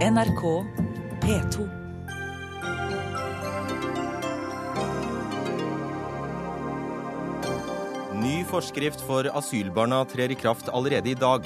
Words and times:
NRK 0.00 0.64
P2. 1.20 1.68
Ny 8.22 8.44
forskrift 8.48 9.04
for 9.04 9.28
asylbarna 9.28 9.98
trer 10.08 10.32
i 10.32 10.34
kraft 10.34 10.68
allerede 10.72 11.10
i 11.10 11.14
dag. 11.14 11.44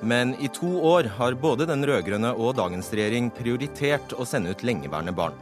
Men 0.00 0.36
i 0.38 0.46
to 0.54 0.70
år 0.86 1.10
har 1.16 1.34
både 1.34 1.66
den 1.66 1.82
rød-grønne 1.82 2.30
og 2.38 2.54
dagens 2.60 2.92
regjering 2.94 3.32
prioritert 3.34 4.14
å 4.14 4.22
sende 4.22 4.54
ut 4.54 4.62
lengeværende 4.62 5.16
barn. 5.16 5.34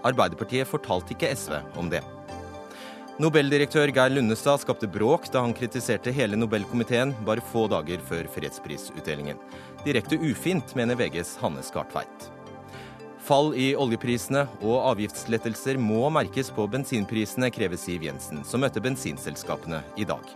Arbeiderpartiet 0.00 0.72
fortalte 0.72 1.12
ikke 1.12 1.34
SV 1.36 1.58
om 1.76 1.92
det. 1.92 2.00
Nobeldirektør 3.20 3.90
Geir 3.92 4.14
Lundestad 4.14 4.62
skapte 4.62 4.88
bråk 4.88 5.26
da 5.28 5.42
han 5.44 5.52
kritiserte 5.52 6.08
hele 6.16 6.38
Nobelkomiteen 6.40 7.10
bare 7.26 7.44
få 7.44 7.66
dager 7.68 8.00
før 8.08 8.24
fredsprisutdelingen. 8.32 9.36
Direkte 9.80 10.18
ufint, 10.20 10.74
mener 10.74 10.94
VGs 10.94 11.38
Hanne 11.40 11.62
Skartveit. 11.62 12.26
Fall 13.24 13.54
i 13.56 13.70
oljeprisene 13.78 14.42
og 14.60 14.74
avgiftslettelser 14.90 15.78
må 15.80 16.02
merkes 16.12 16.50
på 16.52 16.66
bensinprisene, 16.68 17.48
krever 17.54 17.78
Siv 17.80 18.02
Jensen, 18.04 18.42
som 18.44 18.60
møtte 18.60 18.82
bensinselskapene 18.84 19.78
i 19.96 20.04
dag. 20.04 20.26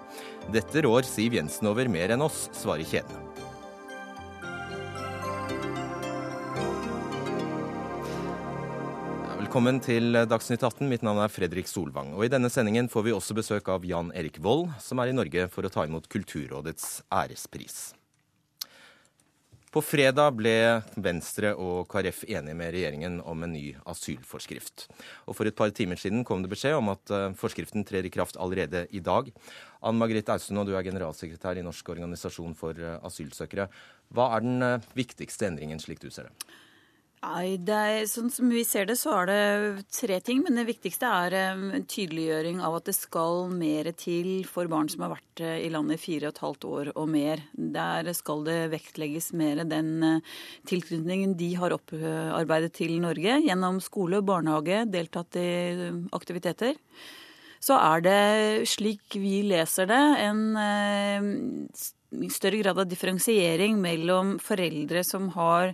Dette 0.54 0.84
rår 0.87 1.04
Siv 1.04 1.37
Jensen 1.37 1.68
over 1.68 1.91
mer 1.92 2.15
enn 2.15 2.24
oss, 2.24 2.46
svarer 2.56 2.88
kjedene. 2.88 3.20
Velkommen 9.42 9.82
til 9.84 10.16
Dagsnytt 10.24 10.65
18. 10.65 10.88
Mitt 10.88 11.04
navn 11.04 11.20
er 11.20 11.30
Fredrik 11.30 11.68
Solvang. 11.68 12.15
Og 12.16 12.24
I 12.24 12.30
denne 12.32 12.48
sendingen 12.51 12.88
får 12.90 13.04
vi 13.06 13.12
også 13.15 13.37
besøk 13.37 13.68
av 13.70 13.84
Jan 13.84 14.09
Erik 14.16 14.40
Vold, 14.42 14.70
som 14.80 15.04
er 15.04 15.12
i 15.12 15.18
Norge 15.18 15.46
for 15.52 15.68
å 15.68 15.70
ta 15.70 15.84
imot 15.84 16.09
Kulturrådets 16.10 17.04
ærespris. 17.12 17.92
På 19.74 19.80
fredag 19.83 20.37
ble 20.38 20.52
Venstre 21.02 21.51
og 21.59 21.88
KrF 21.91 22.20
enige 22.28 22.55
med 22.55 22.70
regjeringen 22.77 23.16
om 23.27 23.41
en 23.42 23.51
ny 23.56 23.73
asylforskrift. 23.91 24.84
Og 25.26 25.35
For 25.35 25.51
et 25.51 25.57
par 25.59 25.73
timer 25.74 25.98
siden 25.98 26.23
kom 26.23 26.45
det 26.45 26.52
beskjed 26.52 26.76
om 26.79 26.93
at 26.93 27.10
eh, 27.10 27.32
forskriften 27.35 27.82
trer 27.82 28.07
i 28.07 28.13
kraft 28.15 28.38
allerede 28.38 28.85
i 28.95 29.02
dag. 29.02 29.32
Ann 29.82 29.98
Margrethe 29.98 30.30
Austun, 30.37 30.63
du 30.63 30.76
er 30.79 30.87
generalsekretær 30.87 31.59
i 31.59 31.66
Norsk 31.66 31.90
organisasjon 31.90 32.54
for 32.54 32.79
eh, 32.79 33.01
asylsøkere. 33.02 33.66
Hva 34.15 34.29
er 34.37 34.46
den 34.46 34.63
eh, 34.63 34.87
viktigste 34.95 35.51
endringen, 35.51 35.82
slik 35.82 35.98
du 36.04 36.07
ser 36.07 36.30
det? 36.30 36.54
Nei, 37.24 37.56
er, 37.56 38.02
Sånn 38.10 38.28
som 38.32 38.50
vi 38.52 38.60
ser 38.68 38.84
det, 38.88 38.98
så 39.00 39.14
er 39.22 39.30
det 39.30 39.84
tre 39.96 40.18
ting. 40.24 40.42
Men 40.44 40.58
det 40.58 40.66
viktigste 40.68 41.08
er 41.08 41.36
en 41.38 41.86
tydeliggjøring 41.88 42.60
av 42.64 42.76
at 42.78 42.90
det 42.90 42.96
skal 42.98 43.48
mer 43.54 43.88
til 43.96 44.44
for 44.48 44.68
barn 44.68 44.90
som 44.92 45.06
har 45.06 45.14
vært 45.14 45.40
i 45.40 45.70
landet 45.72 45.96
i 45.96 46.02
fire 46.02 46.28
og 46.28 46.34
et 46.34 46.42
halvt 46.45 46.68
år 46.68 46.92
og 46.92 47.08
mer. 47.14 47.42
Der 47.56 48.12
skal 48.16 48.45
det 48.45 48.58
vektlegges 48.74 49.32
mer 49.40 49.64
den 49.64 50.20
tilknytningen 50.68 51.32
de 51.40 51.50
har 51.62 51.74
opparbeidet 51.78 52.74
til 52.76 52.98
Norge 53.00 53.40
gjennom 53.46 53.80
skole, 53.84 54.20
barnehage, 54.20 54.84
deltatt 54.92 55.40
i 55.40 55.50
aktiviteter. 56.12 56.76
Så 57.64 57.78
er 57.80 58.04
det, 58.04 58.22
slik 58.68 59.16
vi 59.16 59.38
leser 59.48 59.88
det, 59.88 60.02
en 60.28 60.42
større 62.30 62.60
grad 62.60 62.78
av 62.78 62.90
differensiering 62.90 63.80
mellom 63.80 64.36
foreldre 64.42 65.00
som 65.08 65.30
har 65.38 65.72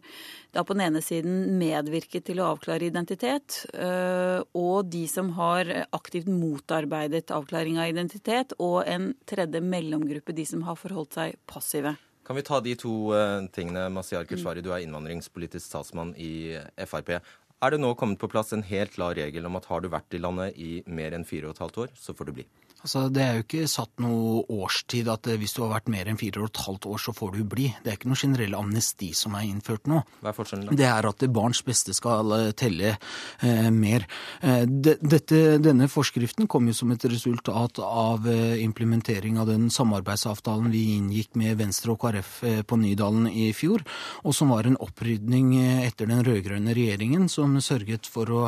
da 0.53 0.65
på 0.67 0.75
den 0.75 0.85
ene 0.89 1.03
siden 1.05 1.59
medvirket 1.61 2.27
til 2.27 2.41
å 2.43 2.51
avklare 2.55 2.89
identitet, 2.89 3.63
og 4.57 4.91
de 4.91 5.03
som 5.11 5.31
har 5.37 5.71
aktivt 5.95 6.31
motarbeidet 6.31 7.31
avklaring 7.35 7.79
av 7.79 7.91
identitet, 7.93 8.55
og 8.59 8.83
en 8.91 9.13
tredje 9.31 9.63
mellomgruppe, 9.63 10.35
de 10.35 10.47
som 10.49 10.65
har 10.67 10.79
forholdt 10.81 11.19
seg 11.21 11.39
passive. 11.51 11.95
Kan 12.27 12.39
vi 12.39 12.47
ta 12.47 12.61
de 12.63 12.75
to 12.79 12.95
tingene, 13.55 13.89
Masiar 13.95 14.27
Keshvari, 14.29 14.63
du 14.63 14.73
er 14.75 14.85
innvandringspolitisk 14.85 15.65
statsmann 15.67 16.13
i 16.19 16.59
Frp. 16.87 17.17
Er 17.61 17.75
det 17.75 17.81
nå 17.83 17.91
kommet 17.99 18.21
på 18.21 18.31
plass 18.33 18.55
en 18.57 18.63
helt 18.65 18.95
klar 18.95 19.15
regel 19.19 19.45
om 19.45 19.59
at 19.59 19.67
har 19.69 19.83
du 19.83 19.91
vært 19.93 20.15
i 20.17 20.21
landet 20.23 20.57
i 20.57 20.79
mer 20.89 21.13
enn 21.17 21.27
fire 21.29 21.51
og 21.51 21.57
et 21.57 21.65
halvt 21.67 21.81
år, 21.85 21.91
så 21.99 22.15
får 22.17 22.31
du 22.31 22.39
bli? 22.39 22.47
Altså, 22.81 23.09
Det 23.13 23.23
er 23.23 23.35
jo 23.37 23.45
ikke 23.45 23.69
satt 23.69 23.93
noe 24.01 24.45
årstid 24.49 25.09
at 25.13 25.29
hvis 25.41 25.53
du 25.57 25.63
har 25.65 25.75
vært 25.75 25.91
mer 25.93 26.09
enn 26.09 26.19
fire 26.21 26.41
og 26.41 26.51
et 26.51 26.63
halvt 26.65 26.89
år, 26.89 27.03
så 27.03 27.15
får 27.17 27.37
du 27.37 27.43
bli. 27.45 27.69
Det 27.85 27.93
er 27.93 27.99
ikke 27.99 28.11
noe 28.11 28.21
generell 28.21 28.57
amnesti 28.57 29.11
som 29.17 29.37
er 29.37 29.47
innført 29.49 29.91
nå. 29.91 30.01
Hva 30.23 30.33
er 30.33 30.37
forskjellen 30.37 30.71
da? 30.71 30.79
Det 30.81 30.89
er 30.89 31.09
at 31.11 31.27
barns 31.35 31.61
beste 31.67 31.95
skal 31.97 32.33
telle 32.59 32.95
eh, 32.95 33.69
mer. 33.75 34.07
Eh, 34.41 34.65
dette, 34.65 35.43
denne 35.61 35.91
forskriften 35.93 36.49
kom 36.51 36.71
jo 36.71 36.77
som 36.77 36.95
et 36.95 37.05
resultat 37.11 37.83
av 37.85 38.27
implementering 38.31 39.39
av 39.41 39.51
den 39.51 39.69
samarbeidsavtalen 39.73 40.71
vi 40.73 40.87
inngikk 40.97 41.37
med 41.41 41.59
Venstre 41.61 41.95
og 41.95 42.01
KrF 42.03 42.33
på 42.69 42.81
Nydalen 42.81 43.29
i 43.31 43.51
fjor, 43.57 43.85
og 44.25 44.37
som 44.37 44.53
var 44.55 44.69
en 44.69 44.79
opprydning 44.81 45.53
etter 45.85 46.09
den 46.11 46.25
rød-grønne 46.27 46.75
regjeringen, 46.77 47.29
som 47.33 47.59
sørget 47.65 48.09
for 48.11 48.33
å 48.33 48.45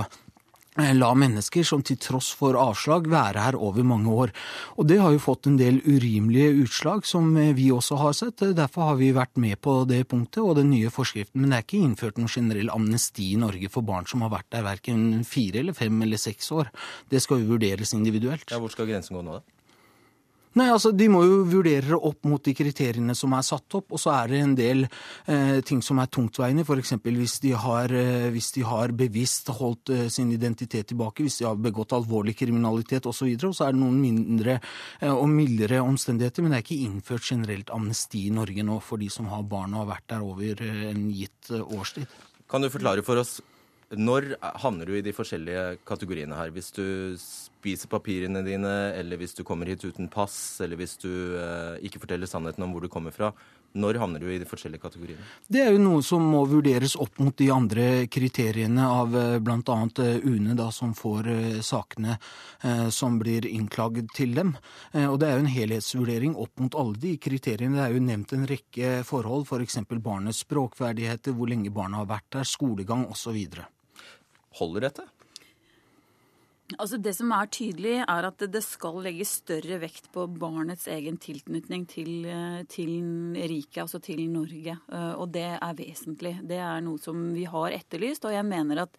la 0.77 1.11
mennesker 1.15 1.65
som 1.65 1.83
til 1.85 1.99
tross 2.01 2.31
for 2.37 2.57
avslag 2.57 3.09
være 3.13 3.43
her 3.45 3.57
over 3.57 3.85
mange 3.85 4.09
år. 4.09 4.33
Og 4.79 4.87
Det 4.87 4.99
har 5.01 5.13
jo 5.13 5.19
fått 5.19 5.47
en 5.47 5.59
del 5.59 5.81
urimelige 5.85 6.65
utslag, 6.65 7.05
som 7.05 7.35
vi 7.35 7.71
også 7.71 7.99
har 7.99 8.13
sett. 8.13 8.39
Derfor 8.57 8.83
har 8.83 8.97
vi 8.97 9.13
vært 9.13 9.37
med 9.37 9.61
på 9.61 9.87
det 9.87 10.09
punktet 10.09 10.43
og 10.43 10.57
den 10.57 10.71
nye 10.71 10.89
forskriften. 10.91 11.41
Men 11.41 11.51
det 11.51 11.59
er 11.59 11.67
ikke 11.67 11.85
innført 11.85 12.17
noen 12.19 12.29
generell 12.29 12.71
amnesti 12.73 13.33
i 13.33 13.37
Norge 13.37 13.69
for 13.69 13.83
barn 13.83 14.07
som 14.07 14.23
har 14.23 14.31
vært 14.31 14.51
der 14.51 14.63
verken 14.65 15.25
fire 15.25 15.61
eller 15.61 15.77
fem 15.77 16.01
eller 16.03 16.17
seks 16.17 16.51
år. 16.53 16.73
Det 17.09 17.21
skal 17.21 17.43
jo 17.43 17.53
vurderes 17.53 17.93
individuelt. 17.93 18.49
Ja, 18.51 18.59
Hvor 18.59 18.71
skal 18.73 18.87
grensen 18.87 19.17
gå 19.17 19.23
nå, 19.23 19.41
da? 19.41 19.62
Nei, 20.59 20.67
altså 20.69 20.91
De 20.93 21.07
må 21.09 21.23
jo 21.25 21.39
vurdere 21.49 21.87
det 21.87 21.97
opp 21.97 22.27
mot 22.29 22.43
de 22.45 22.53
kriteriene 22.57 23.15
som 23.17 23.33
er 23.33 23.45
satt 23.47 23.79
opp. 23.79 23.95
Og 23.95 24.01
så 24.01 24.13
er 24.15 24.33
det 24.33 24.41
en 24.43 24.57
del 24.59 24.85
eh, 24.85 25.61
ting 25.65 25.81
som 25.85 26.01
er 26.03 26.11
tungtveiende. 26.13 26.67
F.eks. 26.67 26.95
Hvis, 27.07 27.39
de 27.45 27.55
eh, 27.55 28.27
hvis 28.35 28.51
de 28.57 28.65
har 28.69 28.93
bevisst 28.97 29.49
holdt 29.57 29.95
eh, 29.95 30.09
sin 30.13 30.33
identitet 30.35 30.91
tilbake, 30.93 31.25
hvis 31.25 31.41
de 31.41 31.49
har 31.49 31.57
begått 31.57 31.95
alvorlig 31.97 32.37
kriminalitet 32.37 33.09
osv. 33.09 33.31
Og, 33.31 33.47
og 33.49 33.57
så 33.57 33.69
er 33.69 33.77
det 33.77 33.81
noen 33.81 33.97
mindre 34.03 34.59
eh, 34.59 35.13
og 35.13 35.29
mildere 35.33 35.81
omstendigheter. 35.85 36.45
Men 36.45 36.53
det 36.53 36.61
er 36.61 36.67
ikke 36.67 36.91
innført 36.91 37.31
generelt 37.33 37.73
amnesti 37.73 38.27
i 38.27 38.35
Norge 38.35 38.67
nå 38.67 38.77
for 38.85 39.01
de 39.01 39.09
som 39.13 39.31
har 39.33 39.47
barn 39.49 39.73
og 39.73 39.87
har 39.87 39.95
vært 39.95 40.11
der 40.13 40.27
over 40.27 40.67
eh, 40.67 40.85
en 40.91 41.09
gitt 41.17 41.53
eh, 41.53 41.65
årstid. 41.65 42.21
Kan 42.53 42.65
du 42.65 42.69
forklare 42.73 43.05
for 43.07 43.21
oss 43.23 43.39
når 43.93 44.35
havner 44.63 44.89
du 44.89 44.97
i 44.97 45.05
de 45.05 45.13
forskjellige 45.17 45.83
kategoriene 45.89 46.37
her? 46.37 46.53
Hvis 46.53 46.73
du 46.77 46.85
spiser 47.63 47.91
papirene 47.91 48.43
dine, 48.43 48.75
eller 48.99 49.21
hvis 49.21 49.37
du 49.39 49.45
kommer 49.47 49.71
hit 49.71 49.85
uten 49.87 50.11
pass, 50.11 50.59
eller 50.65 50.81
hvis 50.81 50.99
du 50.99 51.11
eh, 51.39 51.79
ikke 51.87 52.03
forteller 52.03 52.27
sannheten 52.27 52.67
om 52.67 52.75
hvor 52.75 52.83
du 52.83 52.91
kommer 52.91 53.15
fra. 53.15 53.31
Når 53.73 53.97
havner 54.03 54.21
du 54.21 54.27
i 54.29 54.37
de 54.37 54.45
forskjellige 54.45 54.83
kategoriene? 54.83 55.25
Det 55.49 55.63
er 55.63 55.71
jo 55.73 55.81
noe 55.81 56.03
som 56.05 56.25
må 56.29 56.43
vurderes 56.51 56.93
opp 57.01 57.17
mot 57.23 57.33
de 57.39 57.47
andre 57.55 57.87
kriteriene 58.13 58.85
av 58.85 59.15
bl.a. 59.41 59.77
UNE, 60.29 60.57
da, 60.59 60.67
som 60.75 60.93
får 60.97 61.31
sakene 61.65 62.19
eh, 62.19 62.89
som 62.93 63.17
blir 63.23 63.47
innklagd 63.49 64.11
til 64.13 64.35
dem. 64.37 64.53
Eh, 64.93 65.07
og 65.07 65.21
Det 65.23 65.31
er 65.31 65.39
jo 65.39 65.47
en 65.47 65.55
helhetsvurdering 65.55 66.37
opp 66.37 66.61
mot 66.61 66.77
alle 66.83 67.01
de 67.01 67.15
kriteriene. 67.17 67.79
Det 67.79 67.87
er 67.87 67.97
jo 67.97 68.05
nevnt 68.11 68.37
en 68.37 68.47
rekke 68.51 68.93
forhold, 69.09 69.49
f.eks. 69.49 69.81
For 69.89 70.05
barnets 70.05 70.45
språkferdigheter, 70.45 71.33
hvor 71.37 71.49
lenge 71.49 71.73
barna 71.73 72.03
har 72.03 72.13
vært 72.13 72.29
der, 72.37 72.49
skolegang 72.49 73.07
osv. 73.09 73.41
Holder 74.61 74.91
dette? 74.91 75.09
Altså 76.81 76.99
Det 77.03 77.13
som 77.17 77.33
er 77.35 77.51
tydelig, 77.53 77.95
er 78.03 78.27
at 78.29 78.45
det 78.53 78.63
skal 78.65 79.01
legges 79.05 79.37
større 79.43 79.79
vekt 79.83 80.09
på 80.15 80.27
barnets 80.41 80.87
egen 80.91 81.19
tilknytning 81.21 81.85
til, 81.91 82.27
til 82.73 82.93
riket, 83.37 83.83
altså 83.85 84.01
til 84.03 84.23
Norge. 84.31 84.77
Og 85.19 85.27
det 85.35 85.47
er 85.57 85.77
vesentlig. 85.79 86.35
Det 86.49 86.59
er 86.63 86.83
noe 86.85 87.01
som 87.03 87.33
vi 87.35 87.45
har 87.49 87.75
etterlyst. 87.75 88.27
Og 88.29 88.35
jeg 88.35 88.47
mener 88.49 88.85
at 88.85 88.97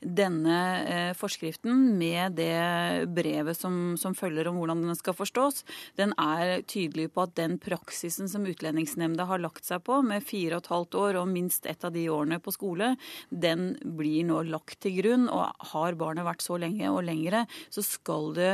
denne 0.00 1.14
forskriften, 1.18 1.94
med 1.98 2.36
det 2.38 3.08
brevet 3.14 3.58
som, 3.58 3.94
som 4.00 4.16
følger 4.16 4.48
om 4.50 4.58
hvordan 4.60 4.84
den 4.88 4.98
skal 4.98 5.16
forstås, 5.16 5.62
den 6.00 6.14
er 6.20 6.62
tydelig 6.68 7.10
på 7.14 7.24
at 7.26 7.36
den 7.38 7.58
praksisen 7.62 8.30
som 8.30 8.46
Utlendingsnemnda 8.48 9.26
har 9.30 9.42
lagt 9.42 9.66
seg 9.68 9.84
på, 9.86 10.00
med 10.04 10.24
fire 10.26 10.58
og 10.58 10.64
et 10.64 10.72
halvt 10.72 10.98
år 11.00 11.20
og 11.22 11.30
minst 11.30 11.68
ett 11.70 11.84
av 11.86 11.94
de 11.94 12.06
årene 12.12 12.40
på 12.42 12.54
skole, 12.54 12.94
den 13.30 13.74
blir 13.96 14.26
nå 14.28 14.42
lagt 14.50 14.80
til 14.84 14.98
grunn. 15.00 15.28
Og 15.32 15.70
har 15.74 15.98
barnet 16.00 16.26
vært 16.26 16.44
så 16.44 16.58
lenge 16.60 16.90
og 16.90 17.04
lengre, 17.14 17.46
så 17.70 17.84
skal 17.86 18.34
det 18.36 18.50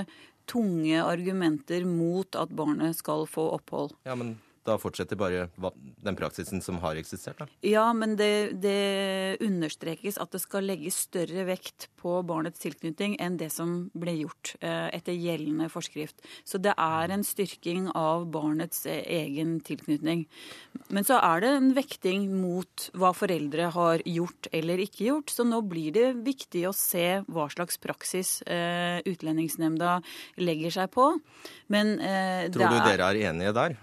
tunge 0.50 1.00
argumenter 1.02 1.86
mot 1.86 2.36
at 2.38 2.52
barnet 2.54 2.98
skal 2.98 3.26
få 3.30 3.50
opphold. 3.56 3.94
Ja, 4.04 4.16
men 4.18 4.36
da 4.68 4.76
fortsetter 4.76 5.16
bare 5.16 5.46
den 6.04 6.16
praksisen 6.18 6.60
som 6.60 6.80
har 6.82 6.98
eksistert? 7.00 7.38
da? 7.40 7.46
Ja, 7.64 7.86
men 7.96 8.16
det, 8.20 8.60
det, 8.60 9.40
understrekes 9.40 10.18
at 10.20 10.34
det 10.34 10.42
skal 10.42 10.66
legges 10.68 10.98
større 11.06 11.46
vekt 11.48 11.88
på 12.00 12.18
barnets 12.28 12.60
tilknytning 12.60 13.16
enn 13.22 13.38
det 13.40 13.50
som 13.54 13.88
ble 13.96 14.18
gjort 14.18 14.54
eh, 14.60 14.90
etter 14.92 15.16
gjeldende 15.16 15.70
forskrift. 15.72 16.20
Så 16.44 16.60
det 16.60 16.74
er 16.76 17.14
en 17.14 17.24
styrking 17.24 17.88
av 17.96 18.28
barnets 18.32 18.84
eh, 18.90 19.00
egen 19.22 19.58
tilknytning. 19.64 20.26
Men 20.92 21.08
så 21.08 21.22
er 21.24 21.44
det 21.44 21.54
en 21.56 21.72
vekting 21.76 22.28
mot 22.36 22.90
hva 22.92 23.14
foreldre 23.16 23.72
har 23.72 24.04
gjort 24.04 24.50
eller 24.52 24.84
ikke 24.84 25.08
gjort. 25.08 25.32
Så 25.32 25.48
nå 25.48 25.62
blir 25.64 25.96
det 25.96 26.08
viktig 26.20 26.66
å 26.68 26.76
se 26.76 27.22
hva 27.32 27.48
slags 27.52 27.80
praksis 27.80 28.40
eh, 28.44 29.00
Utlendingsnemnda 29.08 30.00
legger 30.40 30.74
seg 30.82 30.90
på. 30.92 31.14
Men 31.72 31.96
Tror 32.52 32.68
du 32.68 32.82
dere 32.84 33.08
er 33.08 33.24
enige 33.30 33.54
der? 33.56 33.80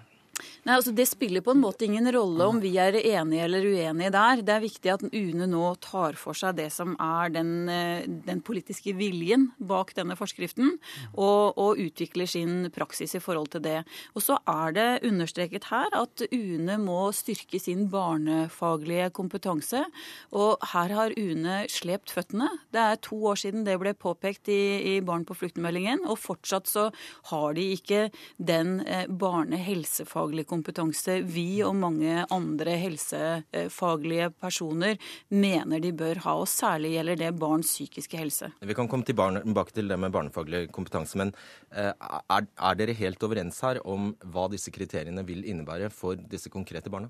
Nei, 0.68 0.76
altså 0.76 0.92
Det 0.92 1.06
spiller 1.08 1.44
på 1.44 1.54
en 1.56 1.62
måte 1.64 1.86
ingen 1.88 2.08
rolle 2.12 2.44
om 2.52 2.58
vi 2.60 2.74
er 2.82 2.98
enige 3.00 3.46
eller 3.46 3.64
uenige 3.64 4.12
der. 4.12 4.42
Det 4.44 4.54
er 4.54 4.64
viktig 4.64 4.92
at 4.92 5.06
UNE 5.08 5.48
nå 5.50 5.70
tar 5.84 6.18
for 6.20 6.38
seg 6.38 6.58
det 6.60 6.68
som 6.76 6.96
er 7.00 7.32
den, 7.34 7.52
eh, 7.72 8.04
den 8.06 8.42
politiske 8.46 8.92
viljen 8.98 9.48
bak 9.58 9.94
denne 9.96 10.18
forskriften, 10.20 10.76
og, 11.16 11.58
og, 11.58 11.80
utvikler 11.80 12.28
sin 12.28 12.68
praksis 12.74 13.16
i 13.16 13.22
forhold 13.24 13.52
til 13.54 13.64
det. 13.64 13.78
Og 14.16 14.26
så 14.26 14.38
er 14.44 14.76
det 14.76 14.88
understreket 15.08 15.70
her 15.72 15.88
at 15.96 16.26
UNE 16.34 16.78
må 16.82 17.00
styrke 17.16 17.62
sin 17.62 17.88
barnefaglige 17.94 19.10
kompetanse. 19.16 19.86
Og 20.36 20.58
her 20.74 20.94
har 20.98 21.16
UNE 21.16 21.64
slept 21.72 22.12
føttene. 22.12 22.50
Det 22.74 22.84
er 22.84 23.02
to 23.08 23.22
år 23.32 23.40
siden 23.40 23.64
det 23.64 23.78
ble 23.80 23.96
påpekt 23.96 24.52
i, 24.52 24.98
i 24.98 25.00
Barn 25.06 25.24
på 25.24 25.38
flukt-meldingen, 25.38 26.04
og 26.08 26.20
fortsatt 26.20 26.68
så 26.68 26.90
har 27.32 27.56
de 27.56 27.70
ikke 27.78 28.08
den 28.38 28.82
eh, 28.84 29.08
barnehelsefaglige 29.08 30.27
faglig 30.28 30.48
kompetanse 30.48 31.22
vi 31.24 31.62
og 31.64 31.76
mange 31.80 32.26
andre 32.34 32.76
helsefaglige 32.82 34.30
personer 34.36 34.98
mener 35.30 35.80
de 35.80 35.94
bør 35.96 36.20
ha. 36.26 36.36
Og 36.42 36.48
særlig 36.48 36.96
gjelder 36.98 37.22
det 37.22 37.32
barns 37.40 37.72
psykiske 37.72 38.18
helse. 38.18 38.52
Vi 38.60 38.76
kan 38.76 38.88
komme 38.88 39.06
tilbake 39.08 39.72
til 39.74 39.88
det 39.88 39.98
med 40.00 40.12
barnefaglig 40.12 40.68
kompetanse, 40.72 41.18
men 41.18 41.32
eh, 41.72 41.94
er, 41.94 42.48
er 42.60 42.76
dere 42.76 42.98
helt 42.98 43.24
overens 43.24 43.62
her 43.64 43.80
om 43.86 44.16
hva 44.26 44.50
disse 44.52 44.72
kriteriene 44.72 45.24
vil 45.24 45.46
innebære 45.48 45.90
for 45.90 46.16
disse 46.18 46.52
konkrete 46.52 46.92
barna? 46.92 47.10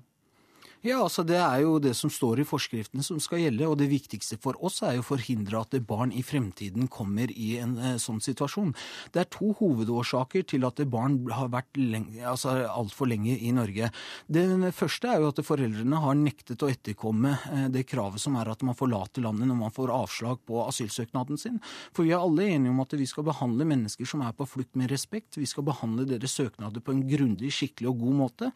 Ja, 0.86 1.00
altså 1.02 1.24
Det 1.26 1.34
er 1.34 1.64
jo 1.64 1.80
det 1.82 1.90
som 1.98 2.10
står 2.10 2.38
i 2.38 2.46
forskriftene 2.46 3.02
som 3.02 3.18
skal 3.18 3.40
gjelde. 3.42 3.66
og 3.66 3.78
Det 3.78 3.88
viktigste 3.90 4.38
for 4.38 4.54
oss 4.62 4.78
er 4.86 4.94
jo 4.94 5.02
å 5.02 5.08
forhindre 5.08 5.58
at 5.58 5.74
barn 5.82 6.12
i 6.14 6.22
fremtiden 6.22 6.86
kommer 6.86 7.32
i 7.34 7.56
en 7.58 7.76
eh, 7.78 7.96
sånn 7.98 8.20
situasjon. 8.22 8.70
Det 9.10 9.20
er 9.20 9.26
to 9.26 9.50
hovedårsaker 9.58 10.46
til 10.46 10.64
at 10.68 10.78
barn 10.86 11.18
har 11.34 11.50
vært 11.50 11.74
lenge, 11.74 12.22
altså 12.22 12.54
altfor 12.70 13.10
lenge 13.10 13.34
i 13.34 13.50
Norge. 13.50 13.90
Den 14.30 14.70
første 14.70 15.10
er 15.10 15.18
jo 15.18 15.32
at 15.32 15.42
foreldrene 15.42 15.98
har 15.98 16.14
nektet 16.14 16.62
å 16.62 16.70
etterkomme 16.70 17.34
eh, 17.34 17.66
det 17.74 17.82
kravet 17.90 18.22
som 18.22 18.38
er 18.38 18.46
at 18.46 18.62
man 18.62 18.78
forlater 18.78 19.26
landet 19.26 19.50
når 19.50 19.58
man 19.64 19.74
får 19.74 19.90
avslag 19.90 20.38
på 20.46 20.62
asylsøknaden 20.68 21.42
sin. 21.42 21.58
For 21.90 22.06
vi 22.06 22.14
er 22.14 22.22
alle 22.22 22.46
enige 22.54 22.70
om 22.70 22.86
at 22.86 22.94
vi 22.94 23.10
skal 23.10 23.26
behandle 23.26 23.66
mennesker 23.66 24.06
som 24.06 24.22
er 24.22 24.30
på 24.30 24.46
flukt 24.46 24.78
med 24.78 24.94
respekt. 24.94 25.42
Vi 25.42 25.50
skal 25.50 25.66
behandle 25.66 26.06
deres 26.06 26.38
søknader 26.38 26.78
på 26.78 26.94
en 26.94 27.06
grundig, 27.10 27.50
skikkelig 27.50 27.90
og 27.90 28.04
god 28.06 28.20
måte. 28.22 28.54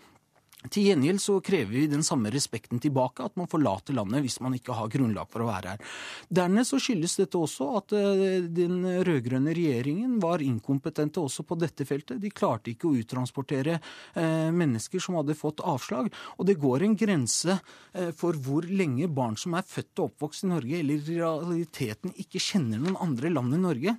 Til 0.70 0.86
gjengjeld 0.86 1.18
så 1.22 1.40
krever 1.42 1.72
vi 1.74 1.86
den 1.90 2.04
samme 2.06 2.30
respekten 2.30 2.78
tilbake, 2.82 3.24
at 3.26 3.34
man 3.38 3.48
forlater 3.50 3.96
landet 3.96 4.22
hvis 4.22 4.38
man 4.44 4.54
ikke 4.54 4.76
har 4.78 4.90
grunnlag 4.92 5.30
for 5.32 5.42
å 5.42 5.48
være 5.48 5.74
her. 5.74 5.96
Dernest 6.30 6.74
så 6.74 6.78
skyldes 6.82 7.16
dette 7.18 7.40
også 7.40 7.68
at 7.80 7.94
eh, 7.98 8.44
den 8.46 8.78
rød-grønne 9.02 9.54
regjeringen 9.56 10.20
var 10.22 10.44
inkompetente 10.44 11.22
også 11.22 11.46
på 11.48 11.58
dette 11.58 11.86
feltet. 11.88 12.20
De 12.22 12.30
klarte 12.30 12.70
ikke 12.72 12.90
å 12.90 12.94
uttransportere 13.00 13.78
eh, 13.78 14.50
mennesker 14.54 15.02
som 15.02 15.18
hadde 15.18 15.38
fått 15.38 15.64
avslag. 15.66 16.12
Og 16.38 16.46
det 16.46 16.60
går 16.62 16.86
en 16.86 16.96
grense 16.98 17.58
eh, 17.58 18.12
for 18.14 18.38
hvor 18.38 18.68
lenge 18.68 19.10
barn 19.10 19.34
som 19.40 19.58
er 19.58 19.66
født 19.66 19.98
og 19.98 20.12
oppvokst 20.12 20.46
i 20.46 20.52
Norge, 20.54 20.78
eller 20.78 21.02
i 21.02 21.18
realiteten 21.18 22.14
ikke 22.22 22.42
kjenner 22.42 22.78
noen 22.78 23.00
andre 23.02 23.34
land 23.34 23.58
enn 23.58 23.66
Norge, 23.66 23.98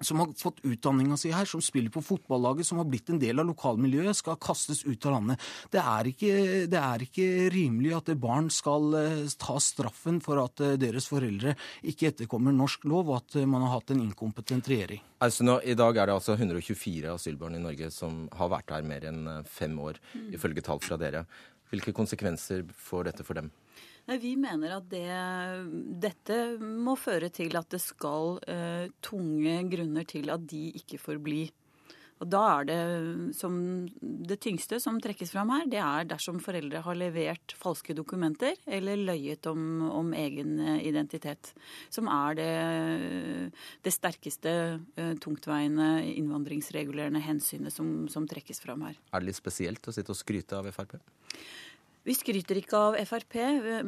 som 0.00 0.18
har 0.18 0.32
fått 0.38 0.60
utdanninga 0.66 1.16
si 1.16 1.30
her, 1.30 1.46
som 1.46 1.62
spiller 1.62 1.92
på 1.94 2.02
fotballaget, 2.02 2.66
som 2.66 2.80
har 2.80 2.88
blitt 2.90 3.10
en 3.12 3.20
del 3.22 3.38
av 3.38 3.46
lokalmiljøet, 3.46 4.16
skal 4.18 4.38
kastes 4.42 4.82
ut 4.84 5.06
av 5.06 5.16
landet. 5.16 5.46
Det 5.70 5.80
er 5.80 6.10
ikke, 6.10 6.34
det 6.70 6.80
er 6.80 7.06
ikke 7.06 7.28
rimelig 7.54 7.94
at 7.98 8.10
barn 8.18 8.50
skal 8.52 8.98
eh, 8.98 9.22
ta 9.38 9.56
straffen 9.62 10.20
for 10.24 10.42
at 10.42 10.62
eh, 10.64 10.76
deres 10.80 11.06
foreldre 11.10 11.54
ikke 11.86 12.10
etterkommer 12.10 12.54
norsk 12.56 12.88
lov, 12.90 13.12
og 13.12 13.20
at 13.22 13.38
eh, 13.38 13.48
man 13.48 13.66
har 13.66 13.76
hatt 13.76 13.94
en 13.94 14.02
inkompetent 14.02 14.70
regjering. 14.72 15.02
Altså 15.24 15.46
nå, 15.46 15.60
I 15.62 15.78
dag 15.78 15.96
er 15.96 16.10
det 16.10 16.18
altså 16.18 16.34
124 16.34 17.14
asylbarn 17.14 17.60
i 17.60 17.62
Norge 17.62 17.90
som 17.94 18.24
har 18.34 18.50
vært 18.52 18.74
her 18.74 18.86
mer 18.86 19.06
enn 19.08 19.28
fem 19.48 19.78
år, 19.78 20.02
ifølge 20.34 20.64
tall 20.66 20.82
fra 20.82 20.98
dere. 21.00 21.24
Hvilke 21.70 21.94
konsekvenser 21.96 22.66
får 22.76 23.12
dette 23.12 23.26
for 23.26 23.38
dem? 23.38 23.54
Nei, 24.04 24.18
Vi 24.20 24.34
mener 24.36 24.76
at 24.76 24.88
det, 24.92 25.08
dette 26.04 26.38
må 26.60 26.96
føre 27.00 27.30
til 27.32 27.56
at 27.56 27.70
det 27.72 27.80
skal 27.80 28.38
uh, 28.44 28.86
tunge 29.04 29.60
grunner 29.72 30.08
til 30.08 30.32
at 30.34 30.44
de 30.50 30.66
ikke 30.76 31.00
får 31.00 31.20
bli. 31.24 31.44
Og 32.22 32.28
da 32.30 32.40
er 32.60 32.66
det 32.68 32.76
som 33.34 33.54
det 34.00 34.36
tyngste 34.44 34.78
som 34.80 35.00
trekkes 35.02 35.32
fram 35.34 35.50
her, 35.50 35.64
det 35.68 35.80
er 35.82 36.06
dersom 36.08 36.38
foreldre 36.40 36.84
har 36.84 36.96
levert 36.96 37.56
falske 37.58 37.96
dokumenter 37.96 38.60
eller 38.70 39.00
løyet 39.00 39.48
om, 39.50 39.82
om 39.88 40.12
egen 40.16 40.54
identitet. 40.78 41.50
Som 41.92 42.08
er 42.12 42.38
det, 42.38 42.52
det 43.82 43.96
sterkeste 43.96 44.54
uh, 44.84 45.12
tungtveiende 45.24 45.90
innvandringsregulerende 46.12 47.24
hensynet 47.24 47.74
som, 47.74 48.04
som 48.12 48.28
trekkes 48.30 48.62
fram 48.62 48.84
her. 48.86 49.00
Er 49.10 49.24
det 49.24 49.32
litt 49.32 49.40
spesielt 49.40 49.88
å 49.88 49.96
sitte 49.96 50.12
og 50.12 50.20
skryte 50.20 50.60
av 50.60 50.70
Frp? 50.76 51.00
Vi 52.04 52.12
skryter 52.12 52.58
ikke 52.60 52.76
av 52.76 52.96
Frp, 53.08 53.34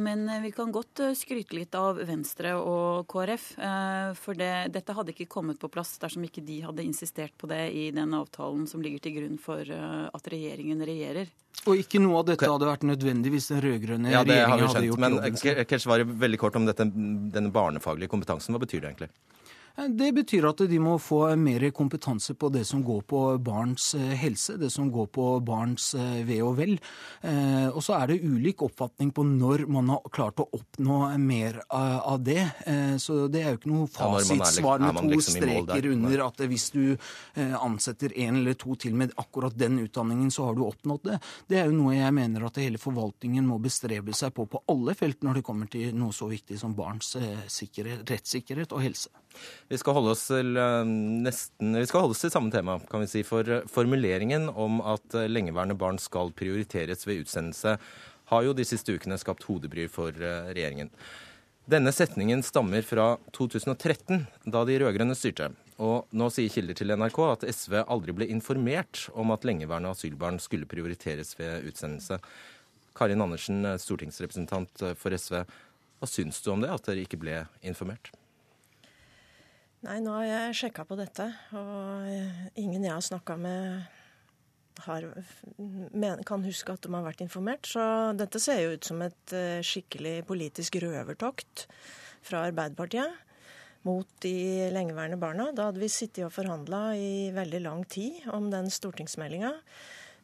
men 0.00 0.24
vi 0.40 0.48
kan 0.56 0.70
godt 0.72 1.02
eh, 1.04 1.12
skryte 1.12 1.52
litt 1.52 1.74
av 1.76 1.98
Venstre 2.08 2.54
og 2.56 3.04
KrF. 3.12 3.44
Eh, 3.60 4.12
for 4.16 4.38
det, 4.38 4.52
dette 4.72 4.94
hadde 4.96 5.12
ikke 5.12 5.26
kommet 5.34 5.60
på 5.60 5.68
plass 5.68 5.98
dersom 6.00 6.24
ikke 6.24 6.40
de 6.46 6.62
hadde 6.64 6.86
insistert 6.86 7.34
på 7.36 7.50
det 7.50 7.60
i 7.76 7.90
den 7.92 8.16
avtalen 8.16 8.64
som 8.70 8.80
ligger 8.80 9.04
til 9.04 9.18
grunn 9.18 9.36
for 9.36 9.60
eh, 9.60 10.06
at 10.08 10.32
regjeringen 10.32 10.80
regjerer. 10.88 11.28
Og 11.68 11.82
ikke 11.82 12.00
noe 12.00 12.22
av 12.22 12.30
dette 12.30 12.48
hadde 12.48 12.70
vært 12.70 12.88
nødvendig 12.88 13.34
hvis 13.36 13.50
den 13.52 13.60
rød-grønne 13.66 14.14
ja, 14.14 14.24
regjeringa 14.24 14.48
hadde 14.48 14.86
gjort 14.86 14.88
jobben 14.94 15.20
sin. 15.36 15.52
Men 15.52 15.68
Keshvari, 15.68 16.08
veldig 16.24 16.40
kort 16.40 16.56
om 16.56 16.68
dette, 16.68 16.88
denne 17.36 17.52
barnefaglige 17.52 18.12
kompetansen. 18.16 18.56
Hva 18.56 18.64
betyr 18.64 18.80
det 18.80 18.94
egentlig? 18.94 19.12
Det 19.76 20.08
betyr 20.16 20.46
at 20.48 20.62
de 20.70 20.78
må 20.80 20.94
få 20.96 21.18
mer 21.36 21.66
kompetanse 21.76 22.32
på 22.38 22.48
det 22.48 22.62
som 22.64 22.80
går 22.84 23.02
på 23.10 23.20
barns 23.44 23.90
eh, 23.94 24.14
helse, 24.16 24.54
det 24.56 24.70
som 24.72 24.88
går 24.92 25.10
på 25.12 25.26
barns 25.44 25.90
eh, 25.94 26.22
ve 26.24 26.38
og 26.40 26.54
vel. 26.56 26.72
Eh, 27.20 27.68
og 27.68 27.82
så 27.84 27.98
er 27.98 28.14
det 28.14 28.22
ulik 28.24 28.64
oppfatning 28.64 29.10
på 29.12 29.26
når 29.28 29.66
man 29.68 29.92
har 29.92 30.06
klart 30.08 30.40
å 30.40 30.48
oppnå 30.56 31.02
mer 31.20 31.60
av 31.68 32.22
det. 32.24 32.40
Så 33.02 33.26
det 33.32 33.42
er 33.42 33.52
jo 33.52 33.58
ikke 33.58 33.70
noe 33.70 33.90
fasitsvar 33.90 34.80
med 34.80 34.96
to 34.96 35.10
liksom 35.10 35.36
streker 35.36 35.88
under 35.90 36.22
at 36.24 36.40
hvis 36.48 36.66
du 36.74 36.82
ansetter 37.36 38.14
en 38.24 38.40
eller 38.40 38.56
to 38.58 38.76
til 38.80 38.96
med 38.96 39.12
akkurat 39.20 39.56
den 39.58 39.78
utdanningen, 39.82 40.30
så 40.32 40.48
har 40.48 40.56
du 40.56 40.64
oppnådd 40.66 41.04
det. 41.10 41.20
Det 41.50 41.60
er 41.60 41.68
jo 41.68 41.76
noe 41.76 41.96
jeg 41.96 42.16
mener 42.16 42.48
at 42.48 42.60
hele 42.62 42.80
forvaltningen 42.80 43.46
må 43.48 43.60
bestrebe 43.62 44.16
seg 44.16 44.34
på 44.36 44.48
på 44.50 44.62
alle 44.72 44.96
felt 44.98 45.24
når 45.26 45.40
det 45.40 45.46
kommer 45.46 45.70
til 45.72 45.92
noe 45.96 46.16
så 46.16 46.30
viktig 46.30 46.58
som 46.60 46.74
barns 46.78 47.14
rettssikkerhet 47.18 48.72
og 48.72 48.84
helse. 48.86 49.12
Vi 49.68 49.78
skal 49.80 49.96
holde 49.96 50.12
oss 50.14 50.26
til 50.30 50.58
eh, 50.60 50.88
nesten, 51.26 51.74
holde 51.74 52.14
oss 52.14 52.22
til 52.22 52.30
samme 52.30 52.52
tema, 52.54 52.78
kan 52.90 53.02
vi 53.02 53.10
si. 53.10 53.22
For 53.26 53.48
eh, 53.50 53.64
formuleringen 53.70 54.48
om 54.52 54.78
at 54.86 55.16
eh, 55.18 55.26
lengeværende 55.30 55.74
barn 55.78 55.98
skal 56.02 56.30
prioriteres 56.36 57.06
ved 57.08 57.24
utsendelse, 57.24 57.76
har 58.30 58.42
jo 58.42 58.54
de 58.58 58.66
siste 58.66 58.94
ukene 58.94 59.18
skapt 59.18 59.46
hodebry 59.46 59.84
for 59.90 60.10
regjeringen. 60.10 60.88
Denne 61.70 61.92
setningen 61.94 62.42
stammer 62.46 62.82
fra 62.82 63.12
2013, 63.34 64.24
da 64.50 64.64
de 64.66 64.80
rød-grønne 64.82 65.14
styrte. 65.18 65.52
Og 65.82 66.10
nå 66.10 66.26
sier 66.34 66.50
kilder 66.50 66.78
til 66.78 66.94
NRK 66.98 67.20
at 67.26 67.46
SV 67.46 67.80
aldri 67.84 68.14
ble 68.18 68.26
informert 68.34 69.04
om 69.14 69.30
at 69.34 69.46
lengeværende 69.46 69.94
asylbarn 69.94 70.40
skulle 70.42 70.66
prioriteres 70.66 71.36
ved 71.38 71.70
utsendelse. 71.70 72.18
Karin 72.98 73.22
Andersen, 73.22 73.62
stortingsrepresentant 73.78 74.86
for 74.98 75.14
SV. 75.14 75.44
Hva 76.00 76.10
syns 76.10 76.42
du 76.42 76.50
om 76.52 76.62
det, 76.62 76.72
at 76.74 76.86
dere 76.90 77.06
ikke 77.06 77.20
ble 77.22 77.44
informert? 77.62 78.10
Nei, 79.86 80.00
nå 80.02 80.16
har 80.16 80.24
jeg 80.26 80.56
sjekka 80.58 80.82
på 80.88 80.96
dette, 80.98 81.28
og 81.54 82.58
ingen 82.58 82.82
jeg 82.82 82.90
har 82.90 83.04
snakka 83.06 83.36
med 83.38 83.84
har, 84.84 85.06
kan 86.26 86.42
huske 86.44 86.74
at 86.74 86.82
de 86.84 86.90
har 86.92 87.04
vært 87.06 87.22
informert. 87.24 87.68
Så 87.70 87.84
dette 88.18 88.40
ser 88.42 88.64
jo 88.64 88.72
ut 88.74 88.88
som 88.88 89.04
et 89.06 89.34
eh, 89.36 89.62
skikkelig 89.64 90.18
politisk 90.28 90.80
røvertokt 90.82 91.66
fra 92.26 92.42
Arbeiderpartiet 92.48 93.22
mot 93.86 94.08
de 94.24 94.66
lengeværende 94.74 95.20
barna. 95.22 95.52
Da 95.54 95.70
hadde 95.70 95.82
vi 95.82 95.90
sittet 95.92 96.26
og 96.26 96.34
forhandla 96.34 96.88
i 96.98 97.30
veldig 97.36 97.62
lang 97.62 97.84
tid 97.88 98.26
om 98.34 98.50
den 98.52 98.72
stortingsmeldinga. 98.72 99.54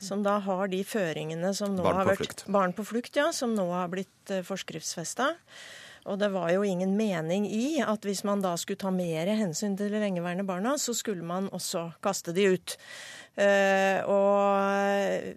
Som 0.02 0.24
da 0.26 0.40
har 0.42 0.66
de 0.66 0.80
føringene 0.82 1.52
som 1.54 1.76
nå 1.76 1.84
barn 1.84 2.00
har 2.00 2.08
vært 2.08 2.24
flukt. 2.24 2.44
Barn 2.50 2.74
på 2.74 2.84
flukt, 2.88 3.14
ja. 3.14 3.28
Som 3.30 3.54
nå 3.54 3.68
har 3.70 3.86
blitt 3.92 4.34
eh, 4.34 4.42
forskriftsfesta. 4.46 5.30
Og 6.10 6.18
det 6.18 6.32
var 6.34 6.50
jo 6.50 6.64
ingen 6.66 6.96
mening 6.98 7.46
i 7.46 7.78
at 7.84 8.02
hvis 8.06 8.24
man 8.26 8.42
da 8.42 8.56
skulle 8.58 8.80
ta 8.80 8.90
mer 8.94 9.30
hensyn 9.38 9.76
til 9.78 9.92
de 9.92 10.00
lengeværende 10.02 10.46
barna, 10.48 10.74
så 10.78 10.94
skulle 10.96 11.22
man 11.26 11.48
også 11.54 11.90
kaste 12.02 12.34
de 12.34 12.48
ut. 12.56 12.76
Uh, 13.38 13.98
og 14.10 15.32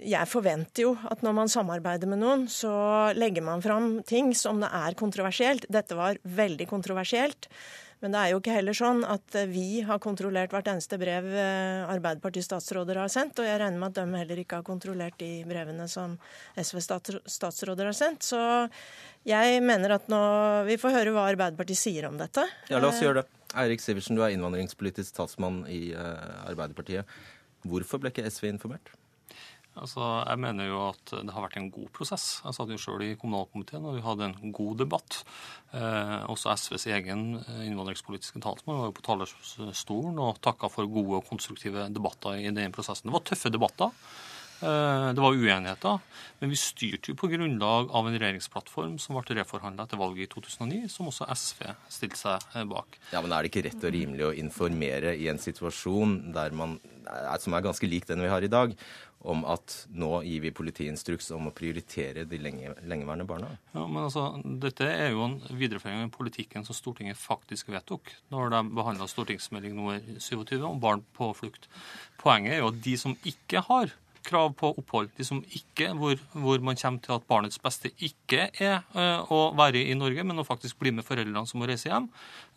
jeg 0.00 0.28
forventer 0.30 0.86
jo 0.86 0.94
at 1.12 1.22
når 1.24 1.36
man 1.36 1.52
samarbeider 1.52 2.08
med 2.10 2.22
noen, 2.22 2.46
så 2.50 2.72
legger 3.16 3.44
man 3.44 3.62
fram 3.64 3.92
ting 4.08 4.32
som 4.36 4.62
det 4.62 4.70
er 4.72 4.96
kontroversielt. 4.98 5.68
Dette 5.68 5.98
var 5.98 6.20
veldig 6.24 6.66
kontroversielt. 6.70 7.50
Men 8.00 8.14
det 8.14 8.20
er 8.20 8.32
jo 8.32 8.38
ikke 8.40 8.54
heller 8.54 8.76
sånn 8.76 9.02
at 9.04 9.36
vi 9.50 9.82
har 9.84 10.00
kontrollert 10.00 10.54
hvert 10.54 10.70
eneste 10.72 10.96
brev 11.00 11.26
eh, 11.30 11.82
Arbeiderpartiets 11.84 12.48
statsråder 12.48 13.00
har 13.02 13.10
sendt, 13.12 13.42
og 13.42 13.48
jeg 13.48 13.60
regner 13.60 13.80
med 13.80 13.90
at 13.90 13.98
de 14.00 14.20
heller 14.22 14.40
ikke 14.40 14.60
har 14.60 14.66
kontrollert 14.66 15.18
de 15.20 15.32
brevene 15.48 15.88
som 15.90 16.16
SV-statsråder 16.60 17.90
har 17.90 17.96
sendt. 17.96 18.24
Så 18.30 18.40
jeg 19.28 19.60
mener 19.64 19.98
at 19.98 20.08
nå 20.08 20.20
Vi 20.68 20.78
får 20.80 20.96
høre 20.96 21.12
hva 21.16 21.26
Arbeiderpartiet 21.28 21.80
sier 21.80 22.08
om 22.08 22.16
dette. 22.20 22.46
Ja, 22.72 22.80
la 22.80 22.88
oss 22.88 23.02
gjøre 23.04 23.22
det. 23.22 23.28
Eirik 23.60 23.82
Sivertsen, 23.82 24.16
du 24.16 24.22
er 24.22 24.32
innvandringspolitisk 24.32 25.10
statsmann 25.10 25.64
i 25.68 25.90
Arbeiderpartiet. 26.46 27.08
Hvorfor 27.66 28.00
ble 28.00 28.12
ikke 28.14 28.28
SV 28.30 28.46
informert? 28.52 28.92
Altså, 29.78 30.02
jeg 30.26 30.40
mener 30.42 30.66
jo 30.66 30.80
at 30.88 31.12
det 31.12 31.30
har 31.30 31.44
vært 31.44 31.58
en 31.60 31.70
god 31.70 31.90
prosess. 31.94 32.40
Jeg 32.42 32.56
satt 32.56 32.72
jo 32.72 32.78
sjøl 32.80 33.04
i 33.06 33.12
kommunalkomiteen, 33.20 33.86
og 33.86 33.98
vi 33.98 34.02
hadde 34.04 34.26
en 34.26 34.54
god 34.56 34.80
debatt. 34.82 35.20
Eh, 35.70 36.16
også 36.32 36.56
SVs 36.56 36.88
egen 36.96 37.38
eh, 37.38 37.62
innvandringspolitiske 37.68 38.42
talsmann 38.42 38.80
var 38.80 38.90
jo 38.90 38.96
på 38.98 39.06
talerstolen 39.06 40.18
og 40.18 40.42
takka 40.42 40.72
for 40.72 40.90
gode 40.90 41.20
og 41.20 41.30
konstruktive 41.30 41.86
debatter 41.94 42.42
i 42.42 42.50
den 42.50 42.74
prosessen. 42.74 43.08
Det 43.08 43.16
var 43.16 43.26
tøffe 43.30 43.54
debatter. 43.54 43.94
Eh, 44.60 45.12
det 45.16 45.22
var 45.22 45.32
uenigheter, 45.32 46.00
men 46.40 46.50
vi 46.52 46.58
styrte 46.60 47.12
jo 47.12 47.16
på 47.16 47.30
grunnlag 47.32 47.88
av 47.96 48.08
en 48.08 48.16
regjeringsplattform 48.16 48.98
som 49.00 49.16
ble 49.16 49.38
reforhandla 49.38 49.86
etter 49.86 50.00
valget 50.00 50.26
i 50.26 50.32
2009, 50.34 50.80
som 50.92 51.08
også 51.08 51.28
SV 51.32 51.62
stilte 51.88 52.20
seg 52.20 52.44
eh, 52.52 52.66
bak. 52.68 52.98
Ja, 53.14 53.22
men 53.24 53.32
Er 53.32 53.40
det 53.40 53.54
ikke 53.54 53.64
rett 53.70 53.86
og 53.88 53.94
rimelig 53.94 54.26
å 54.28 54.34
informere 54.36 55.14
i 55.16 55.30
en 55.32 55.40
situasjon 55.40 56.18
man, 56.58 56.76
som 57.40 57.56
er 57.56 57.64
ganske 57.64 57.88
lik 57.88 58.04
den 58.10 58.20
vi 58.20 58.28
har 58.28 58.44
i 58.44 58.52
dag, 58.52 58.76
om 59.20 59.42
at 59.44 59.74
nå 59.92 60.22
gir 60.24 60.40
vi 60.46 60.52
politiinstruks 60.56 61.30
om 61.36 61.50
å 61.50 61.54
prioritere 61.56 62.24
de 62.28 62.38
lenge, 62.40 62.72
lengeværende 62.88 63.26
barna? 63.28 63.50
Ja, 63.74 63.84
men 63.84 64.06
altså, 64.06 64.26
Dette 64.62 64.88
er 64.88 65.12
jo 65.12 65.26
en 65.26 65.38
videreføring 65.50 66.06
av 66.06 66.12
politikken 66.14 66.64
som 66.64 66.76
Stortinget 66.76 67.20
faktisk 67.20 67.68
vedtok 67.72 68.14
når 68.32 68.54
de 68.54 68.62
behandla 68.80 69.08
stortingsmelding 69.10 69.76
nummer 69.76 70.00
27 70.16 70.56
om 70.64 70.80
barn 70.80 71.04
på 71.16 71.32
flukt. 71.36 71.68
Poenget 72.22 72.56
er 72.56 72.62
jo 72.62 72.70
at 72.72 72.80
de 72.84 72.96
som 73.00 73.16
ikke 73.28 73.64
har 73.68 73.92
krav 74.26 74.52
på 74.58 74.70
opphold. 74.78 75.10
De 75.16 75.24
som 75.26 75.40
ikke, 75.56 75.90
hvor, 75.98 76.18
hvor, 76.32 76.60
man 76.64 76.78
kommer 76.78 77.02
til 77.04 77.14
at 77.16 77.26
barnets 77.28 77.60
beste 77.62 77.92
ikke 78.02 78.48
er 78.60 78.82
uh, 78.94 79.26
å 79.32 79.40
være 79.58 79.82
i 79.90 79.96
Norge, 79.98 80.24
men 80.26 80.42
å 80.42 80.46
faktisk 80.46 80.78
bli 80.80 80.92
med 80.96 81.06
foreldrene 81.06 81.46
som 81.48 81.60
må 81.62 81.68
reise 81.70 81.90
hjem, 81.90 82.08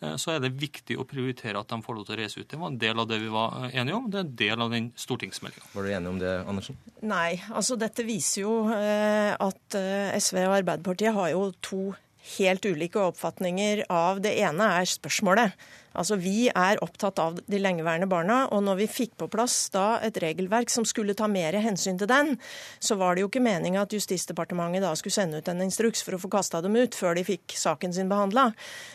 uh, 0.04 0.14
så 0.20 0.34
er 0.34 0.44
det 0.44 0.54
viktig 0.60 0.98
å 1.00 1.06
prioritere 1.08 1.60
at 1.60 1.72
de 1.72 1.80
får 1.84 1.98
lov 1.98 2.08
til 2.08 2.16
å 2.16 2.20
reise 2.22 2.40
ut. 2.40 2.48
Det 2.50 2.60
var 2.60 2.72
en 2.72 2.80
del 2.80 3.02
av 3.02 3.10
det 3.10 3.20
vi 3.22 3.32
var 3.32 3.58
eh, 3.64 3.76
enige 3.82 3.98
om. 3.98 4.08
Det 4.10 4.20
er 4.20 4.26
en 4.26 4.36
del 4.44 4.64
av 4.66 4.74
den 4.74 4.90
stortingsmeldinga. 5.04 5.70
Var 5.74 5.86
du 5.86 5.92
enig 5.98 6.12
om 6.12 6.22
det, 6.22 6.34
Andersen? 6.44 6.80
Nei. 7.04 7.36
altså 7.52 7.78
Dette 7.80 8.06
viser 8.06 8.44
jo 8.44 8.54
at 8.68 9.76
SV 9.76 10.38
og 10.44 10.56
Arbeiderpartiet 10.60 11.14
har 11.16 11.32
jo 11.32 11.48
to 11.64 11.82
helt 12.38 12.64
ulike 12.64 13.00
oppfatninger 13.00 13.84
av 13.92 14.22
Det 14.24 14.32
ene 14.40 14.68
er 14.80 14.88
spørsmålet. 14.88 15.56
Altså, 15.94 16.16
Vi 16.18 16.48
er 16.48 16.80
opptatt 16.82 17.20
av 17.22 17.38
de 17.46 17.58
lengeværende 17.60 18.08
barna, 18.10 18.44
og 18.50 18.64
når 18.66 18.80
vi 18.82 18.90
fikk 18.90 19.14
på 19.20 19.28
plass 19.30 19.68
da 19.74 20.00
et 20.02 20.16
regelverk 20.22 20.72
som 20.72 20.86
skulle 20.88 21.14
ta 21.14 21.28
mer 21.30 21.54
hensyn 21.62 21.98
til 22.00 22.10
den, 22.10 22.34
så 22.82 22.96
var 22.98 23.14
det 23.14 23.24
jo 23.24 23.30
ikke 23.30 23.42
meninga 23.44 23.84
at 23.84 23.94
Justisdepartementet 23.94 24.82
da 24.82 24.94
skulle 24.98 25.14
sende 25.14 25.38
ut 25.38 25.50
en 25.50 25.62
instruks 25.64 26.02
for 26.02 26.16
å 26.16 26.20
få 26.22 26.30
kasta 26.32 26.62
dem 26.64 26.76
ut 26.76 26.96
før 26.98 27.14
de 27.18 27.26
fikk 27.26 27.54
saken 27.58 27.94
sin 27.94 28.10
behandla. 28.10 28.48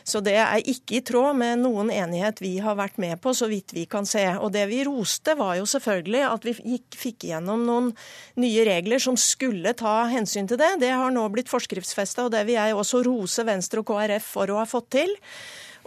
Så 0.03 0.23
det 0.25 0.35
er 0.41 0.59
ikke 0.59 0.99
i 0.99 1.03
tråd 1.05 1.37
med 1.39 1.63
noen 1.63 1.91
enighet 1.93 2.41
vi 2.43 2.57
har 2.63 2.77
vært 2.79 2.99
med 2.99 3.15
på, 3.23 3.33
så 3.37 3.47
vidt 3.51 3.75
vi 3.77 3.85
kan 3.89 4.07
se. 4.09 4.25
Og 4.39 4.51
det 4.55 4.65
vi 4.71 4.83
roste, 4.87 5.37
var 5.39 5.55
jo 5.59 5.69
selvfølgelig 5.69 6.25
at 6.27 6.47
vi 6.47 6.55
gikk, 6.75 6.99
fikk 6.99 7.29
igjennom 7.29 7.63
noen 7.67 7.93
nye 8.41 8.65
regler 8.67 8.99
som 8.99 9.15
skulle 9.19 9.75
ta 9.77 10.01
hensyn 10.11 10.49
til 10.49 10.59
det. 10.59 10.75
Det 10.83 10.91
har 10.91 11.13
nå 11.15 11.23
blitt 11.31 11.51
forskriftsfesta, 11.51 12.27
og 12.27 12.35
det 12.35 12.45
vil 12.49 12.59
jeg 12.59 12.75
også 12.75 13.03
rose 13.07 13.45
Venstre 13.47 13.83
og 13.83 13.89
KrF 13.91 14.31
for 14.35 14.51
å 14.51 14.59
ha 14.61 14.67
fått 14.69 14.91
til. 14.99 15.15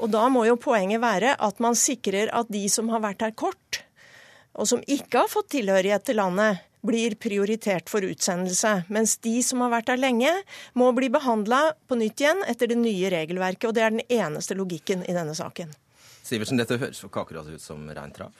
Og 0.00 0.10
da 0.12 0.26
må 0.32 0.44
jo 0.48 0.58
poenget 0.60 1.02
være 1.02 1.36
at 1.36 1.62
man 1.62 1.76
sikrer 1.78 2.32
at 2.32 2.50
de 2.52 2.64
som 2.72 2.88
har 2.92 3.02
vært 3.04 3.24
her 3.26 3.34
kort, 3.36 3.82
og 4.52 4.68
som 4.68 4.82
ikke 4.84 5.24
har 5.24 5.32
fått 5.32 5.52
tilhørighet 5.54 6.04
til 6.08 6.20
landet, 6.20 6.60
blir 6.82 7.14
prioritert 7.14 7.86
for 7.90 8.02
utsendelse, 8.02 8.72
mens 8.90 9.14
de 9.22 9.36
som 9.46 9.62
har 9.62 9.70
vært 9.70 9.92
her 9.92 10.00
lenge, 10.02 10.32
må 10.74 10.90
bli 10.96 11.08
behandla 11.14 11.60
på 11.86 11.98
nytt 12.00 12.24
igjen 12.24 12.42
etter 12.50 12.72
det 12.72 12.78
nye 12.80 13.12
regelverket. 13.14 13.68
Og 13.70 13.76
det 13.76 13.84
er 13.86 13.94
den 13.94 14.06
eneste 14.10 14.58
logikken 14.58 15.04
i 15.06 15.14
denne 15.14 15.36
saken. 15.38 15.70
Sivertsen, 16.26 16.58
dette 16.58 16.80
høres 16.82 16.98
for 17.02 17.10
ikke 17.10 17.54
ut 17.54 17.62
som 17.62 17.86
reint 17.86 18.18
trav? 18.18 18.34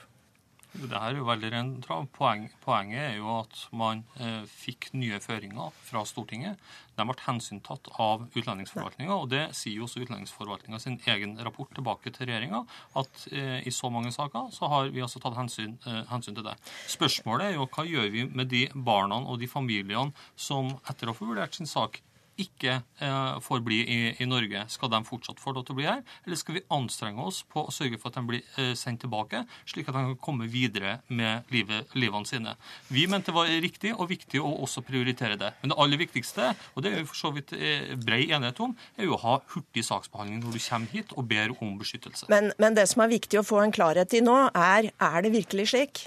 Det 0.72 0.96
er 0.96 1.18
jo 1.18 1.26
veldig 1.28 1.48
rent 1.52 1.82
trav. 1.84 2.06
Poeng, 2.16 2.46
poenget 2.64 3.00
er 3.02 3.16
jo 3.18 3.28
at 3.42 3.58
man 3.76 4.02
eh, 4.16 4.44
fikk 4.48 4.88
nye 4.96 5.18
føringer 5.20 5.74
fra 5.84 6.00
Stortinget. 6.08 6.60
De 6.96 7.04
ble 7.08 7.16
hensyntatt 7.26 7.90
av 8.00 8.24
utlendingsforvaltninga, 8.32 9.12
og 9.12 9.28
det 9.32 9.42
sier 9.56 9.76
jo 9.76 9.84
også 9.84 10.02
utlendingsforvaltninga 10.06 10.80
sin 10.80 10.96
egen 11.12 11.36
rapport 11.44 11.68
tilbake 11.76 12.12
til 12.16 12.28
regjeringa, 12.28 12.62
at 13.00 13.26
eh, 13.32 13.58
i 13.68 13.72
så 13.74 13.92
mange 13.92 14.14
saker 14.16 14.48
så 14.56 14.70
har 14.72 14.88
vi 14.94 15.04
altså 15.04 15.20
tatt 15.20 15.36
hensyn, 15.36 15.76
eh, 15.84 16.02
hensyn, 16.08 16.38
til 16.38 16.46
det. 16.46 16.56
Spørsmålet 16.88 17.50
er 17.50 17.58
jo 17.58 17.68
hva 17.68 17.84
gjør 17.88 18.08
vi 18.14 18.24
med 18.32 18.48
de 18.52 18.64
barna 18.72 19.20
og 19.26 19.42
de 19.42 19.50
familiene 19.52 20.08
som 20.36 20.72
etter 20.88 21.10
å 21.10 21.16
ha 21.18 21.28
vurdert 21.28 21.60
sin 21.60 21.68
sak 21.68 22.00
ikke 22.40 22.78
eh, 22.80 23.40
får 23.44 23.62
bli 23.64 23.80
i, 23.82 23.98
i, 24.22 24.28
Norge, 24.28 24.64
skal 24.72 24.90
de 24.92 25.02
fortsatt 25.06 25.40
få 25.42 25.54
lov 25.56 25.66
til 25.66 25.74
å 25.74 25.78
bli 25.80 25.88
her? 25.88 26.02
Eller 26.26 26.38
skal 26.40 26.58
vi 26.58 26.64
anstrenge 26.72 27.24
oss 27.24 27.42
på 27.48 27.66
å 27.66 27.74
sørge 27.74 27.98
for 28.00 28.12
at 28.12 28.18
de 28.20 28.24
blir 28.28 28.60
eh, 28.60 28.72
sendt 28.78 29.02
tilbake, 29.04 29.44
slik 29.68 29.90
at 29.90 29.96
de 29.96 30.04
kan 30.12 30.20
komme 30.22 30.48
videre 30.50 30.98
med 31.08 31.48
livet, 31.52 31.92
livene 31.98 32.28
sine? 32.28 32.56
Vi 32.92 33.06
mente 33.10 33.32
det 33.32 33.36
var 33.36 33.50
riktig 33.64 33.94
og 33.94 34.10
viktig 34.10 34.40
å 34.42 34.54
også 34.66 34.84
prioritere 34.86 35.38
det. 35.40 35.52
Men 35.62 35.72
det 35.72 35.78
aller 35.84 36.00
viktigste, 36.00 36.52
og 36.74 36.84
det 36.84 36.92
er 36.92 37.02
jo 37.02 37.10
for 37.10 37.20
så 37.20 37.32
vidt 37.36 37.54
eh, 37.56 37.92
brei 38.00 38.24
enighet 38.28 38.62
om, 38.64 38.74
er 38.96 39.08
jo 39.08 39.16
å 39.16 39.22
ha 39.24 39.36
hurtig 39.54 39.86
saksbehandling 39.88 40.42
når 40.42 40.56
du 40.56 40.62
kommer 40.64 40.96
hit 40.96 41.14
og 41.16 41.28
ber 41.30 41.54
om 41.58 41.76
beskyttelse. 41.80 42.28
Men, 42.32 42.52
men 42.62 42.78
det 42.78 42.88
som 42.92 43.04
er 43.04 43.12
viktig 43.12 43.40
å 43.40 43.46
få 43.46 43.62
en 43.62 43.74
klarhet 43.74 44.16
i 44.16 44.24
nå, 44.24 44.38
er 44.52 44.92
er 45.02 45.24
det 45.24 45.32
virkelig 45.34 45.70
slik? 45.72 46.06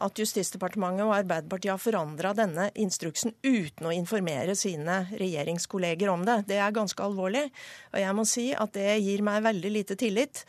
At 0.00 0.20
Justisdepartementet 0.20 1.04
og 1.04 1.14
Arbeiderpartiet 1.14 1.74
har 1.74 1.82
forandra 1.82 2.32
denne 2.36 2.68
instruksen 2.80 3.34
uten 3.44 3.88
å 3.88 3.94
informere 3.94 4.56
sine 4.58 5.02
regjeringskolleger 5.12 6.10
om 6.12 6.24
det. 6.26 6.40
Det 6.48 6.58
er 6.60 6.74
ganske 6.76 7.04
alvorlig. 7.04 7.46
Og 7.92 8.00
jeg 8.02 8.16
må 8.16 8.26
si 8.28 8.46
at 8.56 8.74
det 8.76 8.98
gir 9.04 9.24
meg 9.26 9.44
veldig 9.44 9.72
lite 9.76 9.98
tillit 10.00 10.44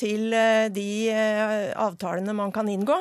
til 0.00 0.34
eh, 0.34 0.68
de 0.74 0.90
eh, 1.12 1.72
avtalene 1.78 2.34
man 2.36 2.54
kan 2.54 2.68
inngå. 2.70 2.98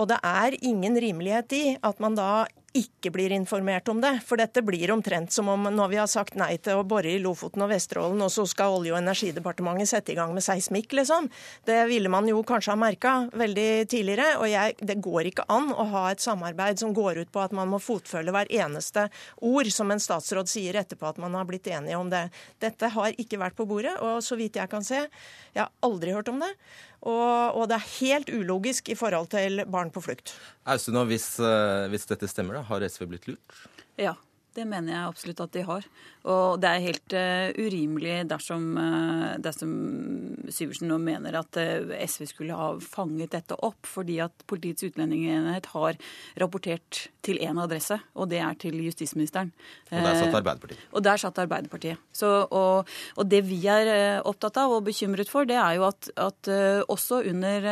Og 0.00 0.08
det 0.08 0.18
er 0.24 0.56
ingen 0.64 0.96
rimelighet 0.96 1.58
i 1.58 1.64
at 1.84 1.98
man 2.00 2.16
da 2.16 2.46
ikke 2.76 3.10
blir 3.12 3.32
informert 3.34 3.88
om 3.92 4.00
det. 4.00 4.14
For 4.26 4.40
dette 4.40 4.62
blir 4.64 4.90
omtrent 4.94 5.32
som 5.32 5.48
om 5.52 5.68
når 5.68 5.90
vi 5.92 5.98
har 6.00 6.08
sagt 6.10 6.36
nei 6.40 6.54
til 6.62 6.80
å 6.80 6.86
bore 6.88 7.10
i 7.10 7.20
Lofoten 7.20 7.64
og 7.64 7.70
Vesterålen, 7.72 8.20
og 8.24 8.32
så 8.32 8.46
skal 8.48 8.78
Olje- 8.78 8.94
og 8.94 9.00
energidepartementet 9.02 9.90
sette 9.90 10.14
i 10.14 10.16
gang 10.16 10.32
med 10.34 10.44
seismikk, 10.44 10.94
liksom. 10.96 11.28
Det 11.68 11.78
ville 11.90 12.12
man 12.12 12.28
jo 12.28 12.40
kanskje 12.46 12.72
ha 12.72 12.78
merka 12.80 13.14
veldig 13.36 13.68
tidligere. 13.92 14.38
Og 14.40 14.48
jeg, 14.50 14.76
det 14.80 14.98
går 15.04 15.28
ikke 15.30 15.46
an 15.52 15.72
å 15.72 15.88
ha 15.92 16.06
et 16.10 16.24
samarbeid 16.24 16.80
som 16.80 16.94
går 16.96 17.22
ut 17.22 17.32
på 17.32 17.42
at 17.44 17.52
man 17.56 17.70
må 17.72 17.82
fotfølge 17.82 18.34
hver 18.34 18.52
eneste 18.62 19.08
ord 19.44 19.68
som 19.72 19.92
en 19.92 20.02
statsråd 20.02 20.50
sier 20.50 20.80
etterpå 20.80 21.12
at 21.12 21.20
man 21.22 21.36
har 21.36 21.48
blitt 21.48 21.68
enige 21.68 22.00
om 22.00 22.12
det. 22.12 22.28
Dette 22.62 22.92
har 22.94 23.20
ikke 23.20 23.40
vært 23.42 23.58
på 23.58 23.68
bordet, 23.68 23.98
og 24.00 24.24
så 24.24 24.38
vidt 24.40 24.56
jeg 24.60 24.72
kan 24.72 24.86
se, 24.86 25.04
jeg 25.52 25.64
har 25.64 25.72
aldri 25.84 26.16
hørt 26.16 26.32
om 26.32 26.40
det. 26.40 26.52
Og, 27.02 27.56
og, 27.58 27.64
det 27.70 27.78
er 27.80 27.86
helt 27.98 28.28
ulogisk 28.30 28.92
i 28.92 28.96
forhold 28.98 29.32
til 29.34 29.64
barn 29.66 29.90
på 29.90 30.02
flukt. 30.04 30.36
Austun, 30.70 31.00
hvis, 31.10 31.32
eh, 31.42 31.88
hvis 31.90 32.06
dette 32.06 32.28
stemmer, 32.30 32.60
da, 32.60 32.66
har 32.68 32.86
SV 32.86 33.08
blitt 33.10 33.26
lurt? 33.30 33.56
Ja, 33.98 34.14
det 34.56 34.66
mener 34.68 34.92
jeg 34.92 35.08
absolutt 35.08 35.40
at 35.44 35.54
de 35.54 35.62
har. 35.66 35.86
Og 36.30 36.60
det 36.62 36.70
er 36.70 36.84
helt 36.84 37.14
uh, 37.18 37.48
urimelig 37.58 38.16
dersom, 38.30 38.66
uh, 38.78 39.32
dersom 39.42 39.72
Syversen 40.52 40.90
nå 40.90 40.98
mener 41.02 41.38
at 41.40 41.58
uh, 41.58 41.94
SV 41.98 42.28
skulle 42.30 42.58
ha 42.58 42.68
fanget 42.78 43.32
dette 43.34 43.58
opp, 43.58 43.80
fordi 43.88 44.20
at 44.22 44.44
Politiets 44.46 44.86
utlendingsenhet 44.86 45.70
har 45.72 45.98
rapportert 46.38 47.06
til 47.22 47.38
én 47.42 47.58
adresse, 47.62 47.96
og 48.18 48.28
det 48.30 48.40
er 48.42 48.58
til 48.58 48.78
justisministeren. 48.82 49.52
Og 49.90 49.98
der 50.02 50.18
satt 50.18 50.36
Arbeiderpartiet. 50.38 50.84
Og 50.92 51.04
der 51.06 51.20
satt 51.22 51.40
Arbeiderpartiet. 51.42 52.06
Så, 52.14 52.30
og, 52.50 52.90
og, 53.16 53.24
det 53.30 53.42
vi 53.46 53.60
er 53.70 54.22
opptatt 54.26 54.58
av 54.62 54.74
og 54.76 54.86
bekymret 54.86 55.30
for, 55.30 55.46
det 55.48 55.58
er 55.58 55.78
jo 55.78 55.86
at, 55.86 56.10
at 56.18 56.50
også 56.90 57.22
under 57.30 57.68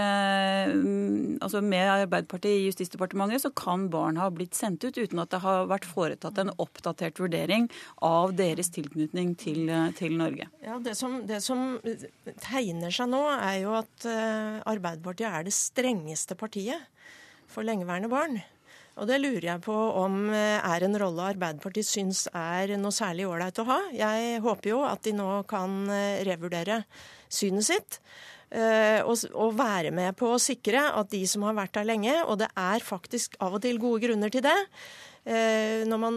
Altså 1.40 1.60
med 1.64 1.88
Arbeiderpartiet 1.88 2.60
i 2.60 2.66
Justisdepartementet 2.68 3.42
så 3.42 3.50
kan 3.56 3.88
barn 3.92 4.18
ha 4.20 4.28
blitt 4.32 4.56
sendt 4.58 4.84
ut 4.84 4.99
uten 4.99 5.22
at 5.22 5.32
det 5.32 5.42
har 5.42 5.68
vært 5.70 5.88
foretatt 5.88 6.38
en 6.40 6.52
oppdatert 6.70 7.18
vurdering 7.20 7.68
av 8.06 8.34
deres 8.38 8.70
tilknytning 8.74 9.34
til, 9.38 9.66
til 9.98 10.16
Norge. 10.18 10.48
Ja, 10.64 10.78
det 10.82 10.96
som, 10.98 11.20
det 11.28 11.42
som, 11.44 11.78
tegner 12.46 12.94
seg 12.94 13.10
nå, 13.12 13.24
er 13.34 13.58
jo 13.64 13.74
at 13.80 14.06
uh, 14.06 14.62
Arbeiderpartiet 14.70 15.28
er 15.30 15.46
det 15.46 15.56
strengeste 15.56 16.38
partiet 16.38 16.88
for 17.50 17.66
lengeværende 17.66 18.10
barn. 18.12 18.40
Og 19.00 19.06
det 19.08 19.20
lurer 19.22 19.46
jeg 19.46 19.62
på 19.64 19.74
om 19.96 20.26
eh, 20.34 20.58
er 20.60 20.84
en 20.84 20.96
rolle 20.98 21.30
Arbeiderpartiet 21.32 21.86
syns 21.88 22.26
er 22.36 22.74
noe 22.76 22.92
særlig 22.92 23.24
ålreit 23.30 23.56
å 23.62 23.64
ha. 23.68 23.78
Jeg 23.96 24.42
håper 24.44 24.72
jo 24.74 24.80
at 24.84 25.06
de 25.06 25.14
nå 25.16 25.28
kan 25.48 25.86
eh, 25.94 26.20
revurdere 26.28 26.82
synet 27.30 27.68
sitt. 27.70 28.02
Og, 28.50 29.52
være 29.54 29.92
med 29.94 30.16
på 30.18 30.32
å 30.34 30.40
sikre 30.42 30.80
at 30.98 31.12
de 31.12 31.20
som 31.30 31.44
har 31.46 31.54
vært 31.54 31.76
der 31.76 31.86
lenge, 31.86 32.16
og 32.24 32.40
det 32.40 32.48
er 32.58 32.82
faktisk 32.82 33.36
av 33.38 33.54
og 33.54 33.62
til 33.62 33.78
gode 33.78 34.02
grunner 34.02 34.32
til 34.34 34.42
det, 34.42 34.56
Eh, 34.58 35.10
når 35.24 36.00
man 36.00 36.14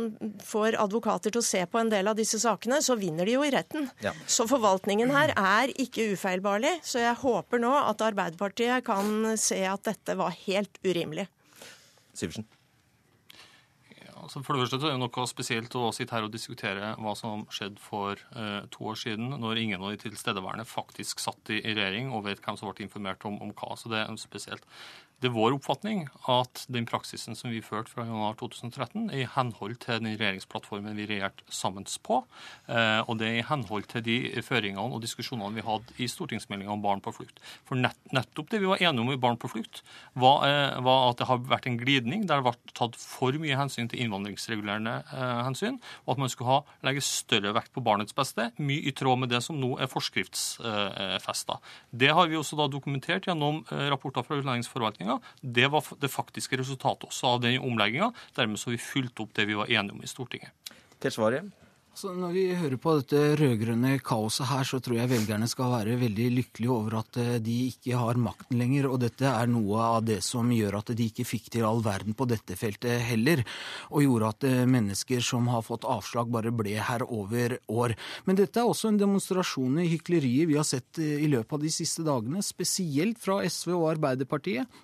får 0.47 0.77
advokater 0.79 1.33
til 1.33 1.41
å 1.41 1.45
se 1.45 1.59
på 1.69 1.79
en 1.81 1.91
del 1.91 2.07
av 2.07 2.15
disse 2.17 2.39
sakene, 2.39 2.79
så 2.81 2.95
vinner 2.97 3.27
de 3.27 3.35
jo 3.35 3.43
i 3.43 3.51
retten. 3.53 3.89
Ja. 4.05 4.13
Så 4.25 4.47
forvaltningen 4.49 5.11
her 5.13 5.35
er 5.35 5.73
ikke 5.75 6.07
ufeilbarlig. 6.15 6.77
Så 6.87 7.03
jeg 7.03 7.19
håper 7.21 7.61
nå 7.61 7.73
at 7.83 8.01
Arbeiderpartiet 8.07 8.87
kan 8.87 9.35
se 9.37 9.59
at 9.67 9.83
dette 9.91 10.17
var 10.17 10.33
helt 10.45 10.79
urimelig. 10.87 11.27
Sivertsen. 12.15 12.47
Altså 14.23 14.39
for 14.39 14.55
det 14.55 14.63
første 14.63 14.87
er 14.87 14.95
det 14.95 15.01
noe 15.01 15.27
spesielt 15.27 15.75
å 15.75 15.89
sitte 15.95 16.15
her 16.15 16.25
og 16.27 16.33
diskutere 16.33 16.93
hva 17.01 17.13
som 17.19 17.43
skjedde 17.51 17.81
for 17.83 18.19
eh, 18.37 18.61
to 18.71 18.87
år 18.91 18.99
siden, 18.99 19.33
når 19.41 19.59
ingen 19.59 19.83
av 19.83 19.91
de 19.91 19.99
tilstedeværende 20.05 20.65
faktisk 20.67 21.19
satt 21.23 21.51
i, 21.51 21.59
i 21.59 21.75
regjering 21.75 22.13
og 22.13 22.23
vet 22.29 22.43
hvem 22.43 22.59
som 22.59 22.71
ble 22.71 22.85
informert 22.85 23.25
om, 23.27 23.39
om 23.43 23.51
hva. 23.57 23.75
Så 23.79 23.91
det 23.91 23.99
er 23.99 24.21
spesielt. 24.21 24.63
Det 25.23 25.29
er 25.29 25.37
vår 25.37 25.53
oppfatning 25.55 26.01
at 26.27 26.65
den 26.75 26.83
praksisen 26.83 27.37
som 27.39 27.47
vi 27.53 27.61
førte 27.63 27.87
fra 27.93 28.03
januar 28.03 28.33
2013, 28.41 29.05
er 29.07 29.21
i 29.21 29.27
henhold 29.31 29.77
til 29.79 30.01
den 30.01 30.17
regjeringsplattformen 30.19 30.97
vi 30.99 31.05
regjerte 31.07 31.45
sammen 31.47 31.85
på, 32.03 32.17
eh, 32.67 32.99
og 33.07 33.21
det 33.21 33.29
er 33.29 33.37
i 33.39 33.45
henhold 33.47 33.87
til 33.87 34.03
de 34.03 34.17
føringene 34.43 34.83
og 34.83 34.99
diskusjonene 35.05 35.55
vi 35.55 35.63
hadde 35.63 35.95
i 35.95 36.09
stortingsmeldinga 36.11 36.73
om 36.75 36.83
barn 36.83 36.99
på 36.99 37.13
flukt. 37.15 37.39
For 37.63 37.79
nett, 37.79 37.95
nettopp 38.11 38.51
det 38.51 38.59
vi 38.59 38.67
var 38.67 38.83
enige 38.83 38.99
om 39.05 39.13
i 39.13 39.21
Barn 39.23 39.39
på 39.39 39.47
flukt, 39.53 39.79
var, 40.19 40.43
eh, 40.43 40.81
var, 40.83 41.13
at 41.13 41.21
det 41.21 41.29
har 41.29 41.39
vært 41.39 41.69
en 41.71 41.79
glidning 41.79 42.27
der 42.27 42.43
det 42.43 42.49
ble 42.49 42.75
tatt 42.75 42.99
for 42.99 43.31
mye 43.39 43.55
hensyn 43.55 43.87
til 43.87 44.03
innvandringsregulerende 44.03 44.97
eh, 45.07 45.39
hensyn, 45.47 45.79
og 46.03 46.17
at 46.17 46.23
man 46.25 46.33
skulle 46.35 46.51
ha, 46.51 46.59
legge 46.83 47.05
større 47.07 47.55
vekt 47.55 47.71
på 47.71 47.85
barnets 47.85 48.11
beste, 48.11 48.49
mye 48.59 48.83
i 48.83 48.91
tråd 48.91 49.23
med 49.23 49.31
det 49.31 49.39
som 49.47 49.55
nå 49.55 49.77
er 49.79 49.87
forskriftsfesta. 49.87 51.61
Det 51.95 52.11
har 52.11 52.27
vi 52.27 52.41
også 52.41 52.59
da 52.59 52.67
dokumentert 52.67 53.31
gjennom 53.31 53.63
rapporter 53.71 54.27
fra 54.27 54.41
utlendingsforvaltninga. 54.41 55.12
Det 55.41 55.69
var 55.73 55.85
det 55.99 56.11
faktiske 56.11 56.59
resultatet 56.61 57.09
også 57.09 57.35
av 57.35 57.43
den 57.45 57.59
omlegginga. 57.63 58.11
Dermed 58.37 58.61
så 58.61 58.71
har 58.71 58.77
vi 58.77 58.85
fulgt 58.85 59.23
opp 59.23 59.35
det 59.37 59.47
vi 59.49 59.59
var 59.59 59.71
enige 59.71 59.97
om 59.97 60.05
i 60.05 60.09
Stortinget. 60.09 60.53
Keshvari? 61.03 61.43
Så 61.93 62.09
når 62.17 62.31
vi 62.33 62.43
hører 62.57 62.79
på 62.81 62.95
dette 62.97 63.19
rød-grønne 63.37 63.99
kaoset 64.01 64.47
her, 64.49 64.65
så 64.65 64.79
tror 64.81 64.95
jeg 64.97 65.11
velgerne 65.11 65.45
skal 65.49 65.75
være 65.75 65.99
veldig 66.01 66.25
lykkelige 66.39 66.73
over 66.73 66.95
at 67.03 67.19
eh, 67.21 67.35
de 67.37 67.57
ikke 67.67 67.99
har 68.01 68.17
makten 68.17 68.57
lenger. 68.57 68.87
Og 68.89 68.97
dette 69.03 69.29
er 69.29 69.51
noe 69.51 69.77
av 69.77 69.99
det 70.07 70.17
som 70.25 70.49
gjør 70.49 70.79
at 70.79 70.89
de 70.97 71.05
ikke 71.05 71.27
fikk 71.29 71.51
til 71.53 71.67
all 71.67 71.83
verden 71.85 72.17
på 72.17 72.25
dette 72.31 72.57
feltet 72.57 73.05
heller. 73.11 73.43
Og 73.93 74.07
gjorde 74.07 74.31
at 74.33 74.47
eh, 74.49 74.63
mennesker 74.73 75.21
som 75.21 75.51
har 75.53 75.61
fått 75.67 75.85
avslag, 75.85 76.31
bare 76.33 76.55
ble 76.63 76.73
her 76.81 77.05
over 77.05 77.59
år. 77.69 77.93
Men 78.25 78.41
dette 78.41 78.57
er 78.57 78.71
også 78.71 78.89
en 78.89 78.97
demonstrasjon 78.97 79.77
i 79.83 79.91
hykleriet 79.91 80.49
vi 80.49 80.57
har 80.57 80.65
sett 80.65 80.97
eh, 80.97 81.21
i 81.21 81.29
løpet 81.29 81.59
av 81.59 81.61
de 81.61 81.75
siste 81.77 82.07
dagene. 82.09 82.41
Spesielt 82.41 83.21
fra 83.21 83.43
SV 83.45 83.69
og 83.77 83.91
Arbeiderpartiet 83.91 84.81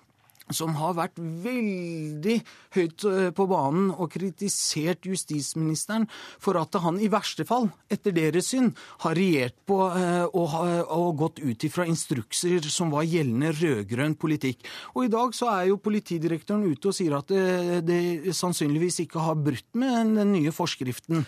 som 0.54 0.74
har 0.78 0.96
vært 0.98 1.18
veldig 1.18 2.36
høyt 2.76 3.04
eh, 3.08 3.28
på 3.36 3.46
banen 3.50 3.90
og 3.94 4.10
kritisert 4.14 5.06
justisministeren 5.08 6.06
for 6.42 6.58
at 6.60 6.78
han 6.82 7.00
i 7.00 7.10
verste 7.12 7.46
fall, 7.48 7.68
etter 7.90 8.14
deres 8.16 8.50
syn, 8.52 8.72
har 9.04 9.16
regjert 9.18 9.58
på 9.68 9.80
eh, 9.88 10.26
og, 10.30 10.56
og 10.96 11.10
gått 11.20 11.42
ut 11.42 11.68
ifra 11.68 11.86
instrukser 11.90 12.66
som 12.70 12.92
var 12.94 13.08
gjeldende 13.08 13.52
rød-grønn 13.58 14.16
politikk. 14.20 14.66
Og 14.94 15.06
i 15.06 15.12
dag 15.12 15.36
så 15.36 15.50
er 15.54 15.70
jo 15.70 15.80
politidirektøren 15.82 16.66
ute 16.70 16.90
og 16.90 16.96
sier 16.96 17.16
at 17.18 17.30
det, 17.30 17.82
det 17.86 18.34
sannsynligvis 18.36 19.02
ikke 19.06 19.22
har 19.22 19.38
brutt 19.38 19.68
med 19.78 20.16
den 20.18 20.34
nye 20.34 20.54
forskriften. 20.54 21.24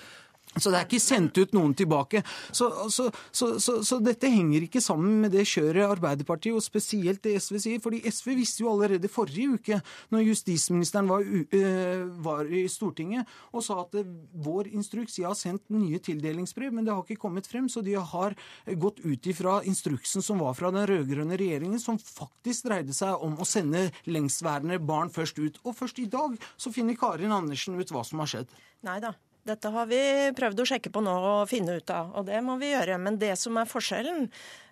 Så 0.52 0.68
det 0.68 0.78
er 0.78 0.84
ikke 0.84 1.00
sendt 1.00 1.38
ut 1.40 1.54
noen 1.56 1.72
tilbake. 1.76 2.20
Så, 2.52 2.68
så, 2.92 3.06
så, 3.32 3.54
så, 3.56 3.98
dette 4.04 4.28
henger 4.28 4.66
ikke 4.66 4.82
sammen 4.84 5.22
med 5.24 5.32
det 5.32 5.46
kjøret 5.48 5.86
Arbeiderpartiet, 5.86 6.58
og 6.58 6.64
spesielt 6.64 7.22
det 7.24 7.38
SV 7.40 7.58
sier. 7.62 7.80
fordi 7.80 8.02
SV 8.04 8.34
visste 8.36 8.64
jo 8.64 8.72
allerede 8.72 9.08
forrige 9.08 9.56
uke, 9.56 9.80
når 10.12 10.26
justisministeren 10.26 11.08
var, 11.08 11.24
uh, 11.24 12.04
var 12.24 12.52
i 12.52 12.66
Stortinget, 12.68 13.28
og 13.52 13.64
sa 13.64 13.80
at 13.84 13.96
vår 14.44 14.68
instruks 14.72 15.18
Jeg 15.18 15.30
har 15.30 15.38
sendt 15.38 15.72
nye 15.72 16.00
tildelingsbrev, 16.02 16.72
men 16.72 16.84
det 16.84 16.92
har 16.92 17.02
ikke 17.06 17.22
kommet 17.22 17.48
frem. 17.48 17.70
Så 17.72 17.80
de 17.80 17.96
har 17.96 18.36
gått 18.76 19.00
ut 19.00 19.26
ifra 19.26 19.60
instruksen 19.64 20.24
som 20.24 20.42
var 20.42 20.56
fra 20.58 20.72
den 20.74 20.86
rød-grønne 20.88 21.38
regjeringen, 21.40 21.80
som 21.80 21.96
faktisk 21.96 22.68
dreide 22.68 22.92
seg 22.96 23.24
om 23.24 23.38
å 23.40 23.48
sende 23.48 23.88
lengstværende 24.04 24.80
barn 24.84 25.12
først 25.12 25.40
ut. 25.40 25.60
Og 25.64 25.76
først 25.80 26.02
i 26.02 26.08
dag 26.12 26.36
så 26.56 26.72
finner 26.74 26.98
Karin 26.98 27.32
Andersen 27.32 27.78
ut 27.80 27.92
hva 27.94 28.04
som 28.04 28.20
har 28.20 28.34
skjedd. 28.34 28.56
Nei 28.84 29.00
da. 29.02 29.16
Dette 29.42 29.72
har 29.74 29.88
vi 29.90 29.98
prøvd 30.38 30.60
å 30.62 30.66
sjekke 30.70 30.90
på 30.94 31.00
nå 31.02 31.12
og 31.12 31.48
finne 31.50 31.74
ut 31.80 31.90
av, 31.90 32.12
og 32.14 32.28
det 32.28 32.38
må 32.46 32.54
vi 32.60 32.68
gjøre. 32.70 32.94
Men 33.02 33.18
det 33.18 33.32
som 33.40 33.56
er 33.58 33.66
forskjellen, 33.66 34.28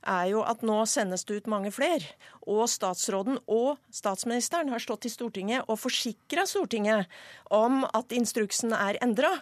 er 0.06 0.28
jo 0.30 0.44
at 0.46 0.62
nå 0.62 0.76
sendes 0.86 1.26
det 1.26 1.40
ut 1.40 1.50
mange 1.50 1.72
flere. 1.74 2.06
Og 2.46 2.68
statsråden 2.70 3.40
og 3.50 3.80
statsministeren 3.90 4.70
har 4.70 4.82
stått 4.82 5.10
i 5.10 5.12
Stortinget 5.12 5.66
og 5.66 5.80
forsikra 5.82 6.46
Stortinget 6.46 7.10
om 7.50 7.82
at 7.90 8.14
instruksen 8.14 8.76
er 8.76 9.00
endra. 9.02 9.34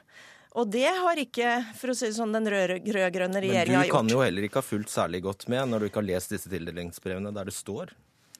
Og 0.56 0.72
det 0.72 0.88
har 0.88 1.20
ikke 1.20 1.58
for 1.76 1.92
å 1.92 1.98
si 1.98 2.08
det 2.08 2.16
sånn, 2.16 2.32
den 2.32 2.48
rød-grønne 2.48 3.44
regjeringa 3.44 3.84
gjort. 3.84 3.92
Men 3.92 3.92
du 3.92 3.96
kan 3.98 4.12
jo 4.16 4.24
heller 4.24 4.48
ikke 4.48 4.62
ha 4.62 4.64
fulgt 4.64 4.96
særlig 4.96 5.20
godt 5.28 5.44
med 5.52 5.68
når 5.68 5.84
du 5.84 5.90
ikke 5.90 6.00
har 6.00 6.08
lest 6.08 6.32
disse 6.32 6.48
tildelingsbrevene 6.48 7.36
der 7.36 7.52
det 7.52 7.54
står 7.54 7.92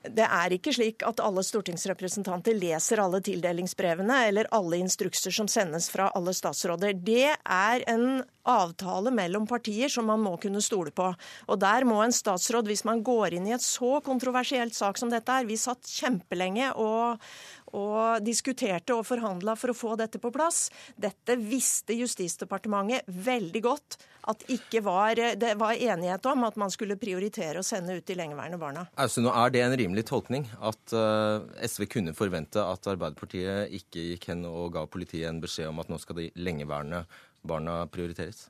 det 0.06 0.24
er 0.24 0.54
ikke 0.54 0.72
slik 0.74 1.02
at 1.06 1.18
alle 1.24 1.42
stortingsrepresentanter 1.42 2.54
leser 2.54 3.00
alle 3.02 3.18
tildelingsbrevene 3.24 4.18
eller 4.28 4.48
alle 4.54 4.78
instrukser 4.78 5.34
som 5.34 5.48
sendes 5.50 5.88
fra 5.90 6.06
alle 6.14 6.34
statsråder. 6.36 6.94
Det 6.94 7.32
er 7.34 7.84
en 7.90 8.22
avtale 8.48 9.10
mellom 9.12 9.48
partier 9.50 9.90
som 9.92 10.06
man 10.08 10.22
må 10.22 10.36
kunne 10.40 10.62
stole 10.64 10.94
på. 10.94 11.10
Og 11.50 11.60
der 11.60 11.84
må 11.88 11.98
en 12.04 12.14
statsråd, 12.14 12.70
hvis 12.70 12.86
man 12.86 13.02
går 13.04 13.36
inn 13.36 13.50
i 13.50 13.56
et 13.56 13.64
så 13.64 13.98
kontroversielt 14.06 14.76
sak 14.78 15.00
som 15.00 15.10
dette 15.12 15.34
er 15.34 15.48
Vi 15.48 15.58
satt 15.58 15.90
kjempelenge 15.90 16.70
og, 16.78 17.18
og 17.76 18.24
diskuterte 18.24 18.96
og 18.96 19.06
forhandla 19.08 19.56
for 19.58 19.72
å 19.72 19.76
få 19.76 19.96
dette 20.00 20.20
på 20.22 20.32
plass. 20.34 20.68
Dette 20.96 21.36
visste 21.40 21.96
Justisdepartementet 21.98 23.08
veldig 23.08 23.62
godt 23.64 23.98
at 24.28 24.42
ikke 24.52 24.82
var, 24.84 25.16
det 25.40 25.54
var 25.60 25.78
enighet 25.78 26.26
om 26.28 26.44
at 26.48 26.58
man 26.60 26.72
skulle 26.72 26.98
prioritere 27.00 27.62
å 27.62 27.66
sende 27.66 27.96
ut 27.96 28.06
de 28.06 28.16
lengeværende 28.18 28.60
barna. 28.60 28.84
Altså, 29.00 29.22
nå 29.24 29.32
Er 29.32 29.54
det 29.54 29.62
en 29.64 29.76
rimelig 29.80 30.04
tolkning 30.10 30.44
at 30.60 30.96
uh, 30.96 31.46
SV 31.64 31.88
kunne 31.94 32.16
forvente 32.16 32.60
at 32.60 32.90
Arbeiderpartiet 32.92 33.72
ikke 33.80 34.10
gikk 34.12 34.28
hen 34.32 34.44
og 34.48 34.74
ga 34.76 34.84
politiet 34.90 35.30
en 35.30 35.40
beskjed 35.40 35.70
om 35.70 35.80
at 35.80 35.88
nå 35.88 36.00
skal 36.02 36.20
de 36.20 36.28
lengeværende 36.36 37.06
barna 37.48 37.80
prioriteres? 37.92 38.48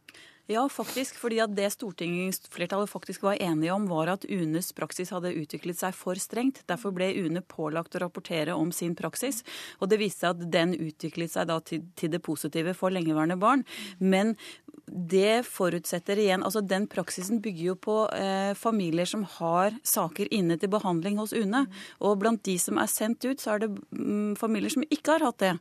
Ja, 0.49 0.63
faktisk. 0.69 1.19
fordi 1.21 1.43
at 1.45 1.53
det 1.53 1.67
stortingsflertallet 1.75 2.89
faktisk 2.89 3.23
var 3.23 3.37
enige 3.37 3.73
om, 3.75 3.85
var 3.89 4.09
at 4.15 4.25
UNEs 4.25 4.73
praksis 4.73 5.11
hadde 5.13 5.35
utviklet 5.37 5.77
seg 5.77 5.93
for 5.93 6.17
strengt. 6.17 6.63
Derfor 6.71 6.95
ble 6.97 7.11
UNE 7.21 7.43
pålagt 7.45 7.99
å 7.99 8.01
rapportere 8.01 8.57
om 8.57 8.73
sin 8.73 8.95
praksis. 8.97 9.43
Og 9.77 9.93
det 9.93 9.99
viste 10.01 10.25
seg 10.25 10.39
at 10.39 10.49
den 10.55 10.73
utviklet 10.73 11.35
seg 11.35 11.51
da 11.51 11.59
til, 11.61 11.85
til 12.01 12.15
det 12.15 12.23
positive 12.25 12.73
for 12.73 12.89
lengeværende 12.97 13.37
barn. 13.37 13.67
Men 14.01 14.39
det 14.93 15.45
forutsetter 15.49 16.19
igjen 16.21 16.45
altså 16.47 16.63
Den 16.65 16.87
praksisen 16.91 17.41
bygger 17.45 17.65
jo 17.71 17.77
på 17.89 17.97
eh, 18.17 18.53
familier 18.59 19.09
som 19.09 19.25
har 19.39 19.77
saker 19.87 20.31
inne 20.35 20.59
til 20.61 20.71
behandling 20.73 21.19
hos 21.21 21.35
UNE. 21.37 21.65
Og 22.05 22.19
blant 22.23 22.43
de 22.47 22.57
som 22.61 22.81
er 22.81 22.91
sendt 22.91 23.25
ut, 23.27 23.41
så 23.41 23.55
er 23.55 23.65
det 23.65 23.71
mm, 23.93 24.37
familier 24.41 24.73
som 24.73 24.87
ikke 24.89 25.17
har 25.17 25.27
hatt 25.29 25.41
det. 25.43 25.55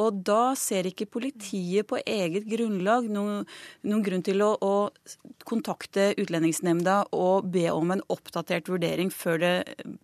Og 0.00 0.22
da 0.26 0.54
ser 0.58 0.88
ikke 0.90 1.08
politiet 1.10 1.88
på 1.90 2.00
eget 2.04 2.48
grunnlag 2.50 3.08
noen, 3.12 3.46
noen 3.86 4.04
grunn 4.06 4.24
til 4.26 4.44
å, 4.44 4.52
å 4.60 4.74
kontakte 5.48 6.10
Utlendingsnemnda 6.20 6.96
og 7.16 7.48
be 7.52 7.66
om 7.72 7.94
en 7.94 8.02
oppdatert 8.12 8.68
vurdering 8.70 9.10
før, 9.14 9.40
det, 9.42 9.54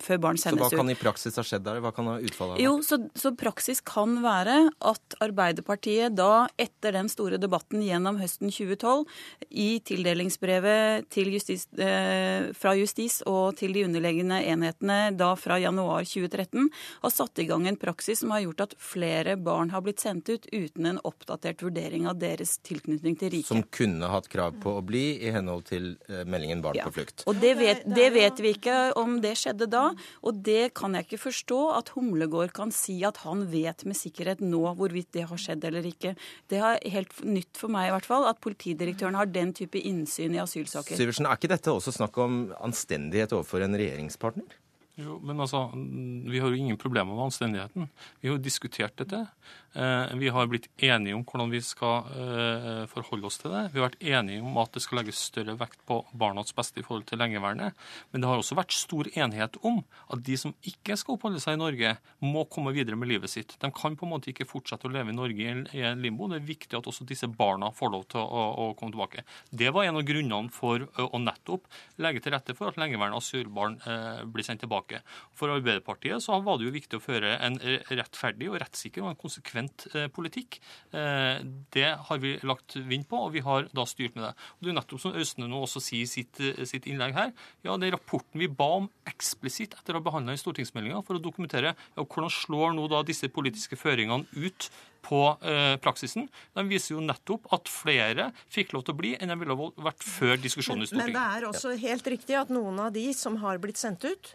før 0.03 0.21
barn 0.23 0.39
sendes 0.41 0.67
ut. 0.67 0.71
Så 0.71 0.77
hva 0.77 0.83
kan 0.83 0.93
i 0.93 0.97
praksis 0.99 1.37
ha 1.39 1.45
skjedd 1.45 1.65
der? 1.67 1.81
Hva 1.83 1.93
kan 1.95 2.09
ha 2.11 2.17
utfallet 2.19 2.55
av 2.55 2.59
det? 2.59 2.65
Jo, 2.65 2.77
så, 2.85 2.99
så, 3.17 3.33
praksis 3.37 3.83
kan 3.85 4.17
være 4.23 4.57
at 4.89 5.17
Arbeiderpartiet 5.23 6.15
da, 6.17 6.47
etter 6.59 6.95
den 6.97 7.11
store 7.11 7.39
debatten 7.41 7.83
gjennom 7.85 8.19
høsten 8.21 8.51
2012, 8.67 9.05
i 9.49 9.69
tildelingsbrevet 9.87 11.17
justis, 11.27 11.67
eh, 11.77 12.51
fra 12.53 12.75
Justis 12.75 13.21
og 13.25 13.57
til 13.57 13.73
de 13.73 13.85
underliggende 13.87 14.39
enhetene 14.43 15.11
da 15.17 15.33
fra 15.35 15.57
januar 15.59 16.05
2013, 16.05 16.69
har 17.01 17.13
satt 17.13 17.39
i 17.39 17.47
gang 17.49 17.67
en 17.67 17.79
praksis 17.79 18.21
som 18.21 18.31
har 18.31 18.43
gjort 18.45 18.67
at 18.67 18.75
flere 18.81 19.37
barn 19.37 19.71
har 19.71 19.81
blitt 19.85 20.03
sendt 20.03 20.29
ut 20.29 20.47
uten 20.51 20.85
en 20.85 21.01
oppdatert 21.07 21.63
vurdering 21.63 22.07
av 22.09 22.19
deres 22.19 22.57
tilknytning 22.65 23.17
til 23.19 23.31
riket. 23.33 23.51
Som 23.51 23.63
kunne 23.63 24.09
hatt 24.11 24.29
krav 24.31 24.57
på 24.61 24.77
å 24.77 24.83
bli 24.85 25.17
i 25.23 25.31
henhold 25.33 25.67
til 25.71 25.95
eh, 26.09 26.23
meldingen 26.27 26.61
Barn 26.63 26.77
ja. 26.77 26.87
på 26.87 26.95
flukt. 26.97 27.25
Og 27.29 27.37
det 27.41 27.53
vet, 27.59 27.83
det 27.85 28.09
vet, 28.15 28.39
vi 28.41 28.53
ikke 28.55 28.77
om 28.99 29.19
det 29.23 29.35
skjedde 29.39 29.69
da. 29.71 29.89
Og 30.25 30.41
det 30.45 30.73
kan 30.77 30.95
jeg 30.97 31.07
ikke 31.07 31.21
forstå 31.27 31.61
at 31.77 31.91
Humlegård 31.95 32.53
kan 32.55 32.73
si 32.75 32.99
at 33.07 33.21
han 33.23 33.45
vet 33.51 33.85
med 33.87 33.97
sikkerhet 33.97 34.41
nå 34.43 34.63
hvorvidt 34.77 35.13
det 35.15 35.27
har 35.29 35.41
skjedd 35.41 35.65
eller 35.69 35.85
ikke. 35.87 36.15
Det 36.51 36.61
er 36.61 36.81
helt 36.93 37.13
nytt 37.25 37.57
for 37.57 37.73
meg 37.73 37.89
i 37.89 37.95
hvert 37.95 38.09
fall 38.09 38.27
at 38.29 38.41
politidirektøren 38.57 39.15
har 39.15 39.29
den 39.29 39.53
type 39.53 39.79
innsyn 39.79 40.35
i 40.35 40.41
asylsaker. 40.41 40.97
Syversen, 40.97 41.27
er 41.27 41.37
ikke 41.37 41.51
dette 41.51 41.71
også 41.73 41.93
snakk 41.93 42.17
om 42.17 42.47
anstendighet 42.63 43.33
overfor 43.37 43.63
en 43.63 43.77
regjeringspartner? 43.77 44.57
Jo, 44.97 45.19
men 45.21 45.39
altså, 45.39 45.69
Vi 45.75 46.39
har 46.39 46.49
jo 46.49 46.57
ingen 46.57 46.77
problemer 46.77 47.13
med 47.13 47.27
anstendigheten. 47.27 47.89
Vi 48.19 48.27
har 48.27 48.37
jo 48.37 48.41
diskutert 48.41 48.97
dette. 48.97 49.27
Eh, 49.73 50.15
vi 50.17 50.29
har 50.29 50.47
blitt 50.47 50.69
enige 50.81 51.13
om 51.13 51.23
hvordan 51.27 51.51
vi 51.51 51.59
skal 51.61 52.07
eh, 52.15 52.83
forholde 52.89 53.27
oss 53.29 53.37
til 53.41 53.51
det. 53.53 53.63
Vi 53.73 53.81
har 53.81 53.89
vært 53.89 54.05
enige 54.05 54.41
om 54.41 54.57
at 54.61 54.71
det 54.73 54.81
skal 54.81 55.01
legges 55.01 55.19
større 55.29 55.57
vekt 55.59 55.83
på 55.87 55.99
barnas 56.17 56.55
beste 56.55 56.81
i 56.81 56.85
forhold 56.85 57.05
til 57.09 57.19
lengeværende. 57.21 57.69
Men 58.11 58.23
det 58.23 58.29
har 58.29 58.41
også 58.41 58.57
vært 58.57 58.73
stor 58.73 59.09
enighet 59.13 59.59
om 59.67 59.83
at 60.13 60.23
de 60.25 60.37
som 60.39 60.55
ikke 60.65 60.97
skal 60.97 61.17
oppholde 61.17 61.41
seg 61.43 61.57
i 61.57 61.61
Norge, 61.61 61.93
må 62.23 62.45
komme 62.49 62.73
videre 62.73 62.97
med 62.97 63.11
livet 63.11 63.29
sitt. 63.31 63.53
De 63.61 63.69
kan 63.75 63.97
på 63.97 64.07
en 64.07 64.13
måte 64.15 64.31
ikke 64.31 64.47
fortsette 64.49 64.87
å 64.89 64.93
leve 64.93 65.13
i 65.13 65.17
Norge 65.17 65.45
i 65.75 65.83
en 65.85 66.01
limbo. 66.01 66.29
Det 66.31 66.39
er 66.39 66.47
viktig 66.47 66.79
at 66.79 66.89
også 66.89 67.05
disse 67.07 67.29
barna 67.29 67.69
får 67.75 67.93
lov 67.93 68.07
til 68.13 68.23
å, 68.23 68.45
å 68.63 68.67
komme 68.79 68.95
tilbake. 68.95 69.27
Det 69.51 69.69
var 69.75 69.85
en 69.85 70.01
av 70.01 70.07
grunnene 70.07 70.53
for 70.53 70.87
å 71.03 71.21
nettopp 71.21 71.67
legge 72.01 72.23
til 72.23 72.33
rette 72.33 72.55
for 72.57 72.71
at 72.71 72.81
lengeværende 72.81 73.19
asylbarn 73.19 73.77
eh, 73.85 74.23
blir 74.25 74.47
sendt 74.47 74.63
tilbake. 74.65 75.03
For 75.37 75.53
Arbeiderpartiet 75.53 76.23
så 76.23 76.39
var 76.41 76.57
det 76.57 76.69
jo 76.69 76.75
viktig 76.75 76.97
å 76.97 77.03
føre 77.03 77.35
en 77.43 77.59
rettferdig 77.61 78.49
og 78.49 78.59
rettssikker 78.63 79.03
og 79.03 79.11
en 79.11 79.19
konsekvent 79.19 79.66
politikk. 80.15 80.59
Det 80.91 81.87
har 82.07 82.21
vi 82.21 82.33
lagt 82.47 82.75
vind 82.87 83.07
på, 83.09 83.19
og 83.27 83.33
vi 83.35 83.43
har 83.45 83.67
da 83.75 83.85
styrt 83.89 84.15
med 84.17 84.27
det. 84.27 84.33
Og 84.57 84.65
det 84.65 84.71
er 84.71 84.77
nettopp 84.79 85.03
som 85.03 85.17
Østene 85.17 85.49
nå 85.49 85.61
også 85.65 85.81
sier 85.83 86.05
i 86.05 86.09
sitt, 86.09 86.41
sitt 86.69 86.87
innlegg 86.89 87.15
her, 87.17 87.31
ja, 87.65 87.77
det 87.77 87.89
er 87.89 87.97
rapporten 87.97 88.41
vi 88.41 88.49
ba 88.49 88.69
om 88.81 88.89
eksplisitt 89.09 89.77
etter 89.77 89.95
å 89.95 90.01
ha 90.01 90.07
behandla 90.07 90.35
i 90.35 90.41
stortingsmeldinga 90.41 91.01
for 91.07 91.17
å 91.17 91.23
dokumentere 91.23 91.73
ja, 91.73 92.03
hvordan 92.03 92.33
slår 92.33 92.75
nå 92.77 92.87
da 92.91 93.03
disse 93.07 93.29
politiske 93.33 93.79
føringene 93.79 94.27
ut 94.37 94.69
på 95.07 95.21
eh, 95.41 95.75
praksisen. 95.81 96.27
De 96.57 96.65
viser 96.67 96.95
jo 96.95 97.03
nettopp 97.03 97.47
at 97.55 97.69
flere 97.71 98.31
fikk 98.53 98.73
lov 98.75 98.87
til 98.87 98.95
å 98.95 98.99
bli 99.01 99.13
enn 99.17 99.31
de 99.31 99.39
ville 99.39 99.57
vært 99.57 100.03
før 100.03 100.35
diskusjonen 100.41 100.83
i 100.83 100.89
Stortinget. 100.89 101.13
Men 101.13 101.19
det 101.19 101.37
er 101.37 101.47
også 101.51 101.75
helt 101.79 102.11
riktig 102.15 102.37
at 102.39 102.51
noen 102.53 102.81
av 102.87 102.91
de 102.95 103.05
som 103.15 103.39
har 103.43 103.61
blitt 103.63 103.79
sendt 103.79 104.07
ut, 104.07 104.33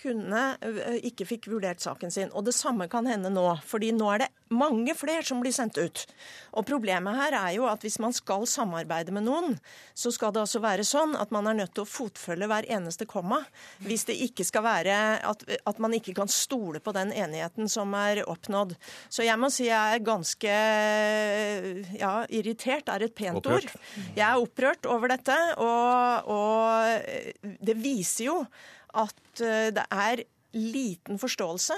kunne, 0.00 0.42
ikke 1.06 1.26
fikk 1.28 1.48
vurdert 1.52 1.82
saken 1.82 2.12
sin. 2.12 2.30
Og 2.34 2.46
det 2.46 2.54
samme 2.56 2.88
kan 2.90 3.08
hende 3.08 3.32
nå. 3.32 3.46
fordi 3.66 3.92
nå 3.96 4.08
er 4.14 4.24
det 4.24 4.30
mange 4.50 4.94
flere 4.98 5.22
som 5.26 5.40
blir 5.42 5.54
sendt 5.54 5.78
ut. 5.78 6.04
Og 6.58 6.66
problemet 6.66 7.16
her 7.16 7.36
er 7.38 7.52
jo 7.54 7.66
at 7.70 7.84
hvis 7.86 8.00
man 8.02 8.14
skal 8.16 8.46
samarbeide 8.50 9.14
med 9.14 9.26
noen, 9.28 9.56
så 9.94 10.10
skal 10.14 10.34
det 10.34 10.42
altså 10.42 10.62
være 10.62 10.86
sånn 10.86 11.14
at 11.18 11.30
man 11.34 11.46
er 11.46 11.58
nødt 11.60 11.74
til 11.76 11.84
å 11.84 11.90
fotfølge 11.90 12.48
hver 12.50 12.66
eneste 12.72 13.06
komma. 13.10 13.42
Hvis 13.84 14.06
det 14.08 14.18
ikke 14.26 14.46
skal 14.48 14.66
være 14.66 14.96
at, 15.26 15.44
at 15.46 15.82
man 15.82 15.94
ikke 15.96 16.16
kan 16.18 16.30
stole 16.30 16.82
på 16.82 16.94
den 16.96 17.14
enigheten 17.14 17.70
som 17.70 17.94
er 17.98 18.24
oppnådd. 18.26 18.74
Så 19.08 19.26
jeg 19.26 19.38
må 19.40 19.52
si 19.54 19.68
jeg 19.68 20.00
er 20.00 20.04
ganske 20.06 20.56
ja, 22.00 22.14
irritert 22.28 22.90
er 22.90 23.06
et 23.06 23.14
pent 23.14 23.38
opprørt. 23.38 23.70
ord. 23.70 23.88
Jeg 24.16 24.26
er 24.26 24.42
opprørt 24.42 24.90
over 24.90 25.14
dette, 25.14 25.38
og, 25.62 26.30
og 26.30 27.56
det 27.62 27.78
viser 27.78 28.30
jo 28.30 28.36
at 28.98 29.44
eh, 29.44 29.70
det 29.74 29.86
er 29.90 30.24
liten 30.56 31.20
forståelse 31.20 31.76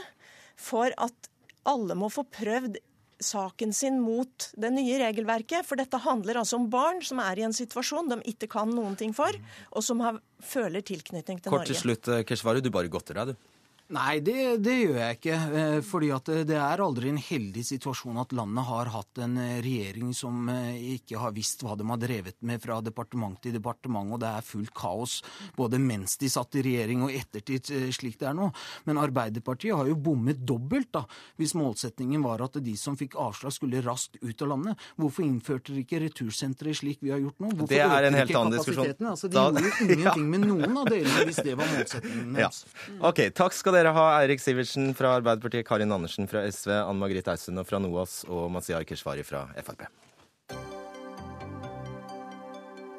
for 0.60 0.94
at 0.96 1.28
alle 1.68 1.96
må 1.98 2.08
få 2.12 2.24
prøvd 2.32 2.78
saken 3.22 3.72
sin 3.72 4.00
mot 4.02 4.48
det 4.58 4.70
nye 4.74 4.98
regelverket. 5.02 5.66
For 5.66 5.78
dette 5.78 6.00
handler 6.02 6.40
altså 6.42 6.58
om 6.58 6.68
barn 6.72 7.02
som 7.06 7.20
er 7.22 7.38
i 7.38 7.46
en 7.46 7.54
situasjon 7.56 8.10
de 8.10 8.18
ikke 8.32 8.50
kan 8.50 8.70
noen 8.74 8.96
ting 8.98 9.14
for, 9.16 9.36
og 9.70 9.86
som 9.86 10.02
har, 10.04 10.18
føler 10.42 10.84
tilknytning 10.84 11.38
til 11.38 11.52
Kort 11.52 11.62
Norge. 11.62 11.70
Kort 11.70 11.74
til 11.74 11.82
slutt, 11.84 12.10
eh, 12.12 12.24
Keshvari, 12.26 12.64
du 12.64 12.72
bare 12.74 12.90
godter 12.92 13.20
deg, 13.20 13.32
du. 13.32 13.48
Nei, 13.92 14.22
det, 14.24 14.56
det, 14.64 14.74
gjør 14.86 14.98
jeg 15.02 15.16
ikke. 15.18 15.38
Eh, 15.60 15.78
fordi 15.84 16.08
at 16.16 16.28
det 16.48 16.56
er 16.56 16.80
aldri 16.80 17.10
en 17.12 17.20
heldig 17.20 17.64
situasjon 17.66 18.20
at 18.22 18.30
landet 18.36 18.64
har 18.64 18.88
hatt 18.94 19.20
en 19.20 19.34
eh, 19.36 19.58
regjering 19.64 20.14
som 20.16 20.48
eh, 20.48 20.78
ikke 20.94 21.20
har 21.20 21.34
visst 21.36 21.60
hva 21.64 21.76
de 21.76 21.84
har 21.90 22.00
drevet 22.00 22.38
med 22.48 22.62
fra 22.62 22.78
departement 22.84 23.36
til 23.42 23.52
departement, 23.58 24.14
og 24.14 24.22
det 24.22 24.30
er 24.30 24.46
fullt 24.46 24.72
kaos 24.76 25.18
både 25.58 25.80
mens 25.82 26.16
de 26.20 26.30
satt 26.32 26.56
i 26.56 26.62
regjering 26.64 27.04
og 27.04 27.12
ettertid, 27.12 27.68
slik 27.92 28.16
det 28.22 28.30
er 28.30 28.38
nå. 28.38 28.48
Men 28.88 29.00
Arbeiderpartiet 29.02 29.76
har 29.76 29.90
jo 29.90 29.98
bommet 30.00 30.40
dobbelt, 30.40 30.88
da, 30.96 31.04
hvis 31.36 31.52
målsetningen 31.58 32.24
var 32.24 32.46
at 32.46 32.56
de 32.64 32.76
som 32.80 32.96
fikk 32.96 33.18
avslag, 33.20 33.52
skulle 33.52 33.84
raskt 33.84 34.16
ut 34.22 34.46
av 34.46 34.54
landet. 34.54 34.88
Hvorfor 34.96 35.26
innførte 35.26 35.74
dere 35.74 35.84
ikke 35.84 36.00
retursenteret 36.06 36.80
slik 36.80 37.04
vi 37.04 37.12
har 37.12 37.20
gjort 37.20 37.44
nå? 37.44 37.52
Hvorfor 37.52 37.74
det 37.74 37.84
er 37.84 38.08
en 38.08 38.16
helt 38.16 38.40
annen 38.40 38.56
diskusjon. 38.56 38.96
Altså, 39.12 39.28
de 39.28 39.36
da... 39.36 39.46
gjorde 39.50 39.68
jo 39.68 39.74
ingenting 39.98 40.08
ja. 40.08 40.32
med 40.32 40.48
noen 40.48 40.80
av 40.80 40.88
delene 40.88 41.28
hvis 41.28 41.44
det 41.44 41.58
var 41.60 41.72
målsettingen 41.76 42.40
deres. 42.40 42.64
Ja. 42.88 42.98
Ok, 43.12 43.24
takk 43.36 43.56
skal 43.56 43.76
dere 43.76 43.81
dere 43.82 43.94
ha 43.96 44.04
Eirik 44.20 44.38
Sivertsen 44.38 44.92
fra 44.94 45.16
Arbeiderpartiet, 45.18 45.66
Karin 45.66 45.90
Andersen 45.90 46.28
fra 46.30 46.44
SV, 46.46 46.70
Ann 46.84 47.00
Margrethe 47.00 47.32
Austun 47.34 47.58
fra 47.66 47.80
NOAS 47.82 48.22
og 48.30 48.46
Mazyar 48.54 48.86
Keshvari 48.86 49.24
fra 49.26 49.48
Frp. 49.58 49.88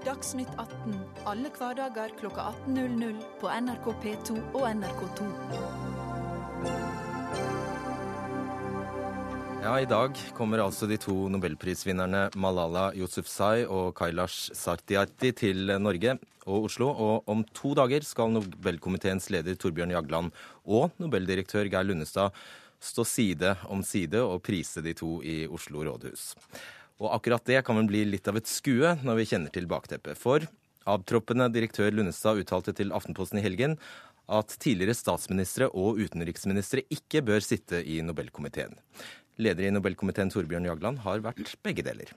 Dagsnytt 0.04 0.52
18 0.60 0.98
alle 1.32 1.52
hverdager 1.56 2.12
klokka 2.20 2.50
18.00 2.68 3.22
på 3.40 3.54
NRK 3.64 3.88
P2 4.04 4.36
og 4.42 4.66
NRK2. 4.74 5.30
Ja, 9.64 9.78
I 9.80 9.88
dag 9.88 10.20
kommer 10.36 10.60
altså 10.60 10.90
de 10.92 10.98
to 11.00 11.16
nobelprisvinnerne 11.32 12.26
Malala 12.36 12.90
Yousufzai 13.00 13.64
og 13.64 13.94
Kailash 13.96 14.52
Satyarthi 14.60 15.32
til 15.40 15.78
Norge 15.80 16.18
og 16.46 16.70
Oslo. 16.70 16.90
Og 16.92 17.30
om 17.30 17.44
to 17.56 17.74
dager 17.78 18.06
skal 18.08 18.34
Nobelkomiteens 18.34 19.30
leder 19.34 19.58
Torbjørn 19.60 19.94
Jagland 19.96 20.34
og 20.64 20.94
nobeldirektør 21.02 21.70
Geir 21.72 21.88
Lundestad 21.88 22.36
stå 22.84 23.06
side 23.08 23.56
om 23.72 23.84
side 23.86 24.20
og 24.20 24.42
prise 24.44 24.84
de 24.84 24.96
to 24.98 25.18
i 25.24 25.44
Oslo 25.48 25.86
rådhus. 25.88 26.34
Og 27.02 27.12
akkurat 27.16 27.46
det 27.48 27.62
kan 27.66 27.78
vel 27.80 27.90
bli 27.90 28.04
litt 28.08 28.28
av 28.30 28.38
et 28.40 28.50
skue 28.50 28.96
når 29.04 29.20
vi 29.20 29.30
kjenner 29.32 29.54
til 29.54 29.68
bakteppet. 29.72 30.20
For 30.20 30.46
avtroppende 30.90 31.48
direktør 31.54 31.94
Lundestad 31.96 32.42
uttalte 32.42 32.76
til 32.76 32.94
Aftenposten 32.96 33.40
i 33.40 33.46
helgen 33.46 33.78
at 34.32 34.56
tidligere 34.64 34.96
statsministre 34.96 35.68
og 35.72 36.00
utenriksministre 36.00 36.86
ikke 36.94 37.24
bør 37.26 37.44
sitte 37.44 37.82
i 37.84 38.00
Nobelkomiteen. 38.06 38.76
Leder 39.42 39.68
i 39.68 39.74
Nobelkomiteen 39.74 40.32
Torbjørn 40.32 40.70
Jagland 40.70 41.02
har 41.04 41.24
vært 41.26 41.56
begge 41.66 41.84
deler. 41.86 42.14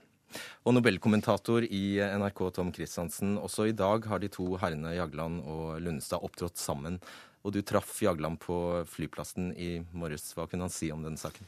Og 0.67 0.75
Nobelkommentator 0.75 1.63
i 1.63 1.99
NRK 2.19 2.41
Tom 2.57 2.73
Christiansen, 2.75 3.37
også 3.39 3.69
i 3.69 3.75
dag 3.77 4.05
har 4.09 4.19
de 4.19 4.31
to 4.31 4.55
herrene 4.59 4.95
Jagland 4.97 5.41
og 5.47 5.77
Lundestad 5.83 6.25
opptrådt 6.25 6.59
sammen. 6.59 6.99
Og 7.47 7.53
du 7.55 7.61
traff 7.63 8.01
Jagland 8.03 8.41
på 8.43 8.57
flyplassen 8.91 9.53
i 9.55 9.77
morges. 9.95 10.33
Hva 10.35 10.49
kunne 10.49 10.67
han 10.67 10.73
si 10.73 10.91
om 10.91 11.05
den 11.05 11.15
saken? 11.19 11.47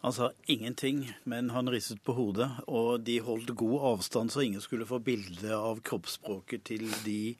Han 0.00 0.12
sa 0.12 0.30
ingenting, 0.46 1.12
men 1.24 1.50
han 1.50 1.68
ristet 1.68 2.00
på 2.06 2.14
hodet. 2.16 2.48
Og 2.72 3.02
de 3.04 3.18
holdt 3.20 3.52
god 3.58 3.80
avstand, 3.94 4.32
så 4.32 4.46
ingen 4.46 4.62
skulle 4.64 4.88
få 4.88 5.00
bilde 5.04 5.52
av 5.52 5.82
kroppsspråket 5.84 6.64
til 6.70 6.86
de 7.04 7.34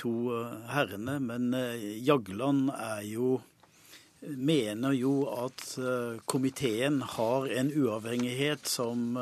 to 0.00 0.14
eh, 0.34 0.56
herrene. 0.72 1.20
Men 1.22 1.52
eh, 1.54 1.84
Jagland 2.02 2.72
er 2.74 3.04
jo 3.06 3.36
mener 4.24 4.94
jo 4.96 5.26
at 5.28 5.60
uh, 5.76 6.16
komiteen 6.24 7.02
har 7.04 7.44
en 7.52 7.68
uavhengighet 7.68 8.64
som 8.64 9.18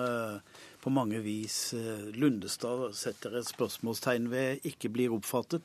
på 0.82 0.90
mange 0.92 1.20
vis 1.24 1.74
uh, 1.78 2.10
Lundestad 2.18 2.92
setter 2.98 3.38
et 3.38 3.48
spørsmålstegn 3.48 4.30
ved, 4.32 4.60
ikke 4.68 4.88
blir 4.92 5.14
oppfattet. 5.14 5.62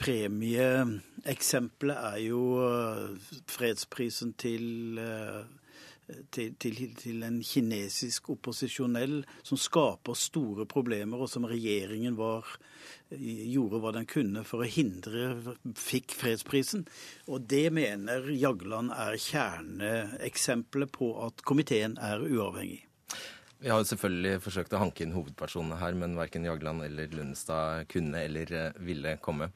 Premieeksempelet 0.00 1.96
er 1.96 2.18
jo 2.28 2.42
fredsprisen 3.50 4.32
til 4.40 4.64
til, 6.30 6.54
til, 6.60 6.94
til, 6.98 7.22
en 7.24 7.40
kinesisk 7.44 8.28
opposisjonell 8.34 9.22
som 9.42 9.60
skaper 9.60 10.16
store 10.18 10.66
problemer, 10.68 11.22
og 11.24 11.30
som 11.32 11.46
regjeringen 11.48 12.18
var 12.18 12.48
gjorde 13.14 13.80
hva 13.80 13.92
den 13.96 14.08
kunne 14.10 14.44
for 14.46 14.64
å 14.64 14.68
hindre 14.68 15.54
fikk 15.78 16.14
fredsprisen. 16.18 16.86
Og 17.28 17.46
det 17.50 17.68
mener 17.74 18.28
Jagland 18.32 18.92
er 18.96 19.20
kjerneeksempelet 19.20 20.92
på 20.94 21.14
at 21.24 21.44
komiteen 21.46 21.96
er 22.00 22.24
uavhengig. 22.24 22.84
Vi 23.64 23.70
har 23.72 23.80
jo 23.80 23.86
selvfølgelig 23.88 24.42
forsøkt 24.44 24.74
å 24.76 24.78
hanke 24.82 25.06
inn 25.06 25.14
hovedpersonene 25.14 25.78
her, 25.80 25.94
men 25.96 26.18
verken 26.18 26.44
Jagland 26.44 26.84
eller 26.84 27.08
Lundestad 27.16 27.86
kunne 27.88 28.20
eller 28.20 28.50
eh, 28.52 28.74
ville 28.84 29.14
komme. 29.24 29.48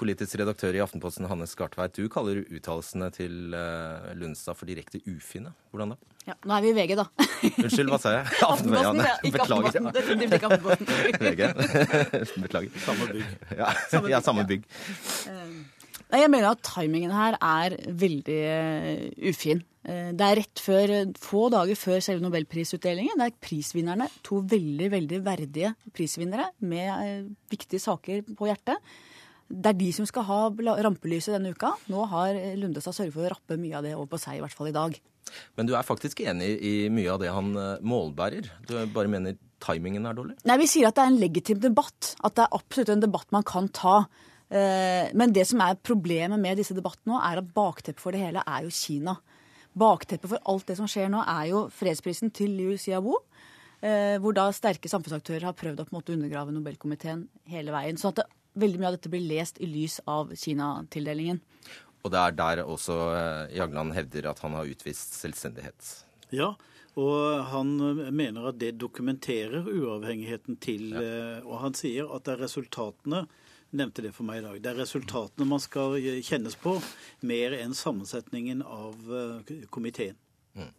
Politisk 0.00 0.38
redaktør 0.40 0.78
i 0.78 0.80
Aftenposten 0.80 1.28
Hanne 1.28 1.44
Skartveit, 1.44 1.92
du 1.92 2.08
kaller 2.08 2.40
uttalelsene 2.46 3.10
til 3.12 3.52
eh, 3.52 4.06
Lundestad 4.16 4.56
for 4.56 4.70
direkte 4.70 5.02
ufine. 5.04 5.52
Hvordan 5.74 5.92
da? 5.92 5.98
Ja, 6.30 6.38
Nå 6.40 6.56
er 6.56 6.64
vi 6.64 6.72
i 6.72 6.78
VG, 6.78 6.96
da. 7.02 7.04
Unnskyld, 7.50 7.92
hva 7.92 8.00
sa 8.00 8.14
jeg? 8.16 8.32
Aftenposten, 8.48 9.04
ja, 9.04 9.14
ikke 9.20 9.36
Beklager. 9.36 9.68
Aftenposten. 9.68 9.92
Definitivt 9.98 10.38
ikke 10.38 10.52
Aftenposten. 10.54 10.88
VG. 11.28 11.44
Beklager. 12.46 12.82
Samme 12.86 13.10
bygg. 13.12 13.34
Ja, 13.60 13.74
samme 13.92 14.06
bygg. 14.06 14.14
Ja, 14.14 14.22
samme 14.30 14.46
bygg. 14.54 14.64
Ja. 15.28 16.22
Jeg 16.24 16.32
mener 16.32 16.54
at 16.56 16.64
timingen 16.64 17.12
her 17.12 17.36
er 17.36 17.76
veldig 17.92 18.40
ufin. 19.34 19.60
Uh, 19.86 20.10
det 20.16 20.26
er 20.26 20.40
rett 20.42 20.62
før, 20.62 20.94
få 21.20 21.46
dager 21.52 21.78
før 21.78 22.02
selve 22.04 22.24
nobelprisutdelingen. 22.24 23.20
Det 23.20 23.28
er 23.30 23.38
prisvinnerne, 23.42 24.08
to 24.26 24.42
veldig 24.50 24.90
veldig 24.96 25.22
verdige 25.26 25.74
prisvinnere 25.96 26.50
med 26.60 26.90
uh, 26.90 27.30
viktige 27.52 27.82
saker 27.82 28.24
på 28.36 28.50
hjertet. 28.50 28.92
Det 29.50 29.72
er 29.72 29.78
de 29.80 29.88
som 29.90 30.06
skal 30.06 30.28
ha 30.28 30.40
rampelyset 30.86 31.34
denne 31.34 31.50
uka. 31.56 31.72
Nå 31.90 32.04
har 32.12 32.36
Lundestad 32.60 32.94
sørget 32.94 33.16
for 33.16 33.26
å 33.26 33.32
rappe 33.32 33.56
mye 33.58 33.80
av 33.80 33.86
det 33.86 33.96
over 33.96 34.12
på 34.12 34.20
seg, 34.22 34.38
i 34.38 34.44
hvert 34.44 34.54
fall 34.54 34.70
i 34.70 34.76
dag. 34.76 34.94
Men 35.58 35.66
du 35.66 35.74
er 35.74 35.86
faktisk 35.86 36.22
enig 36.22 36.52
i 36.62 36.74
mye 36.92 37.10
av 37.10 37.18
det 37.22 37.32
han 37.34 37.50
målbærer? 37.82 38.46
Du 38.68 38.76
bare 38.94 39.10
mener 39.10 39.34
timingen 39.62 40.06
er 40.06 40.16
dårlig? 40.16 40.36
Nei, 40.48 40.58
vi 40.62 40.68
sier 40.70 40.88
at 40.88 40.96
det 40.96 41.04
er 41.04 41.12
en 41.12 41.20
legitim 41.20 41.60
debatt. 41.62 42.14
At 42.22 42.36
det 42.38 42.46
er 42.46 42.58
absolutt 42.60 42.92
en 42.94 43.04
debatt 43.04 43.34
man 43.34 43.46
kan 43.46 43.68
ta. 43.74 43.96
Eh, 44.50 45.10
men 45.14 45.34
det 45.34 45.46
som 45.46 45.62
er 45.62 45.78
problemet 45.78 46.40
med 46.42 46.58
disse 46.58 46.74
debattene 46.76 47.14
nå, 47.14 47.20
er 47.22 47.42
at 47.42 47.52
bakteppet 47.54 48.02
for 48.02 48.16
det 48.16 48.24
hele 48.24 48.42
er 48.42 48.66
jo 48.66 48.74
Kina. 48.74 49.16
Bakteppet 49.78 50.32
for 50.32 50.50
alt 50.50 50.66
det 50.66 50.76
som 50.80 50.88
skjer 50.90 51.10
nå, 51.12 51.22
er 51.22 51.50
jo 51.52 51.64
fredsprisen 51.74 52.32
til 52.34 52.56
Liu 52.58 52.74
Xiaobo. 52.80 53.20
Eh, 53.80 54.18
hvor 54.20 54.34
da 54.36 54.50
sterke 54.52 54.90
samfunnsaktører 54.92 55.46
har 55.48 55.56
prøvd 55.56 55.80
å 55.80 55.86
på 55.86 55.94
en 55.94 55.98
måte 56.00 56.12
undergrave 56.12 56.52
Nobelkomiteen 56.52 57.24
hele 57.48 57.72
veien. 57.72 57.96
sånn 57.96 58.12
at 58.12 58.20
det, 58.20 58.26
veldig 58.60 58.80
mye 58.80 58.90
av 58.90 58.96
dette 58.98 59.12
blir 59.12 59.24
lest 59.24 59.60
i 59.62 59.68
lys 59.70 60.00
av 60.10 60.34
Kina-tildelingen. 60.36 61.40
Og 62.04 62.12
det 62.12 62.20
er 62.20 62.36
der 62.36 62.64
også 62.64 62.98
eh, 63.14 63.56
Jagland 63.56 63.94
hevder 63.96 64.28
at 64.32 64.42
han 64.44 64.56
har 64.58 64.68
utvist 64.68 65.16
selvstendighet. 65.20 65.94
Ja, 66.34 66.52
og 67.00 67.44
han 67.48 67.72
mener 68.12 68.50
at 68.50 68.58
det 68.60 68.74
dokumenterer 68.82 69.64
uavhengigheten 69.64 70.58
til 70.60 70.90
ja. 70.92 71.38
Og 71.46 71.60
han 71.62 71.76
sier 71.78 72.10
at 72.10 72.26
det 72.26 72.34
er 72.34 72.42
resultatene 72.44 73.22
nevnte 73.76 74.02
det 74.04 74.12
for 74.16 74.26
meg 74.28 74.40
i 74.40 74.46
dag. 74.46 74.58
Det 74.62 74.72
er 74.72 74.82
resultatene 74.82 75.48
man 75.48 75.62
skal 75.62 75.96
kjennes 76.26 76.56
på, 76.60 76.76
mer 77.26 77.56
enn 77.60 77.74
sammensetningen 77.76 78.64
av 78.66 79.12
eh, 79.20 79.66
komiteen. 79.72 80.18
Mm. 80.58 80.70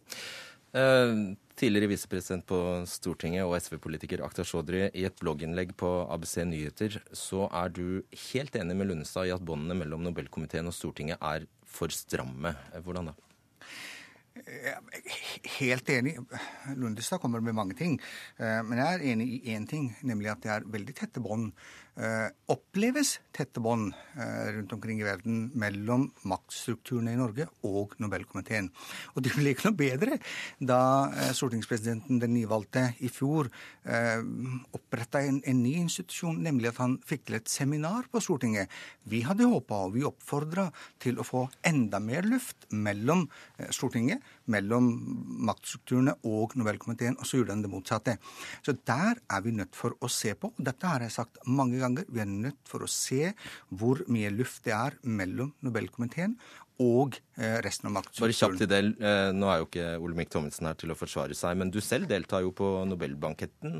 Eh, 0.72 1.14
tidligere 1.58 1.90
visepresident 1.90 2.46
på 2.48 2.58
Stortinget 2.88 3.44
og 3.44 3.56
SV-politiker 3.60 4.22
Akhtar 4.24 4.48
Chaudhry, 4.48 4.86
i 4.96 5.04
et 5.08 5.18
blogginnlegg 5.20 5.74
på 5.80 5.90
ABC 6.06 6.38
Nyheter 6.48 6.96
så 7.16 7.46
er 7.52 7.72
du 7.76 7.84
helt 8.30 8.56
enig 8.56 8.78
med 8.78 8.88
Lundestad 8.88 9.28
i 9.28 9.34
at 9.34 9.44
båndene 9.44 9.76
mellom 9.82 10.04
Nobelkomiteen 10.06 10.68
og 10.70 10.76
Stortinget 10.76 11.20
er 11.20 11.44
for 11.68 11.92
stramme. 11.92 12.54
Hvordan 12.84 13.12
da? 13.12 13.18
Helt 15.60 15.90
enig. 15.92 16.16
Lundestad 16.74 17.20
kommer 17.20 17.44
med 17.44 17.54
mange 17.56 17.76
ting. 17.76 18.00
Eh, 18.40 18.60
men 18.64 18.80
jeg 18.80 18.88
er 18.88 19.06
enig 19.12 19.28
i 19.36 19.56
én 19.56 19.68
ting, 19.68 19.92
nemlig 20.02 20.32
at 20.32 20.44
det 20.44 20.56
er 20.56 20.68
veldig 20.72 20.96
tette 20.98 21.20
bånd 21.24 21.52
Eh, 21.52 21.81
oppleves 22.48 23.18
tette 23.36 23.60
bånd 23.60 23.92
eh, 24.16 24.52
rundt 24.56 24.72
omkring 24.72 25.00
i 25.00 25.06
verden 25.06 25.50
mellom 25.58 26.06
maktstrukturene 26.28 27.12
i 27.12 27.18
Norge 27.20 27.46
og 27.68 27.92
Nobelkomiteen. 28.00 28.70
Og 29.12 29.24
det 29.24 29.34
ble 29.36 29.52
ikke 29.52 29.68
noe 29.68 29.78
bedre 29.78 30.18
da 30.60 30.80
eh, 31.10 31.32
stortingspresidenten, 31.36 32.20
den 32.22 32.34
nyvalgte, 32.36 32.90
i 33.04 33.10
fjor 33.12 33.50
oppretta 33.82 35.20
en, 35.26 35.40
en, 35.48 35.58
ny 35.62 35.72
institusjon, 35.80 36.36
nemlig 36.44 36.68
at 36.70 36.78
han 36.78 36.92
fikk 37.06 37.24
til 37.26 37.36
et 37.40 37.50
seminar 37.50 38.06
på 38.12 38.20
Stortinget. 38.22 38.70
Vi 39.10 39.24
hadde 39.26 39.48
håpa, 39.50 39.80
og 39.88 39.96
vi 39.96 40.04
oppfordra 40.06 40.68
til 41.02 41.18
å 41.18 41.26
få 41.26 41.44
enda 41.66 41.98
mer 42.02 42.26
luft 42.28 42.68
mellom 42.70 43.24
Stortinget, 43.74 44.22
mellom 44.50 44.88
maktstrukturene 45.46 46.16
og 46.28 46.56
Nobelkomiteen, 46.58 47.18
og 47.18 47.28
så 47.28 47.38
gjorde 47.38 47.56
han 47.56 47.64
det 47.64 47.70
motsatte. 47.72 48.16
Så 48.64 48.74
der 48.88 49.20
er 49.20 49.44
vi 49.44 49.54
nødt 49.56 49.76
for 49.78 49.96
å 50.00 50.10
se 50.12 50.34
på, 50.38 50.52
og 50.52 50.66
dette 50.66 50.88
har 50.88 51.04
jeg 51.04 51.14
sagt 51.14 51.42
mange 51.46 51.80
ganger, 51.82 52.08
vi 52.08 52.24
er 52.24 52.30
nødt 52.30 52.60
for 52.68 52.84
å 52.84 52.90
se 52.90 53.32
hvor 53.70 54.02
mye 54.12 54.32
luft 54.34 54.64
det 54.66 54.74
er 54.76 54.98
mellom 55.02 55.52
Nobelkomiteen 55.62 56.36
og 56.82 57.18
eh, 57.36 57.58
resten 57.64 57.90
av 57.90 57.96
maktstrukturen. 57.98 58.30
Bare 58.30 58.38
kjapt 58.38 58.62
til 58.62 58.70
det, 58.70 58.80
eh, 59.04 59.30
Nå 59.36 59.50
er 59.50 59.60
jo 59.60 59.68
ikke 59.68 59.88
Olemic 60.02 60.32
Thommessen 60.32 60.68
her 60.70 60.78
til 60.80 60.94
å 60.94 60.98
forsvare 60.98 61.36
seg, 61.38 61.58
men 61.60 61.70
du 61.72 61.80
selv 61.84 62.08
deltar 62.10 62.44
jo 62.46 62.52
på 62.56 62.70
Nobelbanketten 62.88 63.76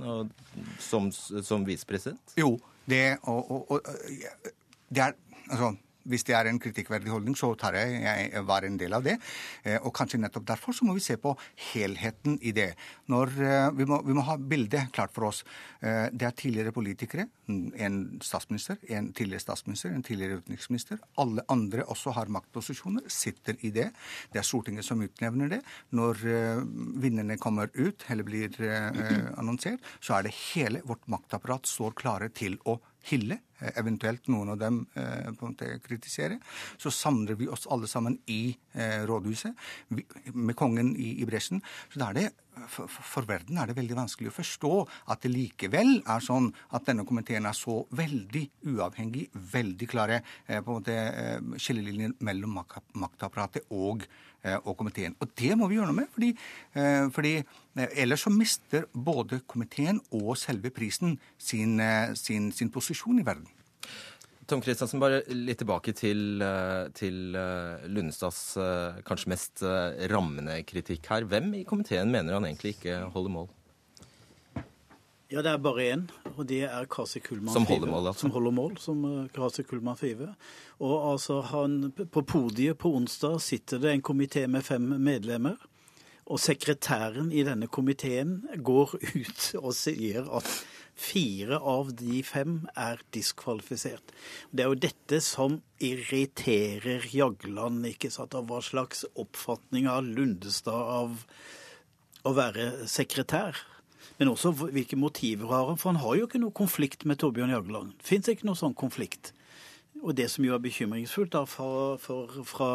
som, 0.82 1.08
som 1.12 1.66
visepresident? 1.66 2.36
Jo, 2.38 2.54
det 2.90 3.18
og, 3.30 3.50
og, 3.50 3.72
og 3.72 4.52
det 4.92 5.06
er 5.08 5.16
altså 5.48 5.72
hvis 6.08 6.24
det 6.28 6.34
er 6.36 6.48
en 6.50 6.60
kritikkverdig 6.62 7.12
holdning, 7.12 7.36
så 7.38 7.52
tar 7.58 7.76
jeg 7.78 8.00
jeg 8.02 8.44
var 8.48 8.66
en 8.66 8.78
del 8.80 8.94
av 8.96 9.04
det. 9.06 9.16
Eh, 9.64 9.78
og 9.80 9.92
kanskje 9.96 10.20
nettopp 10.22 10.46
derfor 10.48 10.76
så 10.76 10.86
må 10.86 10.96
vi 10.96 11.04
se 11.04 11.16
på 11.20 11.34
helheten 11.72 12.38
i 12.42 12.52
det. 12.56 12.72
Når, 13.12 13.34
eh, 13.42 13.68
vi, 13.78 13.86
må, 13.88 14.00
vi 14.06 14.16
må 14.16 14.24
ha 14.26 14.36
bildet 14.36 14.92
klart 14.94 15.14
for 15.14 15.28
oss. 15.30 15.42
Eh, 15.80 16.08
det 16.12 16.28
er 16.28 16.36
tidligere 16.38 16.74
politikere, 16.74 17.28
en 17.52 17.96
statsminister, 18.24 18.78
en 18.94 19.10
tidligere 19.12 19.44
statsminister, 19.44 19.92
en 19.92 20.04
tidligere 20.06 20.40
utenriksminister. 20.42 21.00
Alle 21.20 21.44
andre 21.52 21.86
også 21.92 22.14
har 22.16 22.32
maktposisjoner, 22.32 23.08
sitter 23.12 23.58
i 23.60 23.72
det. 23.74 23.90
Det 24.32 24.40
er 24.40 24.46
Stortinget 24.46 24.86
som 24.86 25.02
utnevner 25.04 25.50
det. 25.56 25.60
Når 25.96 26.22
vinnerne 27.02 27.36
kommer 27.40 27.70
ut 27.74 28.06
eller 28.12 28.26
blir 28.26 28.56
annonsert, 29.36 29.84
så 30.00 30.16
er 30.16 30.26
det 30.26 30.36
hele 30.54 30.82
vårt 30.88 31.04
maktapparat 31.12 31.68
står 31.68 31.96
klare 31.98 32.30
til 32.32 32.58
å 32.68 32.78
hylle, 33.10 33.40
eventuelt 33.78 34.28
noen 34.32 34.54
av 34.54 34.60
dem 34.60 34.82
eh, 34.94 35.30
på 35.32 35.46
en 35.46 35.54
måte 35.54 35.78
kritisere, 35.84 36.38
så 36.80 36.92
samler 36.92 37.38
vi 37.40 37.48
oss 37.48 37.68
alle 37.70 37.90
sammen 37.90 38.18
i 38.26 38.56
eh, 38.74 39.02
rådhuset 39.08 39.54
med 40.34 40.56
kongen 40.58 40.94
i 40.96 41.24
bresjen. 41.28 41.62
Så 41.92 42.02
da 42.02 42.10
er 42.10 42.18
det 42.18 42.28
for, 42.68 42.90
for, 42.90 43.26
verden 43.28 43.58
er 43.58 43.70
det 43.70 43.76
veldig 43.78 43.96
vanskelig 43.96 44.32
å 44.32 44.36
forstå 44.36 44.72
at 45.14 45.22
det 45.24 45.32
likevel 45.32 45.94
er 46.00 46.24
sånn 46.24 46.50
at 46.76 46.84
denne 46.88 47.06
komiteen 47.08 47.48
er 47.48 47.56
så 47.56 47.80
veldig 47.96 48.44
uavhengig, 48.74 49.28
veldig 49.32 49.88
klare 49.90 50.20
eh, 50.46 50.60
på 50.60 50.76
en 50.76 50.82
måte 50.82 50.98
eh, 50.98 52.12
mellom 52.20 52.60
maktapparatet 53.00 53.72
og 53.72 54.04
Eh, 54.42 54.58
og 54.66 54.74
komiteen. 54.74 55.14
Og 55.22 55.28
det 55.38 55.54
må 55.54 55.68
vi 55.70 55.76
gjøre 55.76 55.92
noe 55.92 56.00
med, 56.00 56.08
fordi, 56.10 56.32
eh, 56.74 57.04
fordi 57.14 57.30
eh, 57.38 57.92
ellers 58.02 58.24
så 58.26 58.30
mister 58.34 58.88
både 58.90 59.38
komiteen 59.46 60.00
og 60.10 60.32
selve 60.36 60.72
prisen 60.74 61.14
sin, 61.38 61.78
sin, 62.18 62.50
sin 62.50 62.70
posisjon 62.74 63.20
i 63.22 63.26
verden. 63.26 63.46
Tom 64.52 64.60
Kristiansen, 64.60 65.00
bare 65.00 65.22
litt 65.32 65.62
tilbake 65.62 65.94
til, 65.96 66.42
til 66.92 67.32
Lundestads 67.88 68.42
kanskje 69.08 69.32
mest 69.32 69.64
rammende 70.12 70.58
kritikk 70.68 71.08
her. 71.08 71.24
Hvem 71.24 71.54
i 71.56 71.64
komiteen 71.64 72.12
mener 72.12 72.36
han 72.36 72.44
egentlig 72.50 72.74
ikke 72.76 72.98
holder 73.14 73.32
mål? 73.32 73.48
Ja, 75.32 75.40
det 75.40 75.48
er 75.48 75.60
bare 75.64 75.84
én, 75.94 76.02
og 76.36 76.44
det 76.50 76.66
er 76.68 76.84
Kasi 76.92 77.22
Kullmann 77.24 77.54
Som 77.54 77.64
holder 77.64 77.88
mål, 77.88 78.10
altså? 78.10 78.20
Som 78.26 78.34
holder 78.34 78.52
mål, 78.52 78.74
som 78.76 79.04
Kasi 79.32 79.64
Kullmann 79.64 79.96
Five. 79.96 80.34
Og 80.84 81.12
altså, 81.12 81.38
han, 81.48 81.92
på 81.96 82.20
podiet 82.20 82.76
på 82.76 82.92
onsdag 82.92 83.38
sitter 83.40 83.80
det 83.80 83.94
en 83.94 84.04
komité 84.04 84.44
med 84.46 84.68
fem 84.68 84.92
medlemmer. 85.00 85.56
Og 86.28 86.40
sekretæren 86.40 87.32
i 87.32 87.46
denne 87.48 87.66
komiteen 87.72 88.42
går 88.60 88.98
ut 89.00 89.48
og 89.62 89.72
sier 89.74 90.28
at 90.28 90.52
fire 91.02 91.58
av 91.58 91.90
de 91.98 92.20
fem 92.26 92.60
er 92.78 93.02
diskvalifisert. 93.14 94.14
Det 94.50 94.64
er 94.64 94.70
jo 94.70 94.78
dette 94.86 95.20
som 95.24 95.58
irriterer 95.82 97.08
Jagland, 97.10 97.84
ikke 97.90 98.12
sant, 98.14 98.36
av 98.38 98.46
hva 98.50 98.62
slags 98.64 99.04
oppfatning 99.18 99.88
av 99.90 100.06
Lundestad 100.06 100.94
av 101.02 101.26
å 102.22 102.34
være 102.36 102.86
sekretær. 102.90 103.58
Men 104.18 104.30
også 104.30 104.52
hvilke 104.60 104.98
motiver 105.00 105.50
har 105.50 105.70
han? 105.70 105.78
For 105.80 105.90
han 105.90 106.02
har 106.02 106.18
jo 106.18 106.28
ikke 106.28 106.42
noe 106.42 106.54
konflikt 106.54 107.06
med 107.08 107.18
Torbjørn 107.22 107.54
Jagland. 107.54 107.94
Fins 108.04 108.30
ikke 108.30 108.46
noe 108.46 108.58
sånn 108.58 108.76
konflikt. 108.78 109.32
Og 110.02 110.14
det 110.18 110.28
som 110.30 110.44
jo 110.46 110.54
er 110.54 110.62
bekymringsfullt 110.62 111.34
da, 111.34 111.44
fra, 111.48 111.96
for, 112.00 112.42
fra 112.46 112.70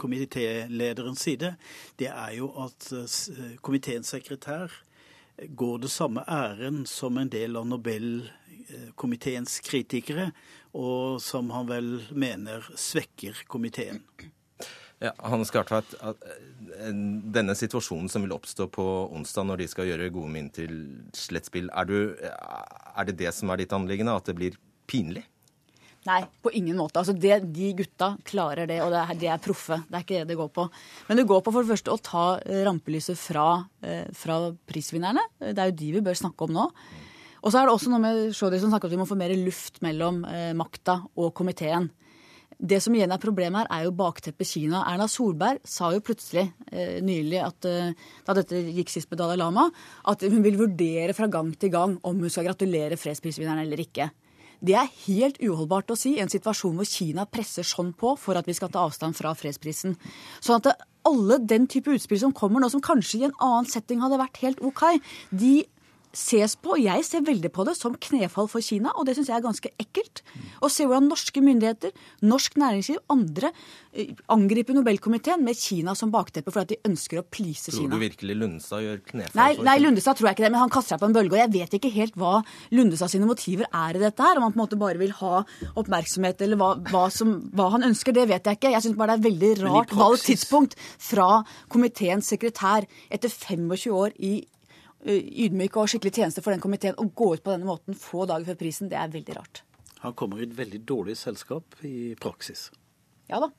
komitélederens 0.00 1.22
side, 1.22 1.54
det 2.00 2.10
er 2.10 2.32
jo 2.38 2.50
at 2.64 2.88
eh, 2.96 3.54
komiteens 3.62 4.10
sekretær 4.14 4.72
går 5.48 5.78
det 5.84 5.90
samme 5.92 6.24
æren 6.28 6.86
som 6.86 7.18
en 7.18 7.30
del 7.32 7.56
av 7.56 7.66
Nobelkomiteens 7.68 9.60
kritikere, 9.64 10.30
og 10.72 11.20
som 11.22 11.50
han 11.52 11.68
vel 11.68 11.90
mener 12.10 12.64
svekker 12.78 13.44
komiteen. 13.50 14.02
Ja, 15.02 15.10
Hanne 15.18 15.46
Skartveit, 15.48 15.94
eh, 15.98 16.92
denne 17.34 17.56
situasjonen 17.58 18.08
som 18.08 18.22
vil 18.22 18.34
oppstå 18.36 18.68
på 18.70 18.84
onsdag 19.10 19.48
når 19.48 19.62
de 19.64 19.68
skal 19.72 19.88
gjøre 19.90 20.12
gode 20.14 20.30
min 20.30 20.50
til 20.54 20.76
slettspill, 21.16 21.72
er, 21.74 21.90
du, 21.90 22.14
er 22.22 23.08
det 23.08 23.18
det 23.18 23.32
som 23.34 23.50
er 23.50 23.64
ditt 23.64 23.74
anliggende, 23.74 24.14
at 24.14 24.30
det 24.30 24.36
blir 24.38 24.58
pinlig? 24.86 25.24
Nei, 26.08 26.18
på 26.42 26.50
ingen 26.58 26.78
måte. 26.80 26.98
Altså 26.98 27.14
det, 27.14 27.44
De 27.54 27.68
gutta 27.78 28.16
klarer 28.26 28.66
det, 28.66 28.80
og 28.82 28.90
det 28.90 29.02
er, 29.04 29.18
de 29.20 29.28
er 29.30 29.42
proffe. 29.42 29.78
Det 29.86 29.98
er 29.98 30.02
ikke 30.06 30.18
det 30.22 30.32
det 30.32 30.38
går 30.40 30.50
på. 30.56 30.66
Men 31.06 31.20
det 31.20 31.28
går 31.30 31.44
på 31.44 31.54
for 31.54 31.62
det 31.62 31.70
første 31.70 31.94
å 31.94 32.02
ta 32.02 32.24
eh, 32.42 32.64
rampelyset 32.66 33.18
fra, 33.18 33.46
eh, 33.86 34.08
fra 34.16 34.40
prisvinnerne. 34.66 35.22
Det 35.38 35.54
er 35.54 35.70
jo 35.70 35.78
de 35.78 35.94
vi 35.98 36.04
bør 36.04 36.18
snakke 36.18 36.48
om 36.48 36.54
nå. 36.58 36.66
Og 37.42 37.50
så 37.50 37.58
er 37.58 37.66
det 37.66 37.74
også 37.74 37.90
noe 37.90 38.02
med 38.02 38.36
Sjodi 38.36 38.58
som 38.62 38.70
snakker 38.70 38.86
om 38.86 38.92
at 38.92 38.96
vi 38.96 39.02
må 39.02 39.08
få 39.10 39.18
mer 39.18 39.34
luft 39.38 39.82
mellom 39.82 40.22
eh, 40.26 40.52
makta 40.58 41.00
og 41.18 41.32
komiteen. 41.38 41.90
Det 42.62 42.78
som 42.78 42.94
igjen 42.94 43.10
er 43.10 43.18
problemet 43.18 43.64
her, 43.64 43.70
er 43.74 43.86
jo 43.88 43.94
bakteppet 43.98 44.46
Kina. 44.46 44.84
Erna 44.86 45.08
Solberg 45.10 45.58
sa 45.66 45.88
jo 45.94 46.02
plutselig 46.04 46.44
eh, 46.70 47.00
nylig, 47.02 47.40
at, 47.42 47.66
eh, 47.66 48.12
da 48.26 48.36
dette 48.38 48.60
gikk 48.76 48.92
sist 48.92 49.10
med 49.10 49.18
Dalai 49.18 49.38
Lama, 49.40 49.64
at 50.06 50.22
hun 50.22 50.44
vil 50.44 50.60
vurdere 50.60 51.16
fra 51.16 51.26
gang 51.30 51.50
til 51.58 51.72
gang 51.74 51.96
om 52.06 52.22
hun 52.22 52.30
skal 52.30 52.46
gratulere 52.46 52.98
fredsprisvinneren 53.00 53.64
eller 53.64 53.82
ikke. 53.82 54.12
Det 54.62 54.76
er 54.78 54.90
helt 55.08 55.40
uholdbart 55.42 55.90
å 55.90 55.98
si 55.98 56.14
i 56.14 56.22
en 56.22 56.30
situasjon 56.30 56.76
hvor 56.78 56.86
Kina 56.86 57.26
presser 57.26 57.66
sånn 57.66 57.90
på 57.98 58.14
for 58.20 58.38
at 58.38 58.46
vi 58.46 58.54
skal 58.54 58.70
ta 58.70 58.84
avstand 58.86 59.18
fra 59.18 59.34
fredsprisen. 59.34 59.96
Sånn 60.38 60.62
at 60.62 60.84
alle 61.08 61.40
den 61.42 61.66
type 61.66 61.90
utspill 61.90 62.20
som 62.22 62.34
kommer 62.36 62.62
nå, 62.62 62.70
som 62.70 62.82
kanskje 62.84 63.18
i 63.18 63.26
en 63.26 63.34
annen 63.42 63.66
setting 63.66 64.02
hadde 64.04 64.20
vært 64.20 64.38
helt 64.44 64.62
OK, 64.62 64.84
de 65.34 65.64
ses 66.12 66.54
på, 66.60 66.74
og 66.76 66.82
jeg 66.82 67.04
ser 67.08 67.24
veldig 67.24 67.50
på 67.52 67.64
det, 67.64 67.74
som 67.78 67.94
knefall 67.96 68.48
for 68.50 68.64
Kina. 68.64 68.92
Og 69.00 69.06
det 69.08 69.16
syns 69.16 69.30
jeg 69.30 69.38
er 69.38 69.44
ganske 69.44 69.70
ekkelt. 69.80 70.20
Å 70.60 70.68
se 70.72 70.84
hvordan 70.84 71.08
norske 71.08 71.42
myndigheter, 71.44 71.94
norsk 72.28 72.58
næringsliv, 72.60 73.00
andre 73.12 73.50
eh, 73.96 74.12
angriper 74.32 74.76
Nobelkomiteen 74.76 75.44
med 75.44 75.58
Kina 75.58 75.96
som 75.98 76.12
bakteppe 76.12 76.52
for 76.52 76.64
at 76.64 76.72
de 76.72 76.78
ønsker 76.88 77.22
å 77.22 77.24
please 77.24 77.72
Kina. 77.72 77.88
Tror 77.88 77.96
du 77.96 78.04
virkelig 78.04 78.36
Lundestad 78.38 78.84
gjør 78.84 79.00
knefall 79.08 79.40
nei, 79.40 79.48
for 79.56 79.68
Nei, 79.70 79.76
Lundestad 79.80 80.20
tror 80.20 80.30
jeg 80.30 80.38
ikke 80.38 80.46
det, 80.46 80.52
men 80.54 80.64
han 80.64 80.74
kaster 80.76 80.94
seg 80.94 81.02
på 81.02 81.08
en 81.08 81.16
bølge. 81.16 81.36
Og 81.36 81.42
jeg 81.42 81.54
vet 81.56 81.76
ikke 81.80 81.92
helt 81.96 82.20
hva 82.20 82.34
Lundestad 82.76 83.14
sine 83.14 83.28
motiver 83.28 83.68
er 83.72 83.96
i 83.96 84.04
dette 84.04 84.28
her. 84.28 84.36
Om 84.36 84.48
han 84.48 84.54
på 84.54 84.60
en 84.60 84.64
måte 84.66 84.80
bare 84.84 85.00
vil 85.00 85.16
ha 85.22 85.42
oppmerksomhet, 85.80 86.44
eller 86.44 86.60
hva, 86.60 86.74
hva, 86.92 87.06
som, 87.14 87.38
hva 87.56 87.72
han 87.78 87.88
ønsker, 87.88 88.16
det 88.16 88.28
vet 88.30 88.48
jeg 88.48 88.60
ikke. 88.60 88.76
Jeg 88.76 88.84
syns 88.84 89.00
bare 89.00 89.16
det 89.16 89.22
er 89.22 89.28
veldig 89.30 89.52
rart 89.64 89.96
valgt 89.96 90.28
tidspunkt 90.28 90.76
fra 91.00 91.42
komiteens 91.72 92.28
sekretær 92.32 92.84
etter 93.12 93.32
25 93.32 93.96
år 93.96 94.12
i 94.20 94.42
ydmyk 95.06 95.76
og 95.80 95.90
skikkelig 95.90 96.14
tjeneste 96.14 96.44
for 96.44 96.54
den 96.54 96.62
komiteen 96.62 96.98
å 97.00 97.08
gå 97.08 97.32
ut 97.34 97.42
på 97.44 97.54
denne 97.54 97.68
måten 97.68 97.98
få 97.98 98.26
dager 98.30 98.52
før 98.52 98.60
prisen, 98.62 98.90
det 98.92 98.98
er 99.00 99.12
veldig 99.12 99.38
rart. 99.38 99.62
Han 100.02 100.14
kommer 100.18 100.40
i 100.40 100.46
et 100.46 100.54
veldig 100.58 100.82
dårlig 100.86 101.16
selskap 101.18 101.76
i 101.86 102.14
praksis. 102.20 102.70
Ja 103.30 103.38
da. 103.42 103.52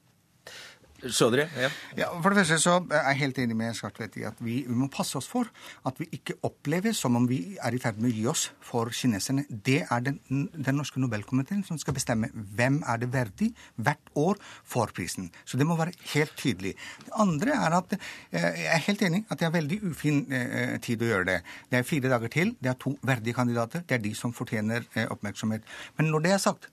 Chaudhry, 1.11 1.43
ja. 1.59 1.69
Ja, 1.97 2.07
for 2.21 2.31
det 2.31 2.43
første 2.43 2.57
så 2.61 2.77
er 2.87 3.09
jeg 3.09 3.19
helt 3.19 3.39
enig 3.43 3.55
med 3.59 3.75
Skartvedt 3.75 4.15
i 4.21 4.25
at 4.27 4.37
vi, 4.43 4.61
vi 4.67 4.75
må 4.77 4.87
passe 4.91 5.17
oss 5.19 5.27
for 5.27 5.49
at 5.87 5.99
vi 5.99 6.07
ikke 6.15 6.37
opplever 6.47 6.95
som 6.95 7.17
om 7.19 7.25
vi 7.27 7.57
er 7.59 7.75
i 7.75 7.81
ferd 7.81 7.99
med 7.99 8.11
å 8.11 8.15
gi 8.15 8.25
oss 8.31 8.43
for 8.63 8.91
kineserne. 8.95 9.43
Det 9.49 9.81
er 9.83 10.05
den, 10.05 10.19
den 10.29 10.79
norske 10.79 11.01
Nobelkomiteen 11.03 11.63
som 11.67 11.79
skal 11.81 11.97
bestemme 11.97 12.29
hvem 12.33 12.81
er 12.87 13.01
det 13.01 13.11
verdig 13.13 13.51
hvert 13.75 14.13
år 14.19 14.39
for 14.63 14.93
prisen. 14.95 15.29
Så 15.45 15.59
det 15.59 15.67
må 15.67 15.77
være 15.79 15.95
helt 16.13 16.35
tydelig. 16.39 16.75
Det 17.05 17.15
andre 17.25 17.57
er 17.57 17.77
at 17.79 17.97
eh, 17.97 18.49
jeg 18.63 18.69
er 18.77 18.85
helt 18.87 19.07
enig 19.09 19.23
at 19.27 19.41
det 19.41 19.49
er 19.49 19.55
veldig 19.57 19.79
ufin 19.91 20.23
eh, 20.31 20.75
tid 20.83 21.03
å 21.03 21.09
gjøre 21.11 21.29
det. 21.33 21.39
Det 21.71 21.81
er 21.81 21.89
fire 21.89 22.13
dager 22.15 22.31
til. 22.33 22.55
Det 22.63 22.71
er 22.71 22.79
to 22.79 22.95
verdige 23.03 23.37
kandidater. 23.37 23.83
Det 23.87 23.99
er 23.99 24.05
de 24.05 24.13
som 24.17 24.35
fortjener 24.35 24.87
eh, 24.95 25.09
oppmerksomhet. 25.11 25.67
Men 25.99 26.13
når 26.13 26.27
det 26.27 26.37
er 26.37 26.45
sagt, 26.47 26.69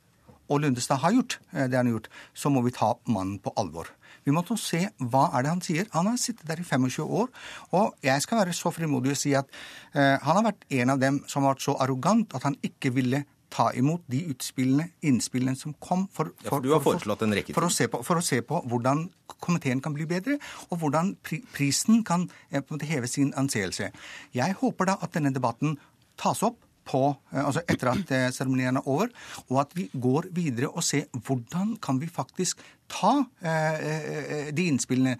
og 0.50 0.64
Lundestad 0.64 0.98
har 0.98 1.14
gjort 1.14 1.36
det 1.52 1.76
han 1.78 1.86
har 1.86 1.92
gjort, 1.94 2.08
så 2.34 2.50
må 2.50 2.58
vi 2.66 2.72
ta 2.74 2.88
mannen 3.06 3.36
på 3.38 3.52
alvor. 3.60 3.86
Vi 4.24 4.34
måtte 4.34 4.56
se 4.60 4.82
hva 4.98 5.26
er 5.34 5.44
det 5.44 5.52
han 5.54 5.64
sier. 5.64 5.88
Han 5.94 6.10
har 6.10 6.20
sittet 6.20 6.48
der 6.48 6.60
i 6.60 6.66
25 6.66 7.04
år, 7.06 7.28
og 7.76 7.98
jeg 8.04 8.22
skal 8.24 8.42
være 8.42 8.56
så 8.56 8.72
frimodig 8.74 9.14
å 9.14 9.18
si 9.18 9.34
at 9.38 9.50
eh, 9.94 10.16
han 10.20 10.40
har 10.40 10.48
vært 10.50 10.66
en 10.80 10.94
av 10.94 11.02
dem 11.02 11.22
som 11.30 11.44
har 11.44 11.56
vært 11.56 11.68
så 11.68 11.76
arrogant 11.80 12.36
at 12.36 12.48
han 12.48 12.58
ikke 12.66 12.94
ville 12.96 13.24
ta 13.50 13.70
imot 13.74 14.04
de 14.10 14.20
utspillene, 14.30 14.92
innspillene 15.06 15.58
som 15.58 15.74
kom. 15.82 16.06
For, 16.14 16.30
for, 16.44 16.66
ja, 16.66 16.78
for 16.78 17.00
for, 17.00 17.66
å 17.66 17.72
se 17.72 17.88
på, 17.90 18.00
å 18.00 18.24
se 18.24 18.40
på 18.46 18.62
hvordan 18.70 19.08
komiteen 19.42 19.82
kan 19.82 19.94
bli 19.96 20.06
bedre, 20.10 20.38
og 20.70 20.82
hvordan 20.82 21.16
pri, 21.26 21.40
prisen 21.54 22.04
kan 22.06 22.28
eh, 22.50 22.62
heve 22.86 23.10
sin 23.10 23.34
anseelse. 23.38 23.90
Jeg 24.36 24.58
håper 24.62 24.92
da 24.92 24.98
at 25.02 25.16
denne 25.16 25.34
debatten 25.34 25.78
tas 26.20 26.44
opp 26.46 26.60
på, 26.90 27.04
eh, 27.32 27.44
altså 27.44 27.62
etter 27.70 27.94
at 27.94 28.12
seremonien 28.34 28.80
er 28.80 28.90
over, 28.90 29.14
og 29.48 29.62
at 29.64 29.78
vi 29.78 29.88
går 29.94 30.32
videre 30.34 30.72
og 30.74 30.84
ser 30.86 31.06
hvordan 31.14 31.76
kan 31.82 32.02
vi 32.02 32.10
faktisk 32.10 32.60
ta 32.90 33.12
eh, 33.40 33.86
eh, 33.90 34.48
de 34.54 34.66
innspillene, 34.70 35.16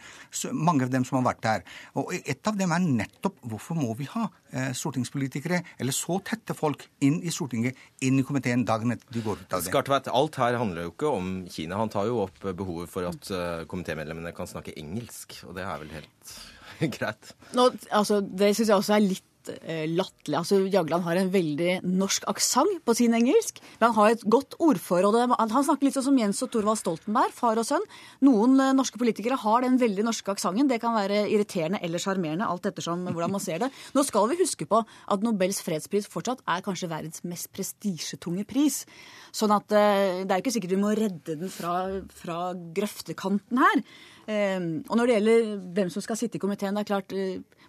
mange 0.52 0.86
av 0.86 0.92
dem 0.92 1.06
som 1.06 1.20
har 1.20 1.28
vært 1.30 1.42
der. 1.44 1.64
Og 2.00 2.12
et 2.18 2.50
av 2.50 2.58
dem 2.58 2.74
er 2.74 2.84
nettopp 2.84 3.38
hvorfor 3.46 3.78
må 3.78 3.94
vi 3.98 4.08
ha 4.10 4.26
eh, 4.50 4.70
stortingspolitikere, 4.76 5.62
eller 5.78 5.96
så 5.96 6.18
tette 6.26 6.56
folk, 6.58 6.88
inn 7.06 7.20
i 7.22 7.32
Stortinget, 7.34 7.78
inn 8.06 8.20
i 8.20 8.26
komiteen 8.26 8.66
dagen 8.68 8.94
etter 8.94 9.14
de 9.14 9.24
går 9.24 9.44
ut 9.44 9.56
av 9.56 9.62
det. 9.62 9.70
Skartveit, 9.70 10.10
alt 10.20 10.40
her 10.42 10.58
handler 10.60 10.88
jo 10.88 10.94
ikke 10.94 11.14
om 11.14 11.32
Kina. 11.50 11.78
Han 11.80 11.92
tar 11.92 12.10
jo 12.10 12.24
opp 12.26 12.42
behovet 12.50 12.90
for 12.92 13.08
at 13.08 13.32
eh, 13.34 13.66
komitémedlemmene 13.70 14.34
kan 14.36 14.50
snakke 14.50 14.76
engelsk, 14.80 15.42
og 15.46 15.56
det 15.58 15.66
er 15.66 15.82
vel 15.84 15.98
helt 16.00 16.38
greit? 16.98 17.34
Nå, 17.56 17.70
altså, 17.94 18.20
det 18.20 18.54
syns 18.56 18.68
jeg 18.68 18.78
også 18.78 18.98
er 18.98 19.10
litt 19.12 19.29
Eh, 19.48 19.86
latterlig. 19.88 20.36
Altså, 20.36 20.58
Jagland 20.68 21.04
har 21.06 21.16
en 21.16 21.30
veldig 21.32 21.80
norsk 21.86 22.26
aksent 22.28 22.82
på 22.84 22.94
sin 22.96 23.14
engelsk. 23.16 23.60
Men 23.78 23.90
han 23.90 23.96
har 23.96 24.10
et 24.14 24.24
godt 24.28 24.56
ordforråd. 24.60 25.16
Han 25.38 25.64
snakker 25.64 25.88
litt 25.88 25.96
sånn 25.96 26.08
som 26.10 26.18
Jens 26.20 26.42
og 26.44 26.50
Thorvald 26.52 26.80
Stoltenberg, 26.80 27.32
far 27.32 27.60
og 27.60 27.66
sønn. 27.66 27.86
Noen 28.26 28.58
eh, 28.60 28.74
norske 28.76 29.00
politikere 29.00 29.38
har 29.40 29.64
den 29.64 29.80
veldig 29.80 30.04
norske 30.06 30.34
aksenten. 30.34 30.68
Det 30.68 30.80
kan 30.82 30.96
være 30.96 31.24
irriterende 31.32 31.80
eller 31.82 32.02
sjarmerende, 32.02 32.48
alt 32.48 32.68
ettersom 32.68 33.08
hvordan 33.08 33.34
man 33.36 33.42
ser 33.42 33.64
det. 33.64 33.70
Nå 33.96 34.04
skal 34.06 34.28
vi 34.30 34.40
huske 34.42 34.68
på 34.68 34.82
at 34.84 35.24
Nobels 35.24 35.62
fredspris 35.64 36.10
fortsatt 36.10 36.44
er 36.44 36.64
kanskje 36.66 36.90
verdens 36.92 37.24
mest 37.24 37.50
prestisjetunge 37.56 38.44
pris. 38.48 38.84
Sånn 39.32 39.54
at 39.56 39.72
eh, 39.72 40.22
det 40.26 40.34
er 40.34 40.44
ikke 40.44 40.54
sikkert 40.54 40.76
vi 40.76 40.84
må 40.84 40.94
redde 40.98 41.38
den 41.40 41.52
fra, 41.52 41.82
fra 42.12 42.50
grøftekanten 42.76 43.62
her. 43.62 43.84
Og 44.28 44.92
når 44.98 45.08
det 45.08 45.14
gjelder 45.16 45.48
hvem 45.76 45.90
som 45.92 46.04
skal 46.04 46.18
sitte 46.20 46.38
i 46.38 46.42
komiteen, 46.42 46.76
det 46.76 46.84
er 46.84 46.90
klart 46.90 47.14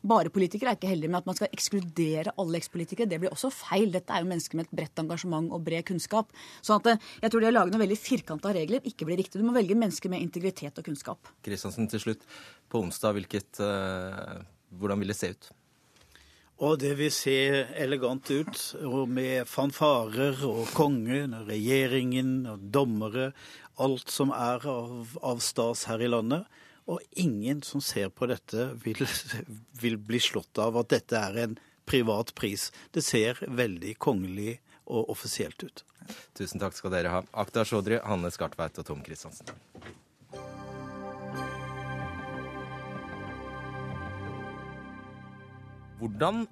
bare 0.01 0.31
politikere 0.33 0.71
er 0.71 0.79
ikke 0.79 0.89
heldige 0.89 1.11
med 1.13 1.21
at 1.21 1.29
man 1.29 1.37
skal 1.37 1.51
ekskludere 1.53 2.33
alle 2.41 2.57
ekspolitikere. 2.57 3.09
Det 3.09 3.19
blir 3.21 3.33
også 3.33 3.51
feil. 3.53 3.91
Dette 3.93 4.13
er 4.13 4.23
jo 4.23 4.29
mennesker 4.31 4.57
med 4.57 4.67
et 4.67 4.75
bredt 4.79 5.01
engasjement 5.03 5.51
og 5.53 5.61
bred 5.65 5.85
kunnskap. 5.87 6.33
Så 6.65 6.79
eh, 6.89 7.09
jeg 7.21 7.33
tror 7.33 7.43
det 7.43 7.51
å 7.51 7.55
lage 7.55 7.73
noen 7.73 7.85
veldig 7.85 7.99
firkanta 8.01 8.53
regler 8.57 8.81
ikke 8.89 9.05
blir 9.09 9.21
riktig. 9.21 9.41
Du 9.41 9.45
må 9.45 9.53
velge 9.55 9.77
mennesker 9.77 10.11
med 10.11 10.25
integritet 10.25 10.81
og 10.81 10.87
kunnskap. 10.87 11.33
Kristiansen, 11.45 11.89
til 11.91 12.01
slutt. 12.01 12.25
På 12.71 12.81
onsdag, 12.81 13.13
hvilket, 13.19 13.61
uh, 13.61 14.41
hvordan 14.79 15.03
vil 15.03 15.13
det 15.13 15.19
se 15.19 15.33
ut? 15.35 15.51
Og 16.61 16.77
det 16.77 16.91
vil 16.99 17.09
se 17.13 17.33
elegant 17.81 18.29
ut, 18.29 18.57
og 18.85 19.09
med 19.09 19.47
fanfarer 19.49 20.43
og 20.45 20.67
kongen, 20.77 21.33
regjeringen 21.47 22.45
og 22.51 22.67
dommere. 22.75 23.31
Alt 23.81 24.13
som 24.13 24.29
er 24.35 24.61
av, 24.69 25.15
av 25.25 25.41
stas 25.41 25.87
her 25.89 26.03
i 26.05 26.11
landet. 26.11 26.45
Og 26.85 27.01
ingen 27.17 27.63
som 27.65 27.81
ser 27.81 28.11
på 28.13 28.29
dette, 28.29 28.71
vil, 28.85 29.01
vil 29.81 29.97
bli 29.97 30.21
slått 30.21 30.61
av 30.61 30.77
at 30.83 30.91
dette 30.93 31.17
er 31.17 31.41
en 31.47 31.57
privat 31.89 32.35
pris. 32.37 32.69
Det 32.93 33.01
ser 33.05 33.41
veldig 33.47 33.95
kongelig 33.97 34.59
og 34.85 35.09
offisielt 35.09 35.65
ut. 35.65 35.83
Tusen 36.37 36.61
takk 36.61 36.77
skal 36.77 36.93
dere 36.93 37.15
ha. 37.15 37.25
Akta 37.41 37.65
Chaudhry, 37.65 37.97
Hanne 38.05 38.29
Skartveit 38.33 38.77
og 38.77 38.85
Tom 38.85 39.01
Kristiansen. 39.05 39.49
Hvordan 46.01 46.47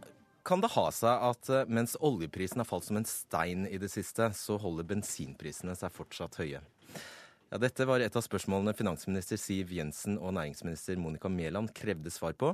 kan 0.45 0.61
det 0.61 0.69
ha 0.75 0.83
seg 0.93 1.23
at 1.25 1.49
eh, 1.49 1.69
mens 1.69 1.95
oljeprisen 2.05 2.61
har 2.61 2.67
falt 2.69 2.85
som 2.85 2.99
en 2.99 3.07
stein 3.09 3.65
i 3.65 3.79
det 3.81 3.89
siste, 3.89 4.27
så 4.37 4.59
holder 4.61 4.85
bensinprisene 4.91 5.73
seg 5.77 5.93
fortsatt 5.93 6.37
høye? 6.37 6.61
Ja, 7.49 7.57
Dette 7.57 7.87
var 7.89 8.03
et 8.05 8.13
av 8.13 8.21
spørsmålene 8.21 8.75
finansminister 8.77 9.39
Siv 9.41 9.73
Jensen 9.73 10.19
og 10.19 10.35
næringsminister 10.37 11.01
Monica 11.01 11.31
Mæland 11.33 11.73
krevde 11.73 12.13
svar 12.13 12.37
på 12.37 12.53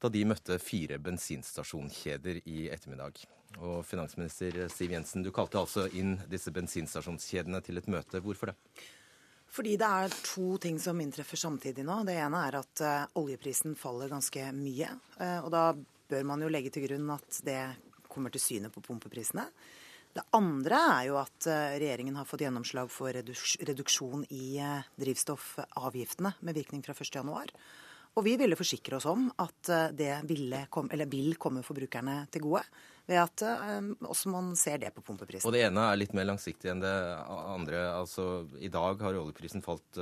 da 0.00 0.08
de 0.08 0.22
møtte 0.24 0.56
fire 0.64 0.96
bensinstasjonskjeder 1.04 2.40
i 2.48 2.70
ettermiddag. 2.72 3.20
Og 3.60 3.84
finansminister 3.84 4.56
Siv 4.72 4.96
Jensen, 4.96 5.20
du 5.20 5.28
kalte 5.36 5.60
altså 5.60 5.84
inn 5.92 6.16
disse 6.32 6.48
bensinstasjonskjedene 6.56 7.60
til 7.66 7.82
et 7.82 7.92
møte. 7.92 8.24
Hvorfor 8.24 8.54
det? 8.54 8.56
Fordi 9.50 9.76
det 9.76 9.86
er 9.86 10.18
to 10.24 10.54
ting 10.62 10.80
som 10.80 11.04
inntreffer 11.04 11.36
samtidig 11.36 11.84
nå. 11.84 12.00
Det 12.08 12.16
ene 12.16 12.44
er 12.48 12.60
at 12.62 12.82
uh, 12.86 13.20
oljeprisen 13.20 13.76
faller 13.76 14.08
ganske 14.08 14.48
mye. 14.56 14.88
Uh, 15.18 15.40
og 15.44 15.50
da 15.52 15.64
bør 16.10 16.26
man 16.26 16.42
jo 16.42 16.50
legge 16.50 16.72
til 16.74 16.88
grunn 16.88 17.14
at 17.14 17.40
det 17.46 17.60
kommer 18.10 18.34
til 18.34 18.42
syne 18.42 18.72
på 18.74 18.82
pumpeprisene. 18.84 19.46
Det 20.10 20.24
andre 20.34 20.78
er 20.96 21.04
jo 21.06 21.20
at 21.20 21.46
eh, 21.46 21.76
regjeringen 21.78 22.16
har 22.18 22.26
fått 22.26 22.42
gjennomslag 22.42 22.90
for 22.90 23.14
reduksjon 23.14 24.24
i 24.34 24.58
eh, 24.58 24.88
drivstoffavgiftene 24.98 26.34
med 26.42 26.58
virkning 26.58 26.82
fra 26.82 26.96
1.1. 26.96 27.52
Og 28.18 28.26
vi 28.26 28.34
ville 28.40 28.58
forsikre 28.58 28.98
oss 28.98 29.06
om 29.06 29.28
at 29.38 29.70
eh, 29.70 29.92
det 29.94 30.64
kom, 30.74 30.90
vil 30.90 31.36
komme 31.38 31.62
forbrukerne 31.62 32.24
til 32.34 32.48
gode. 32.48 32.64
Ved 33.10 33.18
at 33.18 33.42
også 34.06 34.30
man 34.30 34.52
ser 34.54 34.76
det 34.78 34.92
på 34.94 35.02
pumpeprisen. 35.02 35.48
Og 35.48 35.54
det 35.56 35.64
ene 35.66 35.82
er 35.82 35.96
litt 35.98 36.12
mer 36.14 36.28
langsiktig 36.28 36.68
enn 36.70 36.82
det 36.82 36.92
andre. 37.26 37.80
Altså, 37.96 38.44
I 38.62 38.70
dag 38.70 39.02
har 39.02 39.18
oljeprisen 39.18 39.64
falt 39.64 39.98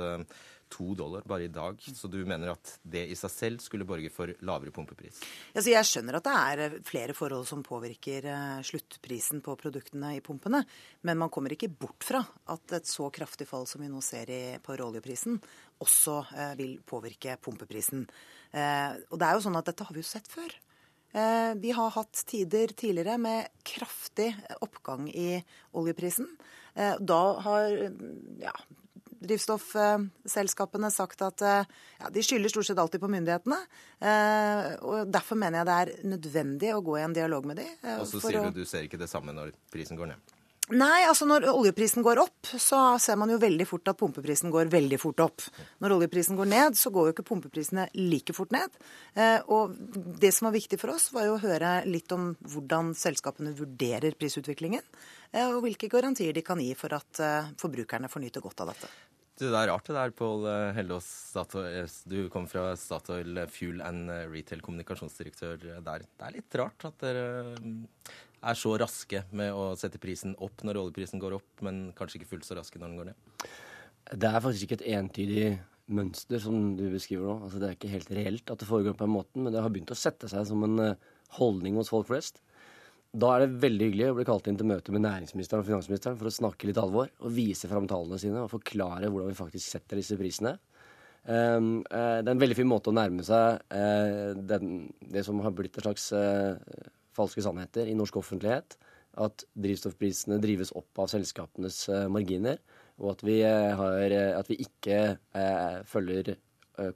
to 0.69 0.93
dollar 0.95 1.25
bare 1.25 1.43
i 1.43 1.51
dag. 1.51 1.81
Så 1.95 2.07
du 2.07 2.19
mener 2.25 2.53
at 2.53 2.75
det 2.83 3.05
i 3.09 3.17
seg 3.17 3.31
selv 3.33 3.63
skulle 3.63 3.87
borge 3.87 4.11
for 4.13 4.31
lavere 4.45 4.73
pumpepris? 4.75 5.21
Altså, 5.53 5.71
jeg 5.73 5.87
skjønner 5.89 6.19
at 6.19 6.27
det 6.27 6.35
er 6.37 6.63
eh, 6.65 6.77
flere 6.85 7.15
forhold 7.17 7.47
som 7.49 7.63
påvirker 7.65 8.29
eh, 8.29 8.61
sluttprisen 8.65 9.43
på 9.45 9.55
produktene 9.59 10.15
i 10.17 10.23
pumpene. 10.25 10.63
Men 11.07 11.21
man 11.21 11.33
kommer 11.33 11.55
ikke 11.55 11.71
bort 11.71 12.05
fra 12.05 12.23
at 12.53 12.77
et 12.77 12.89
så 12.89 13.09
kraftig 13.13 13.49
fall 13.49 13.67
som 13.69 13.83
vi 13.83 13.91
nå 13.91 14.01
ser 14.05 14.31
i, 14.33 14.41
på 14.63 14.77
råoljeprisen, 14.79 15.39
også 15.83 16.17
eh, 16.35 16.55
vil 16.59 16.79
påvirke 16.85 17.37
pumpeprisen. 17.41 18.07
Og 18.49 19.13
det 19.21 19.25
er 19.27 19.35
jo 19.37 19.41
sånn 19.43 19.59
at 19.59 19.67
dette 19.69 19.85
har 19.85 19.93
vi 19.93 20.01
jo 20.01 20.07
sett 20.09 20.25
før. 20.25 20.49
Vi 21.61 21.69
har 21.77 21.91
hatt 21.93 22.21
tider 22.25 22.71
tidligere 22.73 23.19
med 23.21 23.51
kraftig 23.61 24.31
oppgang 24.65 25.05
i 25.13 25.37
oljeprisen. 25.77 26.25
Da 26.73 27.19
har 27.45 27.75
ja, 28.41 28.55
drivstoffselskapene 29.19 30.91
sagt 30.93 31.23
at 31.25 31.43
eh, 31.45 31.77
ja, 31.99 32.09
de 32.13 32.23
skylder 32.23 32.53
stort 32.53 32.69
sett 32.69 32.81
alltid 32.81 33.03
på 33.03 33.11
myndighetene. 33.11 33.59
Eh, 33.99 34.73
og 34.85 35.11
Derfor 35.11 35.39
mener 35.39 35.61
jeg 35.61 35.69
det 35.69 35.77
er 35.83 36.11
nødvendig 36.15 36.73
å 36.75 36.83
gå 36.85 36.99
i 36.99 37.05
en 37.05 37.15
dialog 37.15 37.47
med 37.49 37.61
dem. 37.61 37.71
Eh, 37.83 38.01
og 38.01 38.09
så 38.09 38.23
sier 38.23 38.49
du 38.49 38.61
du 38.61 38.67
ser 38.67 38.87
ikke 38.87 38.99
det 39.01 39.11
samme 39.11 39.35
når 39.35 39.55
prisen 39.73 39.99
går 39.99 40.13
ned? 40.13 40.35
Nei, 40.69 41.01
altså 41.09 41.25
når 41.25 41.47
oljeprisen 41.49 42.03
går 42.05 42.19
opp, 42.21 42.45
så 42.61 42.77
ser 43.01 43.17
man 43.17 43.31
jo 43.33 43.39
veldig 43.41 43.65
fort 43.65 43.89
at 43.89 43.97
pumpeprisen 43.97 44.51
går 44.53 44.69
veldig 44.69 44.99
fort 45.01 45.23
opp. 45.25 45.45
Når 45.81 45.95
oljeprisen 45.95 46.37
går 46.37 46.45
ned, 46.51 46.77
så 46.77 46.91
går 46.93 47.07
jo 47.07 47.13
ikke 47.15 47.25
pumpeprisene 47.25 47.87
like 47.97 48.35
fort 48.37 48.53
ned. 48.53 48.77
og 49.49 49.73
det 50.21 50.29
som 50.29 50.45
var 50.45 50.53
viktig 50.53 50.77
for 50.77 50.93
oss, 50.93 51.09
var 51.09 51.25
jo 51.25 51.39
å 51.39 51.41
høre 51.41 51.73
litt 51.89 52.13
om 52.13 52.35
hvordan 52.53 52.93
selskapene 52.93 53.55
vurderer 53.57 54.13
prisutviklingen. 54.13 54.85
og 55.49 55.63
hvilke 55.65 55.89
garantier 55.89 56.37
de 56.37 56.45
kan 56.45 56.61
gi 56.61 56.75
for 56.77 56.93
at 56.93 57.25
forbrukerne 57.57 58.11
får 58.13 58.27
nyte 58.27 58.45
godt 58.45 58.61
av 58.61 58.75
dette. 58.75 58.93
Det 59.39 59.47
er 59.55 59.69
rart 59.71 59.87
det 59.87 59.95
der, 59.95 60.11
Pål 60.11 60.45
eh, 60.51 60.73
Hellås. 60.75 61.07
Du 62.11 62.17
kom 62.33 62.47
fra 62.51 62.73
Statoil 62.75 63.45
Fuel 63.47 63.79
and 63.85 64.11
Retail, 64.33 64.59
kommunikasjonsdirektør 64.65 65.61
der. 65.85 66.03
Det 66.03 66.27
er 66.27 66.35
litt 66.35 66.57
rart 66.59 66.89
at 66.89 66.97
dere 67.05 67.23
er 68.39 68.59
så 68.59 68.73
raske 68.79 69.23
med 69.35 69.55
å 69.55 69.71
sette 69.79 69.99
prisen 70.01 70.35
opp 70.43 70.63
når 70.67 70.81
oljeprisen 70.81 71.21
går 71.23 71.37
opp, 71.39 71.49
men 71.65 71.89
kanskje 71.95 72.19
ikke 72.19 72.33
fullt 72.33 72.47
så 72.47 72.57
raske 72.59 72.79
når 72.79 72.91
den 72.91 72.99
går 72.99 73.09
ned? 73.11 73.47
Det 74.19 74.29
er 74.29 74.43
faktisk 74.43 74.67
ikke 74.67 74.79
et 74.81 74.87
entydig 74.97 75.47
mønster 75.89 76.41
som 76.43 76.73
du 76.77 76.85
beskriver 76.91 77.27
nå. 77.27 77.37
Altså, 77.45 77.61
det 77.61 77.69
er 77.69 77.77
ikke 77.77 77.93
helt 77.93 78.13
reelt 78.13 78.53
at 78.53 78.61
det 78.61 78.69
foregår 78.69 78.97
på 78.97 79.07
en 79.07 79.15
måte, 79.15 79.39
men 79.39 79.53
det 79.53 79.63
har 79.63 79.71
begynt 79.73 79.93
å 79.93 79.97
sette 79.97 80.29
seg 80.31 80.47
som 80.49 80.67
en 80.67 80.83
eh, 80.83 81.09
holdning 81.39 81.79
hos 81.79 81.91
folk 81.91 82.09
flest. 82.11 82.43
Da 83.09 83.29
er 83.33 83.41
det 83.41 83.61
veldig 83.63 83.87
hyggelig 83.87 84.09
å 84.11 84.15
bli 84.19 84.25
kalt 84.27 84.47
inn 84.49 84.57
til 84.59 84.67
møte 84.69 84.93
med 84.93 85.01
næringsministeren 85.01 85.63
og 85.63 85.69
finansministeren 85.71 86.17
for 86.19 86.29
å 86.29 86.33
snakke 86.33 86.67
litt 86.69 86.77
alvor 86.77 87.09
og 87.09 87.31
vise 87.33 87.69
fram 87.69 87.87
tallene 87.89 88.19
sine 88.21 88.43
og 88.43 88.51
forklare 88.51 89.09
hvordan 89.09 89.31
vi 89.31 89.39
faktisk 89.39 89.65
setter 89.65 89.97
disse 89.97 90.17
prisene. 90.19 90.59
Um, 91.25 91.81
uh, 91.89 92.21
det 92.21 92.29
er 92.29 92.35
en 92.35 92.43
veldig 92.43 92.57
fin 92.59 92.69
måte 92.69 92.91
å 92.91 92.95
nærme 92.95 93.25
seg 93.25 93.65
den, 94.49 94.75
det 95.01 95.25
som 95.25 95.41
har 95.43 95.55
blitt 95.57 95.75
en 95.79 95.87
slags 95.87 96.05
uh, 96.13 96.53
falske 97.17 97.41
sannheter 97.43 97.89
i 97.89 97.97
norsk 97.97 98.21
offentlighet. 98.21 98.77
At 99.19 99.41
drivstoffprisene 99.57 100.37
drives 100.43 100.69
opp 100.77 101.01
av 101.01 101.09
selskapenes 101.09 101.81
marginer, 102.13 102.61
og 103.01 103.15
at 103.15 103.23
vi, 103.25 103.39
har, 103.41 104.13
at 104.37 104.47
vi 104.51 104.59
ikke 104.63 104.99
følger 105.89 106.35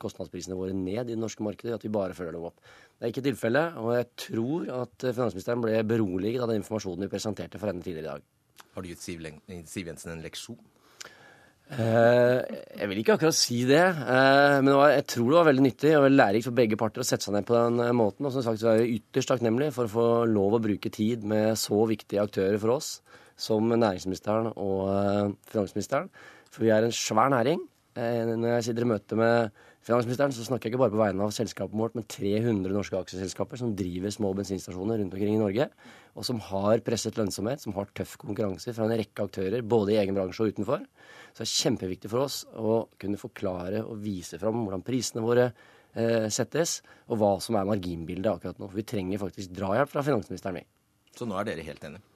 kostnadsprisene 0.01 0.57
våre 0.57 0.75
ned 0.77 1.07
i 1.07 1.13
det 1.13 1.19
norske 1.19 1.45
markedet, 1.45 1.77
at 1.77 1.85
vi 1.85 1.91
bare 1.93 2.15
følger 2.17 2.37
dem 2.37 2.47
opp. 2.49 2.61
Det 2.97 3.07
er 3.07 3.13
ikke 3.13 3.25
tilfellet, 3.29 3.79
og 3.81 3.95
jeg 3.97 4.09
tror 4.27 4.69
at 4.81 5.07
finansministeren 5.09 5.63
ble 5.63 5.81
beroliget 5.87 6.43
av 6.43 6.51
den 6.51 6.61
informasjonen 6.61 7.07
vi 7.07 7.13
presenterte 7.15 7.61
for 7.61 7.71
henne 7.71 7.85
tidligere 7.85 8.05
i 8.05 8.11
dag. 8.11 8.29
Har 8.73 8.83
du 8.83 8.89
gitt 8.89 9.03
Siv, 9.03 9.25
Siv 9.69 9.89
Jensen 9.89 10.15
en 10.15 10.23
leksjon? 10.23 10.61
Uh, 11.73 12.43
jeg 12.75 12.89
vil 12.89 12.99
ikke 13.01 13.15
akkurat 13.15 13.37
si 13.37 13.61
det, 13.65 13.81
uh, 13.81 14.59
men 14.61 14.75
jeg 14.91 15.05
tror 15.09 15.29
det 15.29 15.37
var 15.39 15.47
veldig 15.47 15.63
nyttig 15.63 15.93
og 15.95 16.03
veldig 16.05 16.19
lærerikt 16.19 16.47
for 16.49 16.57
begge 16.57 16.77
parter 16.77 17.01
å 17.01 17.07
sette 17.07 17.25
seg 17.25 17.37
ned 17.37 17.47
på 17.47 17.55
den 17.55 17.79
uh, 17.81 17.93
måten. 17.95 18.27
Og 18.27 18.35
som 18.35 18.45
sagt 18.45 18.61
så 18.61 18.73
er 18.73 18.81
vi 18.83 18.99
ytterst 18.99 19.31
takknemlige 19.31 19.73
for 19.73 19.87
å 19.87 19.93
få 19.93 20.07
lov 20.29 20.57
å 20.57 20.61
bruke 20.61 20.91
tid 20.93 21.23
med 21.29 21.57
så 21.61 21.79
viktige 21.89 22.25
aktører 22.25 22.59
for 22.61 22.75
oss 22.75 22.97
som 23.39 23.71
næringsministeren 23.71 24.51
og 24.61 25.37
finansministeren. 25.49 26.11
For 26.53 26.67
vi 26.67 26.69
er 26.75 26.85
en 26.85 26.93
svær 26.93 27.31
næring. 27.33 27.63
når 27.97 28.49
jeg 28.51 28.65
sitter 28.67 28.85
i 28.85 28.91
møte 28.91 29.17
med 29.17 29.63
finansministeren, 29.83 30.33
så 30.35 30.45
snakker 30.47 30.69
jeg 30.69 30.73
ikke 30.73 30.81
bare 30.81 30.93
på 30.93 31.01
vegne 31.01 31.25
av 31.25 31.33
selskapet 31.35 31.75
vårt, 31.75 31.95
men 31.97 32.05
300 32.07 32.71
norske 32.71 32.99
aksjeselskaper 32.99 33.59
som 33.59 33.73
driver 33.77 34.13
små 34.15 34.31
bensinstasjoner 34.37 35.01
rundt 35.01 35.15
omkring 35.15 35.35
i 35.35 35.41
Norge, 35.41 35.67
og 36.15 36.27
som 36.27 36.39
har 36.51 36.83
presset 36.85 37.19
lønnsomhet, 37.19 37.63
som 37.63 37.75
har 37.77 37.91
tøff 37.97 38.15
konkurranse 38.21 38.75
fra 38.75 38.87
en 38.87 38.95
rekke 38.95 39.27
aktører, 39.27 39.65
både 39.65 39.95
i 39.95 39.99
egen 40.01 40.15
bransje 40.15 40.45
og 40.45 40.55
utenfor. 40.55 40.87
Så 41.33 41.43
det 41.43 41.47
er 41.49 41.53
kjempeviktig 41.65 42.13
for 42.13 42.27
oss 42.27 42.39
å 42.55 42.79
kunne 43.01 43.19
forklare 43.21 43.83
og 43.83 43.99
vise 44.05 44.39
fram 44.41 44.63
hvordan 44.63 44.85
prisene 44.87 45.25
våre 45.25 45.49
eh, 45.49 46.29
settes, 46.31 46.79
og 47.09 47.19
hva 47.19 47.35
som 47.43 47.59
er 47.59 47.67
marginbildet 47.67 48.31
akkurat 48.31 48.61
nå. 48.61 48.69
For 48.71 48.79
vi 48.79 48.87
trenger 48.95 49.23
faktisk 49.25 49.55
drahjelp 49.59 49.91
fra 49.91 50.05
finansministeren, 50.05 50.61
vi. 50.61 50.67
Så 51.13 51.27
nå 51.27 51.37
er 51.37 51.51
dere 51.51 51.67
helt 51.67 51.83
enige? 51.89 52.12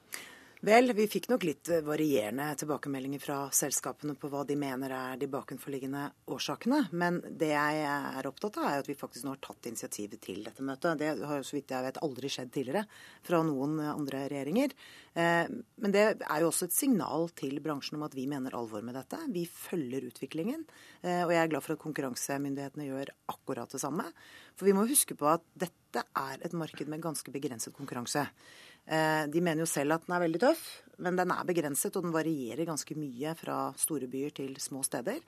Vel, 0.66 0.90
vi 0.90 1.04
fikk 1.06 1.28
nok 1.30 1.44
litt 1.46 1.68
eh, 1.70 1.84
varierende 1.86 2.48
tilbakemeldinger 2.58 3.20
fra 3.22 3.36
selskapene 3.54 4.16
på 4.18 4.26
hva 4.32 4.40
de 4.42 4.56
mener 4.58 4.90
er 4.90 5.20
de 5.20 5.28
bakenforliggende 5.30 6.00
årsakene. 6.34 6.80
Men 6.98 7.20
det 7.38 7.52
jeg 7.52 7.84
er 7.86 8.26
opptatt 8.26 8.58
av, 8.58 8.66
er 8.66 8.82
at 8.82 8.90
vi 8.90 8.96
faktisk 8.98 9.28
nå 9.28 9.36
har 9.36 9.42
tatt 9.44 9.68
initiativet 9.70 10.18
til 10.24 10.40
dette 10.42 10.64
møtet. 10.66 10.98
Det 10.98 11.12
har 11.14 11.38
jo 11.38 11.46
så 11.46 11.54
vidt 11.54 11.70
jeg 11.70 11.86
vet 11.86 12.00
aldri 12.02 12.30
skjedd 12.34 12.50
tidligere 12.56 12.82
fra 13.28 13.42
noen 13.46 13.78
andre 13.86 14.24
regjeringer. 14.32 14.74
Eh, 15.14 15.46
men 15.78 15.94
det 15.94 16.04
er 16.16 16.42
jo 16.42 16.50
også 16.50 16.66
et 16.66 16.74
signal 16.74 17.30
til 17.38 17.60
bransjen 17.62 18.00
om 18.00 18.08
at 18.08 18.18
vi 18.18 18.26
mener 18.26 18.58
alvor 18.58 18.82
med 18.82 18.98
dette. 18.98 19.20
Vi 19.30 19.46
følger 19.46 20.10
utviklingen. 20.10 20.66
Eh, 21.04 21.22
og 21.22 21.36
jeg 21.36 21.44
er 21.44 21.52
glad 21.54 21.68
for 21.68 21.78
at 21.78 21.84
konkurransemyndighetene 21.86 22.90
gjør 22.90 23.14
akkurat 23.30 23.70
det 23.70 23.84
samme. 23.84 24.10
For 24.58 24.66
vi 24.66 24.74
må 24.74 24.88
huske 24.90 25.14
på 25.14 25.30
at 25.30 25.46
dette 25.54 26.02
er 26.02 26.42
et 26.42 26.58
marked 26.58 26.90
med 26.90 27.06
ganske 27.06 27.30
begrenset 27.30 27.78
konkurranse. 27.78 28.26
Eh, 28.88 29.24
de 29.28 29.40
mener 29.44 29.62
jo 29.62 29.68
selv 29.68 29.98
at 29.98 30.06
den 30.06 30.14
er 30.16 30.22
veldig 30.24 30.40
tøff, 30.40 30.62
men 31.04 31.18
den 31.18 31.32
er 31.34 31.46
begrenset, 31.46 31.94
og 31.98 32.06
den 32.06 32.14
varierer 32.14 32.68
ganske 32.68 32.96
mye 32.98 33.34
fra 33.36 33.58
store 33.78 34.08
byer 34.10 34.32
til 34.40 34.54
små 34.62 34.80
steder. 34.86 35.20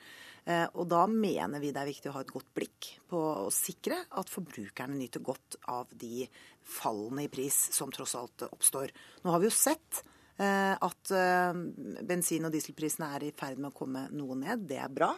Eh, 0.49 0.65
og 0.73 0.89
da 0.89 1.03
mener 1.11 1.61
vi 1.61 1.73
det 1.75 1.83
er 1.83 1.91
viktig 1.91 2.09
å 2.11 2.15
ha 2.17 2.23
et 2.25 2.33
godt 2.33 2.49
blikk 2.57 2.89
på 3.11 3.21
å 3.45 3.51
sikre 3.53 4.01
at 4.17 4.33
forbrukerne 4.33 4.97
nyter 4.97 5.21
godt 5.25 5.59
av 5.69 5.93
de 5.93 6.25
fallene 6.65 7.27
i 7.27 7.33
pris 7.33 7.59
som 7.77 7.93
tross 7.93 8.17
alt 8.17 8.47
oppstår. 8.49 8.95
Nå 9.25 9.35
har 9.35 9.43
vi 9.43 9.51
jo 9.51 9.55
sett 9.55 10.03
eh, 10.41 10.73
at 10.73 11.13
bensin- 12.09 12.49
og 12.49 12.55
dieselprisene 12.57 13.13
er 13.19 13.29
i 13.29 13.35
ferd 13.37 13.61
med 13.61 13.75
å 13.75 13.77
komme 13.77 14.09
noe 14.17 14.41
ned. 14.41 14.65
Det 14.73 14.81
er 14.81 14.89
bra. 14.89 15.13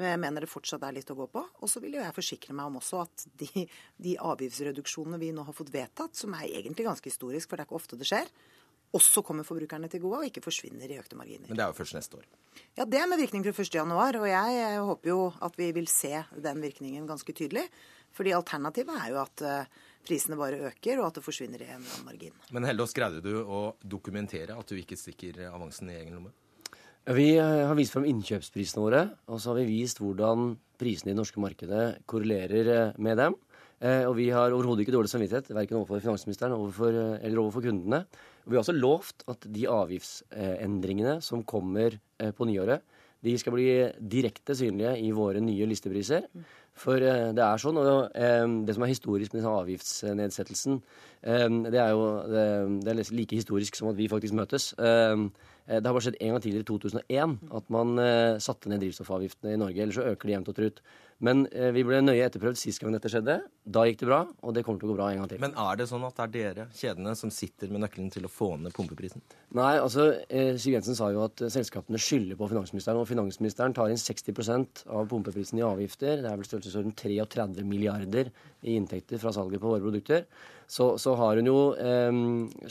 Jeg 0.00 0.20
mener 0.20 0.44
det 0.44 0.48
fortsatt 0.50 0.84
er 0.86 0.94
litt 0.96 1.10
å 1.12 1.18
gå 1.18 1.26
på. 1.32 1.42
Og 1.60 1.68
så 1.70 1.82
vil 1.82 1.98
jo 1.98 2.02
jeg 2.02 2.16
forsikre 2.16 2.56
meg 2.56 2.70
om 2.70 2.78
også 2.80 3.02
at 3.04 3.26
de, 3.42 3.66
de 4.00 4.16
avgiftsreduksjonene 4.16 5.20
vi 5.20 5.32
nå 5.36 5.44
har 5.44 5.56
fått 5.56 5.72
vedtatt, 5.74 6.16
som 6.16 6.34
er 6.38 6.48
egentlig 6.48 6.88
ganske 6.88 7.12
historisk, 7.12 7.50
for 7.50 7.58
det 7.58 7.66
er 7.66 7.70
ikke 7.70 7.80
ofte 7.82 8.00
det 8.00 8.08
skjer, 8.08 8.30
også 8.92 9.22
kommer 9.24 9.46
forbrukerne 9.46 9.88
til 9.88 10.02
gode 10.02 10.20
og 10.20 10.28
ikke 10.28 10.42
forsvinner 10.44 10.90
i 10.90 10.98
økte 11.00 11.16
marginer. 11.16 11.48
Men 11.48 11.56
det 11.56 11.64
er 11.64 11.72
jo 11.72 11.78
først 11.78 11.96
neste 11.96 12.18
år. 12.20 12.26
Ja, 12.76 12.84
det 12.84 13.00
er 13.00 13.08
med 13.08 13.20
virkning 13.20 13.44
fra 13.46 13.64
1.1. 13.64 13.94
Og 14.20 14.28
jeg 14.28 14.82
håper 14.90 15.12
jo 15.12 15.22
at 15.48 15.56
vi 15.56 15.70
vil 15.72 15.88
se 15.88 16.12
den 16.36 16.60
virkningen 16.60 17.08
ganske 17.08 17.32
tydelig. 17.32 17.64
Fordi 18.12 18.34
alternativet 18.36 18.98
er 19.00 19.08
jo 19.14 19.20
at 19.22 19.42
eh, 19.48 19.80
prisene 20.04 20.36
bare 20.36 20.60
øker, 20.68 21.00
og 21.00 21.08
at 21.08 21.18
det 21.18 21.24
forsvinner 21.24 21.64
i 21.64 21.70
en 21.72 21.86
margin. 22.04 22.36
Men 22.52 22.68
Hellås, 22.68 22.92
greide 22.96 23.22
du 23.24 23.32
å 23.40 23.62
dokumentere 23.80 24.58
at 24.58 24.68
du 24.68 24.76
ikke 24.76 24.98
stikker 25.00 25.40
avansen 25.48 25.88
i 25.88 25.96
egen 26.02 26.18
lomme? 26.18 26.34
Vi 27.02 27.32
eh, 27.34 27.64
har 27.66 27.74
vist 27.74 27.96
frem 27.96 28.04
innkjøpsprisene 28.06 28.82
våre, 28.84 29.00
og 29.26 29.40
så 29.42 29.50
har 29.50 29.56
vi 29.58 29.80
vist 29.80 29.98
hvordan 29.98 30.52
prisene 30.78 31.10
i 31.10 31.12
det 31.16 31.18
norske 31.18 31.42
markedet 31.42 32.04
korrelerer 32.06 32.70
eh, 32.70 33.00
med 33.02 33.18
dem. 33.18 33.34
Eh, 33.82 34.04
og 34.06 34.14
vi 34.20 34.28
har 34.30 34.54
overhodet 34.54 34.84
ikke 34.84 34.94
dårlig 34.94 35.10
samvittighet, 35.10 35.50
verken 35.50 35.80
overfor 35.80 35.98
finansministeren 36.04 36.54
overfor, 36.54 36.94
eller 36.94 37.42
overfor 37.42 37.66
kundene. 37.66 38.04
Vi 38.46 38.54
har 38.54 38.62
også 38.62 38.76
lovt 38.76 39.26
at 39.34 39.48
de 39.50 39.66
avgiftsendringene 39.66 41.18
som 41.26 41.42
kommer 41.42 41.98
på 42.38 42.46
nyåret, 42.46 42.86
de 43.22 43.34
skal 43.38 43.54
bli 43.54 43.66
direkte 43.98 44.54
synlige 44.58 44.96
i 45.02 45.10
våre 45.14 45.42
nye 45.42 45.66
listepriser. 45.70 46.26
For 46.78 47.02
det 47.02 47.42
er 47.42 47.62
sånn, 47.62 47.78
og 47.78 48.14
det 48.66 48.74
som 48.74 48.82
er 48.82 48.90
historisk 48.90 49.34
med 49.34 49.42
denne 49.42 49.54
avgiftsnedsettelsen, 49.60 50.80
det 51.22 51.78
er 51.78 51.94
jo 51.94 52.08
det 52.82 52.90
er 52.90 53.14
like 53.14 53.38
historisk 53.38 53.78
som 53.78 53.92
at 53.92 53.98
vi 53.98 54.10
faktisk 54.10 54.34
møtes. 54.34 54.72
Eh, 55.66 55.78
det 55.78 55.86
har 55.86 55.94
bare 55.94 56.04
skjedd 56.08 56.18
en 56.20 56.34
gang 56.34 56.42
tidligere, 56.44 56.66
i 56.66 56.70
2001, 56.72 57.38
at 57.58 57.72
man 57.72 58.02
eh, 58.02 58.40
satte 58.42 58.70
ned 58.72 58.82
drivstoffavgiftene 58.82 59.54
i 59.54 59.60
Norge. 59.60 59.82
Ellers 59.82 59.98
så 60.00 60.08
øker 60.12 60.28
de 60.28 60.36
jevnt 60.36 60.52
og 60.52 60.58
trutt. 60.58 60.82
Men 61.22 61.44
eh, 61.54 61.70
vi 61.74 61.84
ble 61.86 62.00
nøye 62.02 62.24
etterprøvd 62.26 62.58
sist 62.58 62.82
gang 62.82 62.94
dette 62.96 63.10
skjedde. 63.12 63.36
Da 63.62 63.84
gikk 63.86 64.00
det 64.00 64.08
bra, 64.08 64.20
og 64.42 64.54
det 64.56 64.64
kommer 64.66 64.82
til 64.82 64.88
å 64.88 64.92
gå 64.92 64.96
bra 64.98 65.10
en 65.12 65.20
gang 65.20 65.30
til. 65.30 65.40
Men 65.42 65.54
er 65.62 65.78
det 65.78 65.86
sånn 65.90 66.06
at 66.08 66.18
det 66.18 66.24
er 66.24 66.32
dere, 66.34 66.64
kjedene, 66.74 67.14
som 67.18 67.30
sitter 67.34 67.70
med 67.70 67.84
nøkkelen 67.84 68.10
til 68.10 68.26
å 68.26 68.32
få 68.32 68.50
ned 68.58 68.74
pumpeprisen? 68.74 69.22
Nei, 69.54 69.76
altså 69.78 70.08
Siv 70.26 70.74
Jensen 70.74 70.98
sa 70.98 71.12
jo 71.14 71.22
at 71.26 71.44
selskapene 71.54 72.00
skylder 72.02 72.38
på 72.40 72.48
finansministeren. 72.50 72.98
Og 72.98 73.06
finansministeren 73.10 73.76
tar 73.76 73.92
inn 73.92 74.00
60% 74.02 74.86
av 74.90 75.06
pumpeprisen 75.12 75.62
i 75.62 75.66
avgifter. 75.66 76.24
Det 76.24 76.32
er 76.32 76.40
vel 76.40 76.48
størrelsesorden 76.48 76.96
33 76.98 77.68
milliarder 77.70 78.32
i 78.66 78.74
inntekter 78.78 79.22
fra 79.22 79.34
salget 79.34 79.62
på 79.62 79.70
våre 79.70 79.84
produkter 79.84 80.26
så, 80.72 80.96
så 80.98 81.14
har 81.18 81.36
hun 81.36 81.48
jo 81.48 81.58
eh, 81.76 82.18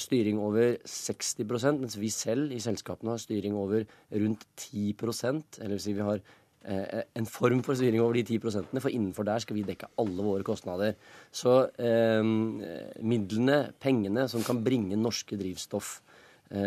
styring 0.01 0.39
over 0.41 0.77
60% 0.87 1.81
mens 1.83 1.97
vi 2.01 2.09
selv 2.13 2.53
i 2.55 2.61
selskapene 2.63 3.13
har 3.13 3.21
styring 3.21 3.57
over 3.57 3.85
rundt 4.09 4.45
10% 4.57 5.59
Eller 5.61 5.75
vil 5.75 5.83
si 5.83 5.93
vi 5.97 6.07
har 6.07 6.17
eh, 6.17 6.31
en 6.61 7.25
form 7.25 7.63
for 7.65 7.73
styring 7.73 8.03
over 8.03 8.13
de 8.13 8.37
10% 8.37 8.75
For 8.83 8.93
innenfor 8.93 9.25
der 9.25 9.41
skal 9.41 9.55
vi 9.57 9.63
dekke 9.65 9.87
alle 9.97 10.21
våre 10.21 10.45
kostnader. 10.45 10.93
Så 11.33 11.55
eh, 11.81 12.21
midlene, 13.01 13.73
pengene 13.81 14.27
som 14.29 14.43
kan 14.45 14.61
bringe 14.63 14.99
norske 14.99 15.39
drivstoff 15.39 16.01
Eh, 16.01 16.10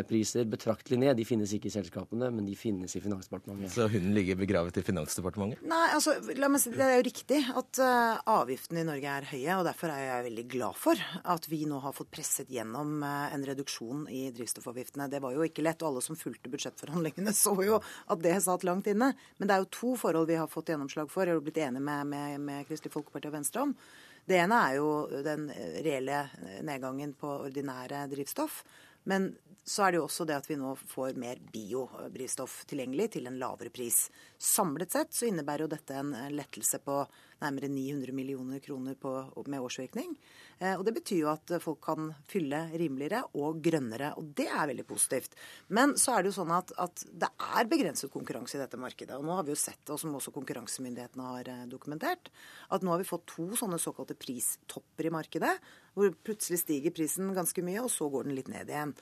priser 0.09 0.47
betraktelig 0.49 0.99
ned. 1.01 1.17
De 1.19 1.25
finnes 1.29 1.51
ikke 1.53 1.69
i 1.69 1.75
selskapene, 1.75 2.31
men 2.33 2.47
de 2.47 2.55
finnes 2.57 2.95
i 2.97 3.03
Finansdepartementet. 3.05 3.73
Så 3.75 3.87
hunden 3.93 4.15
ligger 4.17 4.39
begravet 4.41 4.79
i 4.81 4.85
Finansdepartementet? 4.87 5.65
Nei, 5.69 5.83
altså, 5.97 6.15
la 6.39 6.49
meg 6.49 6.63
si, 6.63 6.73
Det 6.75 6.85
er 6.87 6.97
jo 6.97 7.07
riktig 7.09 7.41
at 7.53 7.81
uh, 7.83 8.23
avgiftene 8.37 8.81
i 8.81 8.89
Norge 8.89 9.17
er 9.19 9.29
høye. 9.29 9.59
og 9.59 9.67
Derfor 9.69 9.93
er 9.93 10.07
jeg 10.07 10.27
veldig 10.29 10.47
glad 10.55 10.79
for 10.81 11.05
at 11.35 11.49
vi 11.51 11.61
nå 11.69 11.81
har 11.85 11.97
fått 11.97 12.13
presset 12.15 12.53
gjennom 12.53 12.97
uh, 13.05 13.29
en 13.35 13.45
reduksjon 13.45 14.07
i 14.13 14.23
drivstoffavgiftene. 14.37 15.11
Det 15.13 15.21
var 15.25 15.37
jo 15.37 15.45
ikke 15.45 15.67
lett, 15.67 15.85
og 15.85 15.93
alle 15.93 16.05
som 16.07 16.19
fulgte 16.19 16.53
budsjettforhandlingene 16.53 17.37
så 17.45 17.55
jo 17.65 17.83
at 17.83 18.25
det 18.25 18.39
satt 18.45 18.65
langt 18.65 18.89
inne. 18.91 19.13
Men 19.39 19.51
det 19.51 19.57
er 19.57 19.67
jo 19.67 19.73
to 19.81 19.93
forhold 20.01 20.31
vi 20.31 20.41
har 20.41 20.51
fått 20.51 20.73
gjennomslag 20.73 21.13
for, 21.13 21.29
og 21.29 21.45
blitt 21.45 21.61
enige 21.61 21.85
med, 21.85 22.09
med, 22.15 22.41
med 22.41 22.69
Kristelig 22.71 22.95
Folkeparti 22.95 23.31
og 23.31 23.37
Venstre 23.37 23.69
om. 23.69 23.77
Det 24.25 24.41
ene 24.41 24.57
er 24.71 24.79
jo 24.79 24.89
den 25.25 25.51
reelle 25.85 26.23
nedgangen 26.65 27.13
på 27.21 27.29
ordinære 27.45 28.07
drivstoff. 28.09 28.63
Men 29.05 29.35
så 29.65 29.87
er 29.87 29.93
det 29.93 30.01
jo 30.01 30.07
også 30.07 30.27
det 30.29 30.37
at 30.37 30.49
vi 30.51 30.59
nå 30.61 30.75
får 30.77 31.17
mer 31.21 31.41
biodrivstoff 31.53 32.65
tilgjengelig 32.69 33.15
til 33.17 33.29
en 33.31 33.39
lavere 33.41 33.73
pris. 33.73 34.07
Samlet 34.37 34.93
sett 34.93 35.17
så 35.17 35.29
innebærer 35.31 35.65
jo 35.65 35.73
dette 35.73 35.97
en 35.97 36.13
lettelse 36.37 36.83
på 36.85 36.99
nærmere 37.45 37.71
900 37.71 38.15
millioner 38.17 38.63
kroner 38.65 38.97
på, 38.99 39.13
med 39.47 39.63
årsvirkning. 39.63 40.17
Eh, 40.59 40.75
og 40.75 40.85
Det 40.87 40.95
betyr 40.99 41.23
jo 41.23 41.31
at 41.33 41.55
folk 41.63 41.81
kan 41.85 42.11
fylle 42.31 42.65
rimeligere 42.75 43.23
og 43.41 43.61
grønnere, 43.65 44.15
og 44.19 44.33
det 44.37 44.49
er 44.49 44.71
veldig 44.71 44.87
positivt. 44.89 45.37
Men 45.69 45.95
så 46.01 46.17
er 46.17 46.25
det 46.25 46.33
jo 46.33 46.39
sånn 46.41 46.55
at, 46.55 46.75
at 46.81 47.05
det 47.11 47.31
er 47.31 47.71
begrenset 47.71 48.13
konkurranse 48.13 48.59
i 48.59 48.63
dette 48.63 48.81
markedet. 48.81 49.17
Og 49.19 49.27
nå 49.27 49.37
har 49.39 49.47
vi 49.47 49.55
jo 49.55 49.61
sett, 49.61 49.83
og 49.91 50.01
som 50.01 50.15
også 50.17 50.35
konkurransemyndighetene 50.35 51.31
har 51.31 51.51
eh, 51.53 51.65
dokumentert, 51.71 52.31
at 52.75 52.85
nå 52.85 52.95
har 52.95 53.03
vi 53.03 53.09
fått 53.09 53.27
to 53.35 53.51
sånne 53.59 53.81
såkalte 53.83 54.17
pristopper 54.19 55.09
i 55.09 55.15
markedet. 55.15 55.55
Hvor 55.95 56.11
plutselig 56.27 56.59
stiger 56.65 56.91
prisen 56.91 57.29
ganske 57.37 57.63
mye, 57.63 57.83
og 57.85 57.91
så 57.93 58.09
går 58.11 58.27
den 58.27 58.35
litt 58.35 58.51
ned 58.51 58.71
igjen. 58.71 58.95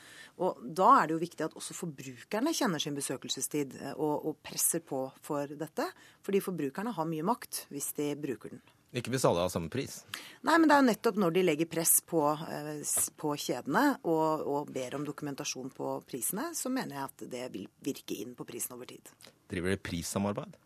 Og 0.45 0.61
Da 0.77 0.89
er 0.99 1.09
det 1.09 1.17
jo 1.17 1.23
viktig 1.23 1.47
at 1.47 1.57
også 1.57 1.77
forbrukerne 1.77 2.53
kjenner 2.57 2.83
sin 2.83 2.97
besøkelsestid 2.97 3.79
eh, 3.81 3.95
og, 3.97 4.29
og 4.29 4.41
presser 4.45 4.85
på 4.85 5.05
for 5.23 5.49
dette. 5.49 5.89
Fordi 6.23 6.43
forbrukerne 6.45 6.95
har 6.97 7.09
mye 7.09 7.27
makt 7.27 7.67
hvis 7.73 7.93
de 7.99 8.13
bruker 8.17 8.32
den. 8.41 8.63
Ikke 8.93 9.09
hvis 9.15 9.25
alle 9.25 9.41
har 9.41 9.49
samme 9.49 9.71
pris? 9.73 10.03
Nei, 10.45 10.59
men 10.59 10.67
det 10.69 10.75
er 10.75 10.83
jo 10.83 10.89
nettopp 10.91 11.21
når 11.23 11.33
de 11.33 11.45
legger 11.47 11.69
press 11.73 11.95
på, 12.05 12.21
eh, 12.45 12.83
på 13.17 13.33
kjedene 13.41 13.85
og, 14.03 14.43
og, 14.45 14.73
ber 14.73 14.99
om 14.99 15.07
dokumentasjon 15.07 15.71
på 15.73 15.95
prisene, 16.09 16.51
så 16.57 16.69
mener 16.73 16.99
jeg 16.99 17.05
at 17.07 17.25
det 17.33 17.47
vil 17.55 17.71
virke 17.85 18.19
inn 18.21 18.35
på 18.37 18.45
prisen 18.49 18.77
over 18.77 18.91
tid. 18.91 19.09
Driver 19.49 19.73
dere 19.73 19.81
prissamarbeid? 19.81 20.59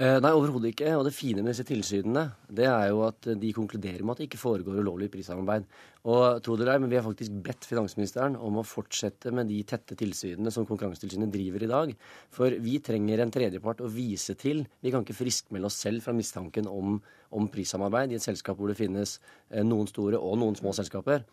Eh, 0.00 0.16
nei, 0.24 0.30
overhodet 0.32 0.70
ikke. 0.72 0.94
Og 0.96 1.02
det 1.04 1.12
fine 1.12 1.42
med 1.44 1.52
disse 1.52 1.66
tilsynene 1.68 2.22
det 2.56 2.64
er 2.64 2.86
jo 2.88 3.02
at 3.04 3.26
de 3.36 3.50
konkluderer 3.52 4.00
med 4.00 4.14
at 4.14 4.22
det 4.22 4.30
ikke 4.30 4.40
foregår 4.40 4.78
ulovlig 4.80 5.10
prissamarbeid. 5.12 5.66
Og 6.08 6.38
tro 6.40 6.54
det 6.56 6.64
eller 6.64 6.80
men 6.80 6.88
vi 6.88 6.96
har 6.96 7.04
faktisk 7.04 7.34
bedt 7.44 7.66
finansministeren 7.68 8.38
om 8.40 8.56
å 8.56 8.64
fortsette 8.64 9.28
med 9.36 9.50
de 9.52 9.58
tette 9.68 9.98
tilsynene 10.00 10.48
som 10.54 10.64
Konkurransetilsynet 10.64 11.28
driver 11.34 11.66
i 11.66 11.68
dag. 11.68 11.92
For 12.32 12.56
vi 12.64 12.78
trenger 12.80 13.20
en 13.20 13.34
tredjepart 13.34 13.84
å 13.84 13.92
vise 13.92 14.38
til. 14.40 14.64
Vi 14.80 14.94
kan 14.94 15.04
ikke 15.04 15.18
friskmelde 15.18 15.68
oss 15.68 15.76
selv 15.84 16.06
fra 16.06 16.16
mistanken 16.16 16.70
om, 16.72 16.96
om 17.36 17.52
prissamarbeid 17.52 18.14
i 18.14 18.16
et 18.16 18.24
selskap 18.24 18.56
hvor 18.56 18.72
det 18.72 18.80
finnes 18.80 19.18
eh, 19.50 19.60
noen 19.60 19.90
store 19.90 20.16
og 20.16 20.40
noen 20.40 20.56
små 20.56 20.72
selskaper. 20.80 21.28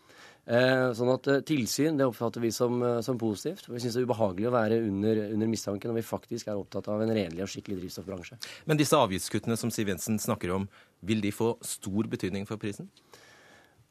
Eh, 0.48 0.90
sånn 0.96 1.10
at 1.12 1.28
eh, 1.28 1.42
Tilsyn 1.44 1.98
det 2.00 2.06
oppfatter 2.08 2.40
vi 2.40 2.48
som, 2.54 2.80
eh, 2.80 3.02
som 3.04 3.18
positivt. 3.20 3.66
Vi 3.68 3.82
syns 3.82 3.98
det 3.98 4.00
er 4.00 4.08
ubehagelig 4.08 4.48
å 4.48 4.54
være 4.54 4.80
under, 4.86 5.22
under 5.34 5.50
mistanke 5.50 5.90
når 5.90 6.00
vi 6.00 6.06
faktisk 6.08 6.48
er 6.48 6.56
opptatt 6.56 6.88
av 6.88 7.04
en 7.04 7.12
renlig 7.12 7.44
og 7.44 7.50
skikkelig 7.52 7.82
drivstoffbransje. 7.82 8.40
Men 8.70 8.80
disse 8.80 8.96
avgiftskuttene 8.96 9.58
som 9.60 9.72
Siv 9.74 9.92
Jensen 9.92 10.16
snakker 10.22 10.54
om, 10.56 10.64
vil 11.04 11.20
de 11.20 11.34
få 11.36 11.52
stor 11.60 12.08
betydning 12.08 12.48
for 12.48 12.60
prisen? 12.60 12.88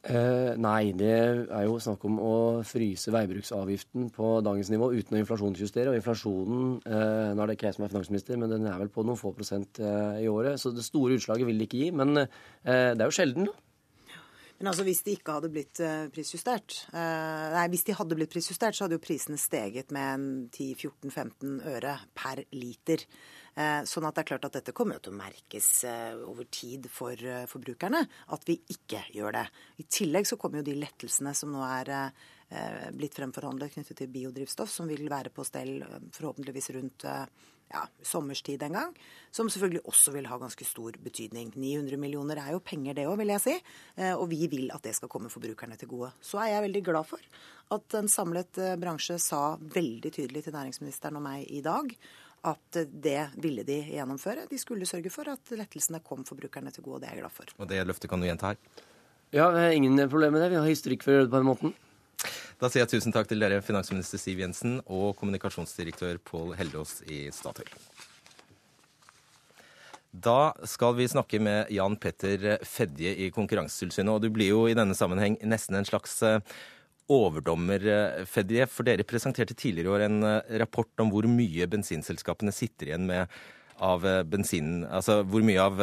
Eh, 0.07 0.53
nei, 0.61 0.93
det 0.95 1.11
er 1.11 1.63
jo 1.67 1.77
snakk 1.83 2.05
om 2.07 2.19
å 2.23 2.33
fryse 2.65 3.11
veibruksavgiften 3.11 4.07
på 4.15 4.29
dagens 4.45 4.69
nivå 4.71 4.91
uten 4.95 5.17
å 5.17 5.21
inflasjonsjustere. 5.21 5.91
Og 5.91 5.99
inflasjonen 5.99 6.77
eh, 6.87 7.31
Nå 7.35 7.43
er 7.43 7.51
det 7.51 7.57
ikke 7.57 7.69
jeg 7.69 7.77
som 7.77 7.85
er 7.85 7.91
finansminister, 7.91 8.39
men 8.39 8.53
den 8.53 8.65
er 8.69 8.79
vel 8.79 8.91
på 8.93 9.03
noen 9.05 9.19
få 9.19 9.33
prosent 9.35 9.81
eh, 9.83 10.23
i 10.23 10.29
året. 10.31 10.61
Så 10.61 10.71
det 10.73 10.85
store 10.87 11.19
utslaget 11.19 11.49
vil 11.49 11.59
det 11.59 11.67
ikke 11.67 11.81
gi. 11.85 11.93
Men 11.93 12.17
det 12.17 12.27
er 12.97 13.05
jo 13.05 13.13
sjelden, 13.13 13.51
da. 13.51 13.66
Men 14.57 14.71
altså 14.71 14.85
hvis 14.87 15.03
de 15.05 15.13
ikke 15.17 15.35
hadde 15.37 15.51
blitt 15.53 15.79
uh, 15.85 16.07
prisjustert 16.13 16.79
uh, 16.89 17.53
Nei, 17.53 17.65
hvis 17.73 17.85
de 17.87 17.95
hadde 17.97 18.17
blitt 18.17 18.31
prisjustert, 18.33 18.77
så 18.77 18.85
hadde 18.85 18.97
jo 18.97 19.03
prisene 19.03 19.37
steget 19.39 19.93
med 19.93 20.47
10-14-15 20.55 21.59
øre 21.75 21.93
per 22.17 22.41
liter. 22.57 23.03
Uh, 23.57 23.83
sånn 23.89 24.07
at 24.07 24.17
det 24.17 24.23
er 24.23 24.29
klart 24.31 24.47
at 24.49 24.57
dette 24.59 24.73
kommer 24.77 25.01
til 25.01 25.13
å 25.13 25.19
merkes 25.19 25.69
over 26.25 26.49
tid 26.49 26.89
for 26.93 27.21
forbrukerne. 27.51 28.01
At 28.33 28.47
vi 28.49 28.57
ikke 28.73 29.03
gjør 29.13 29.37
det. 29.37 29.45
I 29.81 29.85
tillegg 29.99 30.29
så 30.29 30.39
kommer 30.41 30.61
jo 30.61 30.69
de 30.71 30.77
lettelsene 30.81 31.33
som 31.37 31.53
nå 31.53 31.61
er 31.67 31.93
blitt 32.95 33.17
fremforhandlet 33.17 33.73
knyttet 33.73 33.99
til 33.99 34.11
biodrivstoff, 34.13 34.71
som 34.71 34.87
vil 34.87 35.03
være 35.11 35.33
på 35.35 35.43
stell 35.43 35.81
forhåpentligvis 36.15 36.69
rundt 36.77 37.05
ja, 37.71 37.83
sommerstid 38.05 38.63
en 38.63 38.77
gang, 38.77 38.93
som 39.31 39.49
selvfølgelig 39.51 39.83
også 39.89 40.13
vil 40.15 40.27
ha 40.29 40.37
ganske 40.39 40.65
stor 40.65 40.95
betydning. 41.03 41.51
900 41.55 41.99
millioner 41.99 42.39
er 42.41 42.53
jo 42.55 42.63
penger 42.63 42.95
det 42.97 43.07
òg, 43.09 43.17
vil 43.21 43.33
jeg 43.33 43.43
si. 43.43 43.55
Eh, 43.97 44.13
og 44.13 44.27
vi 44.31 44.47
vil 44.51 44.71
at 44.75 44.85
det 44.87 44.95
skal 44.97 45.11
komme 45.11 45.31
forbrukerne 45.33 45.77
til 45.79 45.91
gode. 45.91 46.13
Så 46.23 46.39
er 46.43 46.53
jeg 46.53 46.67
veldig 46.69 46.83
glad 46.87 47.09
for 47.09 47.43
at 47.75 47.97
en 47.99 48.07
samlet 48.11 48.61
eh, 48.63 48.77
bransje 48.79 49.19
sa 49.21 49.41
veldig 49.59 50.13
tydelig 50.15 50.45
til 50.45 50.55
næringsministeren 50.55 51.19
og 51.19 51.27
meg 51.27 51.47
i 51.51 51.63
dag 51.65 51.91
at 52.47 52.77
det 52.87 53.21
ville 53.41 53.65
de 53.67 53.81
gjennomføre. 53.91 54.45
De 54.47 54.59
skulle 54.61 54.87
sørge 54.87 55.11
for 55.11 55.27
at 55.31 55.51
lettelsene 55.57 55.99
kom 56.05 56.23
forbrukerne 56.27 56.71
til 56.71 56.85
gode, 56.85 56.99
og 56.99 57.03
det 57.03 57.09
er 57.09 57.17
jeg 57.17 57.25
glad 57.25 57.35
for. 57.35 57.51
Og 57.57 57.67
det 57.67 57.81
løftet 57.89 58.11
kan 58.11 58.21
du 58.21 58.27
gjenta 58.29 58.53
her? 58.53 58.61
Ja, 59.35 59.49
ingen 59.73 59.99
problem 60.07 60.37
med 60.37 60.45
det. 60.45 60.53
Vi 60.53 60.61
har 60.61 60.69
historikk 60.69 61.03
for 61.03 61.11
å 61.11 61.17
gjøre 61.17 61.27
det 61.27 61.33
på 61.33 61.41
den 61.41 61.49
måten. 61.49 61.73
Da 62.57 62.71
sier 62.73 62.81
jeg 62.81 62.95
tusen 62.95 63.13
takk 63.13 63.27
til 63.29 63.43
dere, 63.43 63.59
finansminister 63.61 64.17
Siv 64.17 64.39
Jensen 64.41 64.79
og 64.89 65.11
kommunikasjonsdirektør 65.19 66.17
Pål 66.25 66.55
Heldås 66.57 67.03
i 67.05 67.27
Statoil. 67.29 67.69
Da 70.09 70.55
skal 70.65 70.95
vi 70.97 71.05
snakke 71.05 71.37
med 71.37 71.69
Jan 71.69 71.99
Petter 72.01 72.55
Fedje 72.65 73.11
i 73.13 73.27
Konkurransetilsynet. 73.35 74.09
Og 74.09 74.25
du 74.25 74.31
blir 74.33 74.49
jo 74.55 74.63
i 74.65 74.73
denne 74.77 74.97
sammenheng 74.97 75.37
nesten 75.45 75.77
en 75.77 75.85
slags 75.85 76.17
eh, 76.25 76.41
overdommer, 77.13 77.85
eh, 77.93 78.25
Fedje. 78.25 78.65
For 78.73 78.89
dere 78.89 79.05
presenterte 79.05 79.53
tidligere 79.53 79.91
i 79.91 79.93
år 79.93 80.07
en 80.07 80.17
eh, 80.25 80.57
rapport 80.63 81.05
om 81.05 81.13
hvor 81.13 81.29
mye 81.29 81.69
bensinselskapene 81.69 82.55
sitter 82.55 82.89
igjen 82.89 83.05
med 83.05 83.39
av 83.77 84.01
bensinen 84.25 84.87
altså 84.89 85.19
hvor 85.21 85.43
mye 85.45 85.61
av 85.61 85.77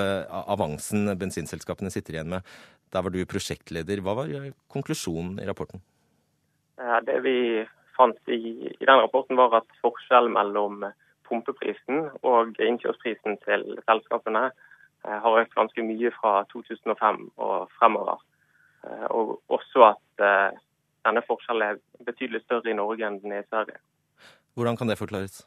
avansen 0.51 1.13
bensinselskapene 1.15 1.95
sitter 1.95 2.17
igjen 2.17 2.35
med. 2.35 2.55
Der 2.91 3.07
var 3.07 3.15
du 3.15 3.23
prosjektleder. 3.31 4.03
Hva 4.03 4.19
var 4.19 4.33
konklusjonen 4.75 5.39
i 5.39 5.47
rapporten? 5.47 5.79
Eh, 6.81 7.01
det 7.07 7.21
vi 7.21 7.67
fant 7.97 8.29
i, 8.29 8.69
i 8.81 8.85
den 8.85 9.01
rapporten, 9.01 9.37
var 9.37 9.55
at 9.61 9.81
forskjellen 9.83 10.35
mellom 10.35 10.85
pumpeprisen 11.29 12.09
og 12.27 12.59
innkjørsprisen 12.61 13.39
til 13.47 13.67
selskapene 13.87 14.49
eh, 14.51 15.19
har 15.25 15.41
økt 15.45 15.55
ganske 15.55 15.87
mye 15.87 16.11
fra 16.19 16.37
2005 16.53 17.29
og 17.37 17.71
fremover. 17.79 18.23
Eh, 18.85 19.07
og 19.11 19.39
også 19.55 19.91
at 19.93 20.25
denne 21.05 21.23
forskjellen 21.27 21.75
er 21.75 22.07
betydelig 22.07 22.43
større 22.45 22.71
i 22.71 22.79
Norge 22.79 23.07
enn 23.07 23.21
den 23.23 23.37
er 23.37 23.45
i 23.45 23.51
Sverige. 23.51 23.81
Hvordan 24.55 24.77
kan 24.79 24.91
det 24.91 24.99
forklares? 24.99 25.43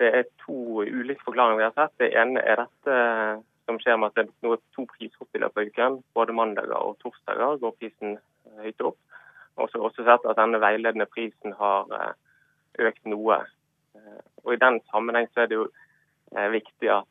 Det 0.00 0.08
er 0.16 0.26
to 0.44 0.82
ulike 0.84 1.24
forklaringer 1.24 1.56
vi 1.56 1.64
har 1.64 1.76
sett. 1.76 1.94
Det 2.00 2.10
ene 2.16 2.42
er 2.44 2.60
dette 2.60 2.96
som 3.68 3.78
skjer 3.80 3.96
med 3.96 4.10
at 4.10 4.18
det 4.20 4.50
er 4.50 4.60
to 4.76 4.84
prishopp 4.90 5.36
i 5.36 5.40
løpet 5.40 5.62
av 5.62 5.70
uken. 5.70 5.96
Både 6.16 6.36
mandager 6.36 6.76
og 6.76 6.98
torsdager 7.00 7.56
går 7.62 7.74
prisen 7.80 8.18
høyt 8.60 8.84
opp. 8.84 8.98
Og 9.60 9.70
så 9.70 9.78
har 9.78 9.88
også 9.90 10.06
sett 10.06 10.26
at 10.30 10.38
denne 10.38 10.60
veiledende 10.62 11.06
prisen 11.10 11.54
har 11.58 11.90
eh, 11.96 12.12
økt 12.88 13.08
noe. 13.12 13.40
Eh, 13.96 14.22
og 14.44 14.54
I 14.54 14.60
den 14.62 14.80
sammenheng 14.92 15.28
så 15.30 15.44
er 15.44 15.50
det 15.50 15.58
jo 15.58 15.66
eh, 15.68 16.48
viktig 16.56 16.92
at 16.94 17.06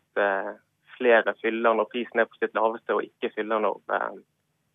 flere 0.99 1.31
fyller 1.39 1.77
når 1.77 1.87
prisen 1.93 2.19
er 2.19 2.27
på 2.27 2.39
sitt 2.41 2.55
laveste, 2.57 2.95
og 2.95 3.05
ikke 3.05 3.31
fyller 3.37 3.61
når 3.63 3.77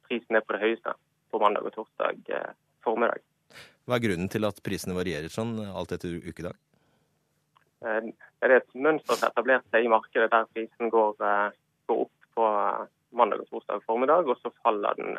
prisen 0.09 0.39
er 0.39 0.45
på 0.47 0.55
det 0.55 0.63
høyeste 0.63 0.95
på 1.29 1.41
mandag 1.43 1.67
og 1.69 1.75
torsdag 1.75 2.31
formiddag. 2.87 3.21
Hva 3.85 3.99
er 3.99 4.05
grunnen 4.07 4.31
til 4.33 4.49
at 4.49 4.63
prisene 4.65 4.97
varierer 4.97 5.29
sånn 5.29 5.59
alt 5.67 5.93
etter 5.93 6.15
ukedag? 6.25 6.57
Det 7.85 8.49
er 8.49 8.55
et 8.57 8.73
mønster 8.73 9.19
som 9.19 9.27
har 9.27 9.35
etablert 9.35 9.69
seg 9.69 9.85
i 9.85 9.93
markedet 9.93 10.31
der 10.33 10.49
prisen 10.57 10.89
går, 10.95 11.13
går 11.91 12.03
opp 12.07 12.31
på 12.39 12.49
mandag 13.21 13.45
og 13.45 13.51
torsdag 13.53 13.85
formiddag, 13.85 14.25
og 14.25 14.41
så 14.41 14.55
faller 14.63 14.97
den 14.97 15.19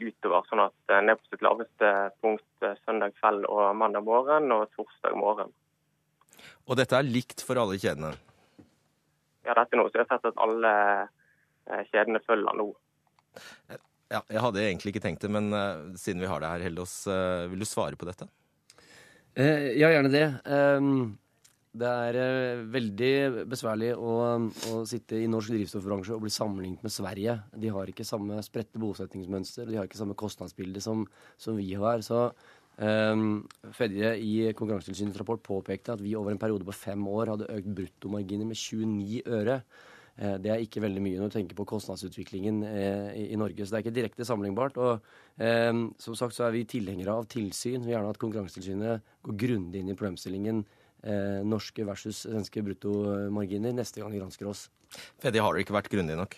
utover. 0.00 0.44
Sånn 0.48 0.62
at 0.64 0.76
den 0.90 1.10
eh, 1.10 1.14
er 1.14 1.20
på 1.20 1.28
sitt 1.30 1.44
laveste 1.44 1.92
punkt 2.24 2.64
eh, 2.64 2.76
søndag 2.84 3.16
kveld 3.20 3.46
og 3.50 3.64
mandag 3.78 4.06
morgen 4.06 4.52
og 4.54 4.68
torsdag 4.76 5.16
morgen. 5.18 5.52
Og 6.66 6.78
dette 6.78 6.96
er 6.98 7.06
likt 7.06 7.44
for 7.44 7.58
alle 7.60 7.78
kjedene? 7.80 8.14
Ja, 9.46 9.54
dette 9.54 9.76
er 9.76 9.80
noe 9.80 9.90
som 9.90 10.00
jeg 10.00 10.08
har 10.08 10.16
sett 10.16 10.30
at 10.32 10.40
alle 10.42 10.72
kjedene 11.90 12.22
følger 12.26 12.58
nå. 12.58 12.70
Ja, 14.06 14.20
jeg 14.30 14.42
hadde 14.42 14.62
egentlig 14.62 14.92
ikke 14.94 15.02
tenkt 15.02 15.24
det, 15.24 15.30
men 15.34 15.50
uh, 15.50 15.94
siden 15.98 16.22
vi 16.22 16.28
har 16.30 16.42
det 16.42 16.50
her, 16.50 16.62
Hellos, 16.62 16.92
uh, 17.10 17.46
vil 17.50 17.62
du 17.62 17.66
svare 17.66 17.98
på 17.98 18.06
dette? 18.06 18.28
Uh, 19.34 19.72
ja, 19.74 19.90
gjerne 19.90 20.12
det. 20.12 20.26
Um, 20.46 21.16
det 21.80 21.92
er 22.08 22.18
eh, 22.20 22.60
veldig 22.72 23.46
besværlig 23.50 23.92
å, 23.94 24.12
å, 24.72 24.82
sitte 24.88 25.18
i 25.20 25.28
norsk 25.30 25.54
drivstoffbransje 25.54 26.14
og 26.16 26.22
bli 26.24 26.32
sammenlignet 26.32 26.84
med 26.86 26.94
Sverige. 26.94 27.38
De 27.56 27.72
har 27.72 27.90
ikke 27.92 28.06
samme 28.06 28.38
spredte 28.46 28.80
bosettingsmønster, 28.82 29.68
de 29.68 29.80
har 29.80 29.88
ikke 29.88 30.00
samme 30.00 30.16
kostnadsbilde 30.18 30.82
som, 30.84 31.04
som 31.40 31.58
vi 31.58 31.68
har. 31.78 32.04
Så 32.06 32.22
eh, 32.80 33.26
Fedje 33.76 34.14
i 34.22 34.32
Konkurransetilsynets 34.52 35.20
rapport 35.22 35.44
påpekte 35.44 35.96
at 35.96 36.04
vi 36.04 36.16
over 36.18 36.34
en 36.34 36.40
periode 36.40 36.68
på 36.68 36.76
fem 36.76 37.04
år 37.12 37.34
hadde 37.34 37.52
økt 37.58 37.76
bruttomarginer 37.80 38.48
med 38.48 38.58
29 38.62 39.22
øre. 39.40 39.60
Eh, 40.16 40.36
det 40.40 40.52
er 40.52 40.64
ikke 40.64 40.80
veldig 40.80 41.02
mye 41.04 41.20
når 41.20 41.28
du 41.28 41.36
tenker 41.36 41.58
på 41.58 41.66
kostnadsutviklingen 41.68 42.62
eh, 42.70 43.10
i, 43.26 43.36
Norge. 43.36 43.66
Så 43.66 43.74
det 43.74 43.78
er 43.78 43.84
ikke 43.84 43.96
direkte 43.98 44.28
sammenlignbart. 44.28 44.80
Og 44.80 45.42
eh, 45.42 45.72
som 46.00 46.16
sagt 46.16 46.36
så 46.36 46.46
er 46.46 46.56
vi 46.56 46.64
tilhengere 46.68 47.18
av 47.20 47.28
tilsyn. 47.32 47.82
Vi 47.82 47.90
vil 47.90 47.96
gjerne 47.96 48.14
at 48.14 48.22
Konkurransetilsynet 48.22 49.14
går 49.26 49.40
grundig 49.44 49.82
inn 49.82 49.92
i 49.92 49.98
problemstillingen 49.98 50.64
eh, 51.06 51.40
norske 51.46 51.86
versus 51.86 52.24
svenske 52.26 52.62
bruttomarginer 52.66 53.74
neste 53.76 54.02
gang 54.02 54.12
de 54.12 54.20
gransker 54.20 54.50
oss. 54.50 54.66
Fedje, 55.22 55.42
har 55.42 55.54
dere 55.54 55.64
ikke 55.64 55.76
vært 55.76 55.90
grundige 55.92 56.18
nok? 56.18 56.36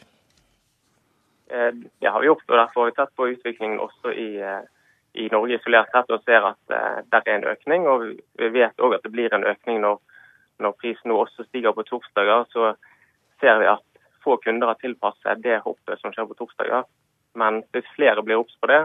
Eh, 1.50 1.72
det 2.00 2.08
har 2.08 2.20
vi 2.20 2.26
gjort, 2.26 2.44
og 2.48 2.56
derfor 2.56 2.80
har 2.80 2.90
vi 2.90 2.96
tatt 2.98 3.14
på 3.16 3.28
utviklingen 3.32 3.80
også 3.80 4.12
i, 4.12 4.28
eh, 4.42 4.62
i 5.14 5.28
Norge 5.32 5.56
isolert 5.56 5.90
sett 5.92 6.10
og 6.12 6.22
ser 6.24 6.44
at 6.44 6.74
eh, 6.74 7.00
det 7.08 7.22
er 7.24 7.34
en 7.38 7.48
økning. 7.54 7.88
Og 7.88 8.06
vi 8.12 8.50
vet 8.52 8.84
òg 8.84 8.98
at 8.98 9.06
det 9.06 9.12
blir 9.14 9.34
en 9.34 9.48
økning 9.48 9.80
når, 9.84 9.98
når 10.60 10.76
prisen 10.82 11.12
nå 11.12 11.16
også 11.24 11.48
stiger 11.48 11.72
på 11.72 11.86
torsdager. 11.88 12.44
Så 12.52 12.74
ser 13.40 13.60
vi 13.62 13.70
at 13.72 13.84
få 14.24 14.36
kunder 14.44 14.74
har 14.74 14.80
tilpasset 14.82 15.42
det 15.42 15.62
hoppet 15.64 16.00
som 16.02 16.12
skjer 16.12 16.28
på 16.28 16.36
torsdager. 16.42 16.84
Men 17.38 17.62
hvis 17.72 17.88
flere 17.96 18.22
blir 18.24 18.42
obs 18.42 18.56
på 18.60 18.68
det 18.68 18.84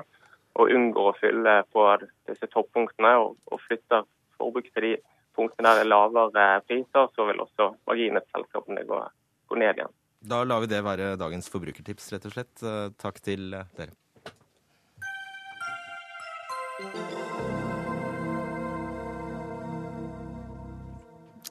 og 0.54 0.70
unngår 0.70 1.10
å 1.10 1.18
fylle 1.18 1.54
på 1.74 1.84
disse 2.30 2.48
toppunktene 2.54 3.16
og, 3.18 3.36
og 3.52 3.62
flytter 3.66 4.06
forbruk 4.38 4.70
til 4.70 4.86
de 4.86 4.92
punktene 5.36 5.74
er 5.80 5.90
lavere 5.90 6.48
priser, 6.68 7.10
så 7.16 7.28
vil 7.30 7.42
også 7.44 7.74
marginene 7.90 8.24
til 8.26 8.40
selskapene 8.40 8.86
gå, 8.88 9.02
gå, 9.50 9.60
ned 9.60 9.82
igjen. 9.82 9.94
Da 10.24 10.44
lar 10.48 10.64
vi 10.64 10.72
det 10.72 10.84
være 10.86 11.16
dagens 11.20 11.52
forbrukertips, 11.52 12.12
rett 12.14 12.30
og 12.30 12.38
slett. 12.38 12.56
Eh, 12.64 12.88
takk 13.02 13.20
til 13.24 13.52
dere. 13.76 13.94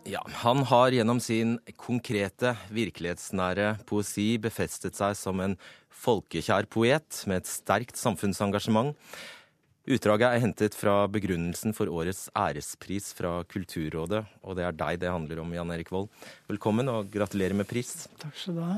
Ja, 0.04 0.20
Han 0.42 0.64
har 0.66 0.90
gjennom 0.90 1.20
sin 1.22 1.58
konkrete, 1.78 2.56
virkelighetsnære 2.74 3.84
poesi 3.86 4.34
befestet 4.42 4.98
seg 4.98 5.14
som 5.14 5.38
en 5.40 5.54
folkekjær 6.02 6.66
poet 6.72 7.20
med 7.30 7.42
et 7.42 7.50
sterkt 7.50 8.00
samfunnsengasjement. 8.00 8.96
Utdraget 9.82 10.28
er 10.30 10.38
hentet 10.44 10.76
fra 10.78 11.08
begrunnelsen 11.10 11.74
for 11.74 11.90
årets 11.90 12.28
ærespris 12.38 13.08
fra 13.18 13.40
Kulturrådet, 13.50 14.20
og 14.46 14.54
det 14.54 14.62
er 14.62 14.76
deg 14.78 15.00
det 15.02 15.10
handler 15.10 15.40
om, 15.42 15.50
Jan 15.56 15.72
Erik 15.74 15.90
Vold. 15.90 16.06
Velkommen 16.46 16.86
og 16.86 17.08
gratulerer 17.10 17.56
med 17.58 17.66
pris. 17.66 18.04
Takk 18.22 18.36
skal 18.38 18.60
du 18.60 18.62
ha. 18.62 18.76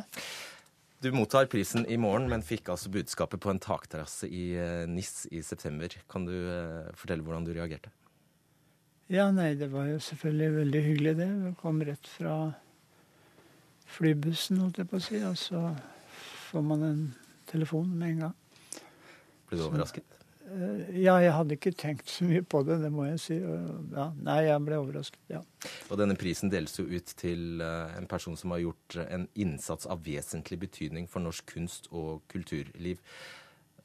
Du 1.04 1.10
mottar 1.12 1.50
prisen 1.52 1.84
i 1.92 1.98
morgen, 2.00 2.30
men 2.32 2.40
fikk 2.40 2.70
altså 2.72 2.88
budskapet 2.88 3.42
på 3.44 3.52
en 3.52 3.60
takterrasse 3.60 4.30
i 4.32 4.54
eh, 4.56 4.86
NIS 4.88 5.26
i 5.28 5.42
september. 5.44 5.92
Kan 6.08 6.24
du 6.24 6.32
eh, 6.32 6.88
fortelle 6.96 7.26
hvordan 7.26 7.44
du 7.44 7.52
reagerte? 7.52 7.92
Ja, 9.12 9.28
nei, 9.28 9.50
det 9.60 9.68
var 9.74 9.90
jo 9.90 10.00
selvfølgelig 10.00 10.56
veldig 10.56 10.84
hyggelig, 10.88 11.16
det. 11.20 11.28
Vi 11.42 11.54
kom 11.60 11.84
rett 11.84 12.08
fra 12.14 12.38
flybussen, 13.98 14.64
holdt 14.64 14.80
jeg 14.80 14.88
på 14.88 14.96
å 14.96 15.04
si, 15.10 15.20
og 15.20 15.36
så 15.36 15.66
får 16.48 16.64
man 16.72 16.88
en 16.88 17.06
telefon 17.52 17.92
med 17.92 18.14
en 18.14 18.26
gang. 18.30 18.36
Ble 19.50 19.60
du 19.60 19.68
overrasket? 19.68 20.13
Eh, 20.44 20.98
ja, 21.00 21.14
jeg 21.22 21.32
hadde 21.32 21.56
ikke 21.56 21.72
tenkt 21.78 22.10
så 22.12 22.26
mye 22.28 22.42
på 22.44 22.60
det, 22.66 22.76
det 22.82 22.90
må 22.92 23.06
jeg 23.08 23.20
si. 23.22 23.36
Ja, 23.38 24.10
nei, 24.26 24.40
jeg 24.44 24.64
ble 24.66 24.80
overrasket, 24.82 25.22
ja. 25.32 25.40
Og 25.88 26.00
denne 26.00 26.16
prisen 26.20 26.52
deles 26.52 26.76
jo 26.76 26.84
ut 26.84 27.14
til 27.20 27.62
eh, 27.64 27.94
en 27.98 28.08
person 28.10 28.36
som 28.36 28.52
har 28.52 28.60
gjort 28.64 28.98
en 29.06 29.24
innsats 29.40 29.88
av 29.90 30.04
vesentlig 30.04 30.60
betydning 30.66 31.08
for 31.10 31.24
norsk 31.24 31.48
kunst 31.54 31.88
og 31.92 32.26
kulturliv. 32.32 33.00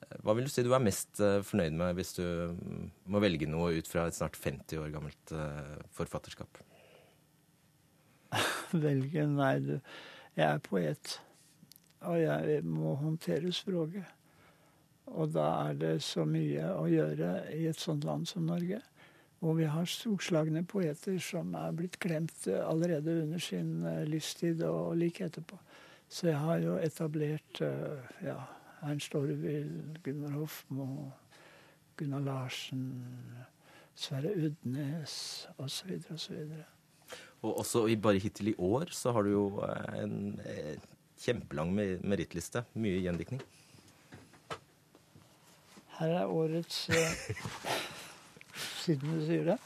Eh, 0.02 0.18
hva 0.26 0.36
vil 0.36 0.50
du 0.50 0.52
si 0.52 0.66
du 0.68 0.74
er 0.76 0.84
mest 0.84 1.22
fornøyd 1.22 1.80
med 1.80 1.96
hvis 2.00 2.18
du 2.20 2.26
mm, 2.58 2.84
må 3.14 3.24
velge 3.24 3.48
noe 3.48 3.72
ut 3.80 3.88
fra 3.88 4.10
et 4.10 4.20
snart 4.20 4.36
50 4.40 4.84
år 4.84 4.92
gammelt 4.98 5.36
forfatterskap? 5.96 6.60
Velge? 8.86 9.26
Nei, 9.32 9.56
du. 9.64 9.76
Jeg 10.36 10.46
er 10.52 10.64
poet. 10.64 11.18
Og 12.08 12.20
jeg 12.20 12.62
må 12.68 12.94
håndtere 13.00 13.52
språket. 13.56 14.19
Og 15.16 15.34
da 15.34 15.48
er 15.70 15.78
det 15.80 15.96
så 16.06 16.26
mye 16.28 16.70
å 16.76 16.86
gjøre 16.90 17.34
i 17.56 17.66
et 17.70 17.80
sånt 17.80 18.06
land 18.08 18.28
som 18.30 18.46
Norge. 18.50 18.82
Hvor 19.40 19.56
vi 19.56 19.68
har 19.72 19.88
storslagne 19.88 20.66
poeter 20.68 21.16
som 21.24 21.54
er 21.56 21.76
blitt 21.76 21.96
glemt 22.04 22.48
allerede 22.52 23.22
under 23.24 23.40
sin 23.40 23.86
eh, 23.88 24.04
livstid 24.08 24.66
og 24.68 24.98
like 25.00 25.24
etterpå. 25.30 25.58
Så 26.10 26.28
jeg 26.28 26.42
har 26.42 26.60
jo 26.60 26.76
etablert 26.82 27.62
eh, 27.64 28.10
ja, 28.26 28.36
Ernst 28.84 29.16
Orvild, 29.16 30.02
Gunnar 30.04 30.36
Hofmo, 30.36 30.90
Gunnar 31.96 32.26
Larsen, 32.26 32.84
Sverre 33.96 34.34
Udnes 34.36 35.16
osv. 35.58 35.96
videre 35.96 36.66
Og 37.42 37.62
også 37.64 37.86
bare 38.02 38.20
hittil 38.20 38.52
i 38.52 38.58
år 38.58 38.92
så 38.92 39.16
har 39.16 39.24
du 39.24 39.32
jo 39.32 39.48
eh, 39.64 40.04
en 40.04 40.36
kjempelang 41.20 41.72
merittliste. 42.04 42.66
Mye 42.76 43.00
gjendiktning. 43.08 43.40
Her 46.00 46.22
er 46.22 46.30
årets 46.32 46.86
eh, 46.90 47.36
Siden 48.84 49.18
du 49.18 49.26
sier 49.26 49.44
det. 49.52 49.58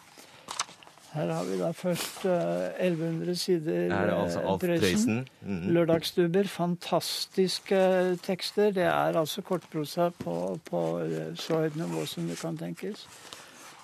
Her 1.13 1.29
har 1.29 1.43
vi 1.45 1.59
da 1.59 1.67
først 1.77 2.23
1100 2.25 3.29
eh, 3.29 3.37
sider 3.37 3.93
Her 3.93 4.09
er 4.09 4.15
altså 4.15 4.39
Alf 4.39 4.61
Prøysen. 4.61 5.27
Mm 5.41 5.59
-hmm. 5.59 5.71
Lørdagsstubber. 5.71 6.43
Fantastiske 6.43 8.17
tekster. 8.23 8.71
Det 8.71 8.83
er 8.83 9.19
altså 9.19 9.41
kortprosa 9.41 10.09
på, 10.09 10.59
på 10.65 10.99
eh, 10.99 11.35
så 11.35 11.59
høyt 11.59 11.75
nivå 11.75 12.05
som 12.05 12.27
det 12.27 12.39
kan 12.39 12.57
tenkes. 12.57 13.07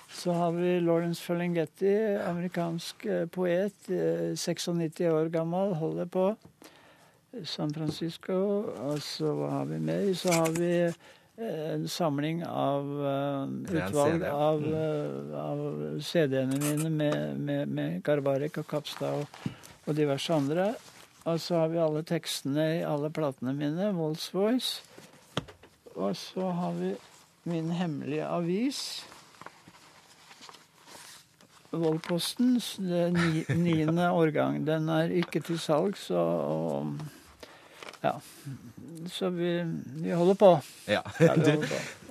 Så 0.08 0.32
har 0.32 0.50
vi 0.50 0.80
Lawrence 0.80 1.22
Ferlinghetti, 1.22 1.94
amerikansk 2.26 3.06
poet. 3.32 3.72
96 4.36 5.00
år 5.00 5.28
gammel, 5.28 5.74
holder 5.74 6.04
på. 6.04 6.36
San 7.44 7.74
Francisco. 7.74 8.34
Og 8.76 9.02
så 9.02 9.34
hva 9.34 9.50
har 9.50 9.64
vi 9.64 9.78
mer? 9.78 10.14
Så 10.14 10.32
har 10.32 10.50
vi 10.50 10.92
en 11.40 11.88
samling 11.88 12.42
av 12.46 12.84
uh, 13.00 13.48
utvalg 13.70 14.12
CD. 14.12 14.30
av, 14.30 14.64
uh, 14.64 15.38
av 15.40 16.00
CD-ene 16.04 16.58
mine 16.60 16.90
med, 16.90 17.40
med, 17.40 17.68
med 17.68 18.02
Garbarek 18.04 18.60
og 18.60 18.66
Kapstad 18.68 19.22
og, 19.22 19.46
og, 19.86 19.94
diverse 19.96 20.34
andre. 20.34 20.72
Og 21.24 21.40
så 21.40 21.62
har 21.62 21.72
vi 21.72 21.80
alle 21.80 22.02
tekstene 22.04 22.66
i 22.78 22.82
alle 22.84 23.10
platene 23.12 23.54
mine, 23.56 23.92
Wolds 23.96 24.28
Voice. 24.34 24.82
Og 25.94 26.16
så 26.16 26.50
har 26.56 26.76
vi 26.76 26.94
min 27.48 27.70
hemmelige 27.76 28.26
avis. 28.26 28.82
Voldposten, 31.70 32.58
det 32.82 33.56
niende 33.56 34.10
årgang. 34.10 34.64
Den 34.66 34.88
er 34.88 35.12
ikke 35.14 35.40
til 35.40 35.58
salgs, 35.60 36.10
og, 36.10 36.40
og 36.44 37.19
ja 38.02 38.14
så 39.08 39.28
vi, 39.28 39.80
vi 39.96 40.12
holder 40.12 40.34
på. 40.34 40.60
Ja. 40.86 41.02
ja, 41.18 41.36
du, 41.36 41.50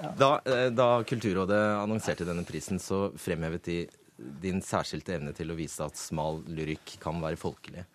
ja. 0.01 0.11
Da, 0.17 0.41
eh, 0.45 0.71
da, 0.71 1.03
Kulturrådet 1.03 1.59
annonserte 1.77 2.25
denne 2.27 2.43
prisen, 2.43 2.79
så 2.79 3.09
fremhevet 3.17 3.65
de 3.65 3.79
din 4.41 4.61
særskilte 4.63 5.15
evne 5.15 5.33
til 5.35 5.51
å 5.51 5.57
vise 5.57 5.85
at 5.85 5.99
smal 5.99 6.41
lyrikk 6.47 6.97
kan 7.03 7.21
være 7.23 7.39
folkelig. 7.39 7.85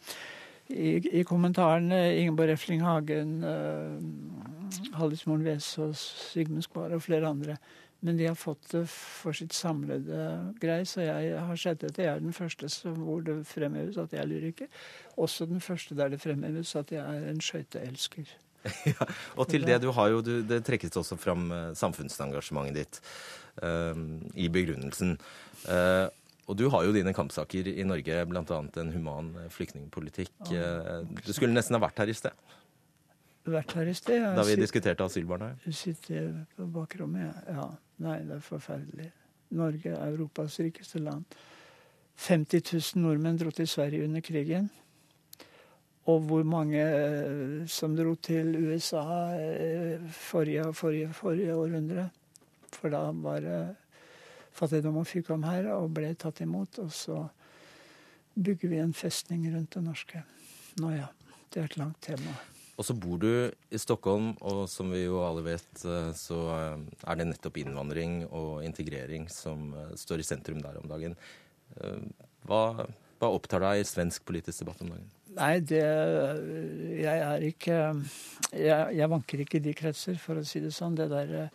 i, 0.73 1.19
i 1.19 1.23
kommentarene. 1.23 2.17
Ingeborg 2.17 2.49
Refling 2.49 2.81
Hagen, 2.81 3.43
uh, 3.43 4.97
Hallis 4.97 5.27
Vesaas, 5.27 5.99
Sigmund 6.31 6.65
Skvar 6.65 6.95
og 6.97 7.03
flere 7.05 7.29
andre. 7.29 7.57
Men 8.05 8.17
de 8.17 8.27
har 8.27 8.35
fått 8.37 8.67
det 8.71 8.83
for 8.91 9.35
sitt 9.35 9.53
samlede 9.55 10.53
greie, 10.61 10.85
så 10.85 11.05
jeg 11.05 11.37
har 11.47 11.59
sett 11.59 11.83
etter. 11.87 12.03
Jeg 12.03 12.17
er 12.17 12.23
den 12.23 12.35
første 12.35 12.69
hvor 12.93 13.23
det 13.25 13.39
fremheves 13.49 13.97
at 14.01 14.13
jeg 14.13 14.21
er 14.21 14.29
lyriker. 14.29 14.81
Også 15.17 15.47
den 15.49 15.63
første 15.63 15.97
der 15.97 16.11
det 16.13 16.21
fremheves 16.21 16.75
at 16.77 16.91
jeg 16.93 17.01
er 17.01 17.29
en 17.31 17.41
skøyteelsker. 17.41 18.35
ja, 18.91 19.07
og 19.37 19.49
til 19.49 19.65
det 19.65 19.79
du 19.83 19.91
har 19.93 20.09
jo, 20.09 20.21
du, 20.25 20.39
det 20.45 20.63
trekkes 20.65 20.97
også 20.97 21.17
fram 21.21 21.49
uh, 21.53 21.71
samfunnsengasjementet 21.77 22.77
ditt 22.77 23.01
uh, 23.61 23.93
i 24.33 24.49
begrunnelsen. 24.49 25.17
Uh, 25.69 26.09
og 26.45 26.57
du 26.59 26.67
har 26.69 26.85
jo 26.85 26.93
dine 26.93 27.13
kampsaker 27.13 27.71
i 27.71 27.85
Norge, 27.85 28.19
bl.a. 28.29 28.57
en 28.81 28.91
human 28.93 29.31
flyktningpolitikk. 29.49 30.29
du 30.45 31.31
skulle 31.33 31.55
nesten 31.55 31.73
ha 31.73 31.81
vært 31.81 32.03
her 32.03 32.11
i 32.11 32.13
sted 32.13 32.35
vært 33.51 33.75
her 33.77 33.89
i 33.89 33.95
sted. 33.97 34.23
da 34.35 34.45
vi 34.45 34.57
diskuterte 34.59 35.05
asylbarna? 35.05 35.53
Sitter 35.69 36.31
på 36.57 36.67
bakrommet, 36.73 37.33
ja. 37.49 37.67
Nei, 38.03 38.19
det 38.27 38.39
er 38.39 38.43
forferdelig. 38.43 39.11
Norge 39.55 39.93
Europas 39.95 40.59
rikeste 40.59 40.99
land. 40.99 41.23
50 42.15 42.73
000 42.95 43.03
nordmenn 43.03 43.37
dro 43.39 43.51
til 43.51 43.67
Sverige 43.67 44.07
under 44.07 44.23
krigen. 44.23 44.69
Og 46.05 46.19
hvor 46.29 46.43
mange 46.43 46.81
eh, 46.81 47.67
som 47.67 47.95
dro 47.97 48.15
til 48.15 48.55
USA 48.55 49.03
eh, 49.35 50.01
forrige, 50.11 50.73
forrige, 50.73 51.13
forrige 51.13 51.55
århundre. 51.55 52.09
For 52.75 52.93
da 52.93 53.09
var 53.11 53.39
det 53.41 53.59
fattigdom 54.55 55.01
og 55.01 55.07
fikk 55.07 55.31
om 55.35 55.47
her 55.47 55.71
og 55.75 55.93
ble 55.95 56.13
tatt 56.19 56.43
imot. 56.45 56.79
Og 56.83 56.91
så 56.93 57.21
bygger 58.35 58.69
vi 58.69 58.83
en 58.83 58.93
festning 58.93 59.47
rundt 59.53 59.73
det 59.75 59.85
norske. 59.85 60.25
Nå 60.81 60.91
ja, 60.95 61.07
det 61.53 61.61
er 61.61 61.71
et 61.71 61.79
langt 61.81 62.01
tema. 62.03 62.35
Og 62.75 62.83
så 62.83 62.95
bor 62.97 63.19
du 63.21 63.29
i 63.71 63.79
Stockholm, 63.79 64.33
og 64.43 64.65
som 64.71 64.91
vi 64.91 65.05
jo 65.05 65.21
alle 65.23 65.45
vet, 65.45 65.71
eh, 65.87 66.11
så 66.17 66.39
eh, 66.57 66.85
er 67.07 67.19
det 67.19 67.29
nettopp 67.29 67.59
innvandring 67.61 68.25
og 68.27 68.65
integrering 68.67 69.29
som 69.31 69.69
eh, 69.71 69.93
står 69.99 70.21
i 70.21 70.27
sentrum 70.27 70.59
der 70.63 70.81
om 70.81 70.89
dagen. 70.91 71.15
Hva, 72.45 72.85
hva 73.19 73.29
opptar 73.33 73.63
deg 73.63 73.81
i 73.81 73.87
svensk 73.87 74.23
politisk 74.27 74.61
debatt 74.61 74.83
om 74.85 74.91
dagen? 74.93 75.07
Nei, 75.35 75.55
det 75.67 75.81
Jeg 75.81 77.23
er 77.25 77.43
ikke 77.43 77.79
jeg, 78.53 78.93
jeg 78.99 79.09
vanker 79.11 79.41
ikke 79.43 79.57
i 79.59 79.63
de 79.65 79.73
kretser, 79.75 80.19
for 80.21 80.39
å 80.39 80.45
si 80.47 80.61
det 80.63 80.71
sånn. 80.75 80.95
Det 80.95 81.09
der 81.11 81.49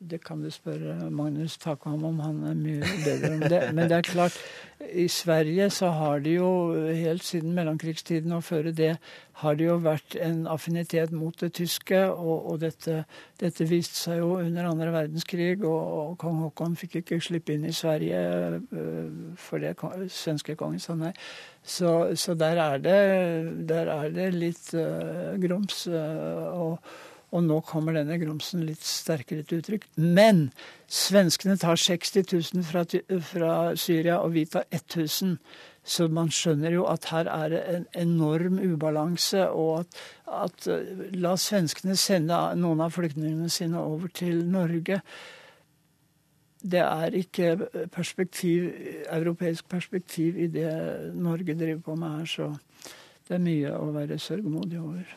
det 0.00 0.24
kan 0.24 0.40
du 0.42 0.50
spørre 0.50 1.10
Magnus 1.10 1.58
Takvam 1.58 2.04
om, 2.04 2.20
han 2.24 2.42
er 2.48 2.54
mye 2.56 2.92
bedre 3.04 3.32
om 3.34 3.40
det. 3.40 3.60
Men 3.74 3.88
det 3.90 3.96
er 3.98 4.06
klart, 4.06 4.36
i 4.92 5.08
Sverige 5.08 5.70
så 5.70 5.90
har 5.90 6.18
det 6.24 6.36
jo 6.36 6.72
helt 6.88 7.24
siden 7.24 7.52
mellomkrigstiden 7.52 8.32
og 8.32 8.44
før 8.44 8.70
det 8.72 8.96
har 9.42 9.54
det 9.54 9.66
jo 9.66 9.76
vært 9.84 10.16
en 10.20 10.46
affinitet 10.48 11.12
mot 11.12 11.36
det 11.40 11.52
tyske. 11.52 12.00
Og, 12.10 12.50
og 12.52 12.60
dette, 12.60 13.04
dette, 13.40 13.68
viste 13.68 13.96
seg 13.96 14.22
jo 14.22 14.38
under 14.38 14.70
andre 14.70 14.88
verdenskrig, 14.92 15.64
og, 15.64 15.92
og 15.98 16.16
kong 16.20 16.40
Haakon 16.46 16.76
fikk 16.80 17.00
ikke 17.02 17.20
slippe 17.20 17.54
inn 17.54 17.68
i 17.68 17.76
Sverige 17.76 18.24
øh, 18.72 19.36
for 19.36 19.60
det 19.60 19.76
svenske 20.08 20.56
kongen 20.56 20.80
sa 20.80 20.96
nei. 20.96 21.12
Så, 21.60 22.16
så 22.16 22.34
der, 22.34 22.56
er 22.56 22.80
det, 22.80 22.98
der, 23.68 23.92
er 23.92 24.08
det, 24.16 24.32
litt 24.32 24.72
uh, 24.72 25.36
grums. 25.40 25.84
Uh, 25.92 26.48
og 26.56 26.78
Og 27.30 27.44
nå 27.46 27.60
kommer 27.62 27.94
denne 27.94 28.18
grumsen 28.18 28.64
litt 28.66 28.82
sterkere 28.82 29.44
til 29.46 29.60
uttrykk. 29.60 29.86
Men 30.02 30.48
svenskene 30.90 31.54
tar 31.60 31.78
60 31.78 32.24
000 32.26 32.64
fra, 32.66 32.82
fra 33.28 33.52
Syria, 33.78 34.18
og 34.18 34.34
vi 34.34 34.46
tar 34.50 34.66
1000. 34.74 35.36
Så 35.86 36.08
man 36.12 36.28
skjønner 36.34 36.74
jo 36.74 36.84
at 36.90 37.06
her 37.12 37.30
er 37.30 37.52
det 37.54 37.60
en 37.70 37.86
enorm 38.02 38.58
ubalanse, 38.58 39.46
og 39.48 39.84
at, 39.84 40.00
at 40.42 40.68
la 41.16 41.36
svenskene 41.40 41.96
sende 41.96 42.38
noen 42.58 42.82
av 42.84 42.98
flyktningene 42.98 43.48
sine 43.52 43.80
over 43.80 44.10
til 44.12 44.42
Norge. 44.50 45.00
Det 46.60 46.82
er 46.84 47.16
ikke 47.16 47.54
perspektiv, 47.94 48.68
europeisk 49.08 49.68
perspektiv 49.70 50.36
i 50.36 50.50
det 50.52 51.14
Norge 51.14 51.54
driver 51.54 51.80
på 51.86 51.94
med 51.96 52.18
her, 52.18 52.26
så 52.28 52.52
det 53.28 53.38
er 53.38 53.46
mye 53.46 53.76
å 53.78 53.92
være 53.94 54.18
sørgmodig 54.20 54.82
over. 54.82 55.14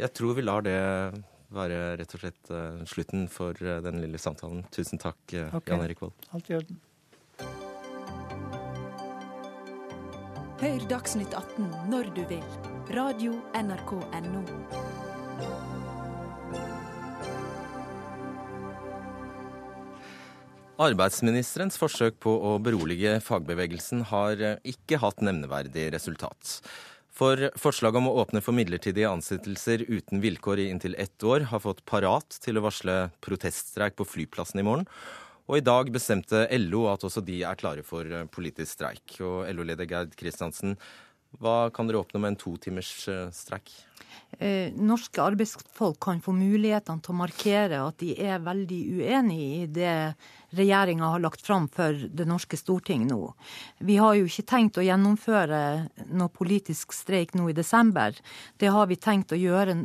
Jeg 0.00 0.14
tror 0.16 0.36
vi 0.38 0.44
lar 0.46 0.64
det 0.64 0.78
være 1.52 1.80
rett 2.00 2.14
og 2.14 2.22
slett 2.22 2.52
uh, 2.54 2.80
slutten 2.88 3.26
for 3.30 3.56
uh, 3.66 3.80
den 3.84 4.00
lille 4.00 4.20
samtalen. 4.22 4.62
Tusen 4.72 5.00
takk, 5.02 5.18
uh, 5.34 5.50
okay. 5.58 5.74
Jan 5.74 5.84
Erik 5.84 6.00
Vold. 6.04 6.14
Alt 6.32 6.50
i 6.50 6.56
orden. 6.60 6.80
Hør 10.60 10.86
Dagsnytt 10.90 11.34
18 11.36 11.68
når 11.90 12.12
du 12.16 12.22
vil. 12.30 12.44
Radio 12.94 13.36
NRK 13.56 13.96
Radio.nrk.no. 14.00 14.44
Arbeidsministerens 20.80 21.76
forsøk 21.76 22.16
på 22.24 22.32
å 22.32 22.54
berolige 22.64 23.18
fagbevegelsen 23.24 24.06
har 24.08 24.40
ikke 24.64 24.96
hatt 25.02 25.20
nevneverdig 25.20 25.90
resultat. 25.92 26.60
For 27.20 27.50
forslaget 27.60 28.00
om 28.00 28.06
å 28.08 28.14
åpne 28.22 28.40
for 28.40 28.56
midlertidige 28.56 29.10
ansettelser 29.12 29.82
uten 29.90 30.22
vilkår 30.22 30.62
i 30.62 30.70
inntil 30.72 30.94
ett 30.96 31.20
år 31.20 31.44
har 31.50 31.60
fått 31.60 31.82
Parat 31.84 32.38
til 32.40 32.56
å 32.56 32.62
varsle 32.64 32.94
proteststreik 33.20 33.98
på 33.98 34.06
flyplassen 34.08 34.62
i 34.62 34.64
morgen. 34.64 34.86
Og 35.50 35.58
i 35.58 35.64
dag 35.66 35.90
bestemte 35.92 36.46
LO 36.56 36.86
at 36.88 37.04
også 37.04 37.20
de 37.26 37.42
er 37.44 37.60
klare 37.60 37.84
for 37.84 38.08
politisk 38.32 38.72
streik. 38.78 39.18
Og 39.20 39.50
LO-leder 39.52 39.90
Gerd 39.90 40.16
Kristiansen, 40.16 40.78
hva 41.44 41.68
kan 41.76 41.90
dere 41.90 42.00
oppnå 42.00 42.22
med 42.22 42.32
en 42.32 42.40
to 42.40 42.54
timers 42.62 42.94
eh, 43.12 43.26
streik? 43.36 43.68
Eh, 44.38 44.72
norske 44.72 45.20
arbeidsfolk 45.20 45.98
kan 46.00 46.22
få 46.24 46.32
mulighetene 46.32 47.02
til 47.04 47.12
å 47.12 47.18
markere 47.18 47.82
at 47.84 47.98
de 48.00 48.14
er 48.16 48.40
veldig 48.40 48.80
uenig 49.00 49.40
i 49.40 49.66
det 49.68 49.94
regjeringa 50.56 51.12
har 51.12 51.22
lagt 51.22 51.44
fram 51.44 51.68
for 51.68 51.92
det 51.92 52.26
norske 52.26 52.56
storting 52.56 53.04
nå. 53.10 53.20
Vi 53.84 53.98
har 54.00 54.16
jo 54.16 54.26
ikke 54.30 54.48
tenkt 54.48 54.80
å 54.80 54.86
gjennomføre 54.86 55.60
noe 56.10 56.32
politisk 56.32 56.96
streik 56.96 57.36
nå 57.36 57.50
i 57.50 57.56
desember. 57.56 58.16
Det 58.56 58.72
har 58.72 58.88
vi 58.90 58.98
tenkt 58.98 59.36
å 59.36 59.38
gjøre 59.38 59.82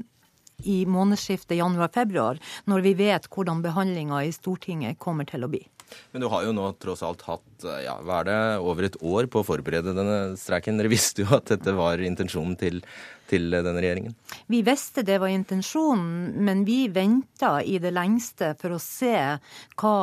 i 0.63 0.85
månedsskiftet 0.87 1.57
januar-februar, 1.59 2.39
når 2.69 2.83
vi 2.85 2.93
vet 3.03 3.27
hvordan 3.27 3.63
behandlinga 3.65 4.23
i 4.23 4.31
Stortinget 4.31 4.99
kommer 5.03 5.27
til 5.27 5.43
å 5.43 5.51
bli. 5.51 5.65
Men 6.11 6.23
du 6.23 6.29
har 6.31 6.45
jo 6.45 6.53
nå 6.55 6.69
tross 6.81 7.03
alt 7.05 7.21
hatt 7.27 7.65
ja, 7.83 7.97
hva 8.01 8.21
er 8.23 8.29
det, 8.29 8.39
over 8.63 8.87
et 8.87 8.97
år 9.05 9.27
på 9.31 9.41
å 9.41 9.47
forberede 9.47 9.93
denne 9.95 10.19
streiken. 10.39 10.79
Dere 10.79 10.91
visste 10.91 11.25
jo 11.25 11.35
at 11.37 11.51
dette 11.51 11.75
var 11.77 12.01
intensjonen 12.01 12.55
til 12.59 12.81
til 13.29 13.49
denne 13.53 13.75
regjeringen? 13.79 14.15
Vi 14.51 14.61
visste 14.65 15.03
det 15.05 15.17
var 15.21 15.31
intensjonen, 15.33 16.35
men 16.45 16.63
vi 16.67 16.85
venta 16.93 17.57
i 17.63 17.77
det 17.81 17.91
lengste 17.95 18.53
for 18.59 18.75
å 18.75 18.81
se 18.81 19.15
hva 19.79 19.95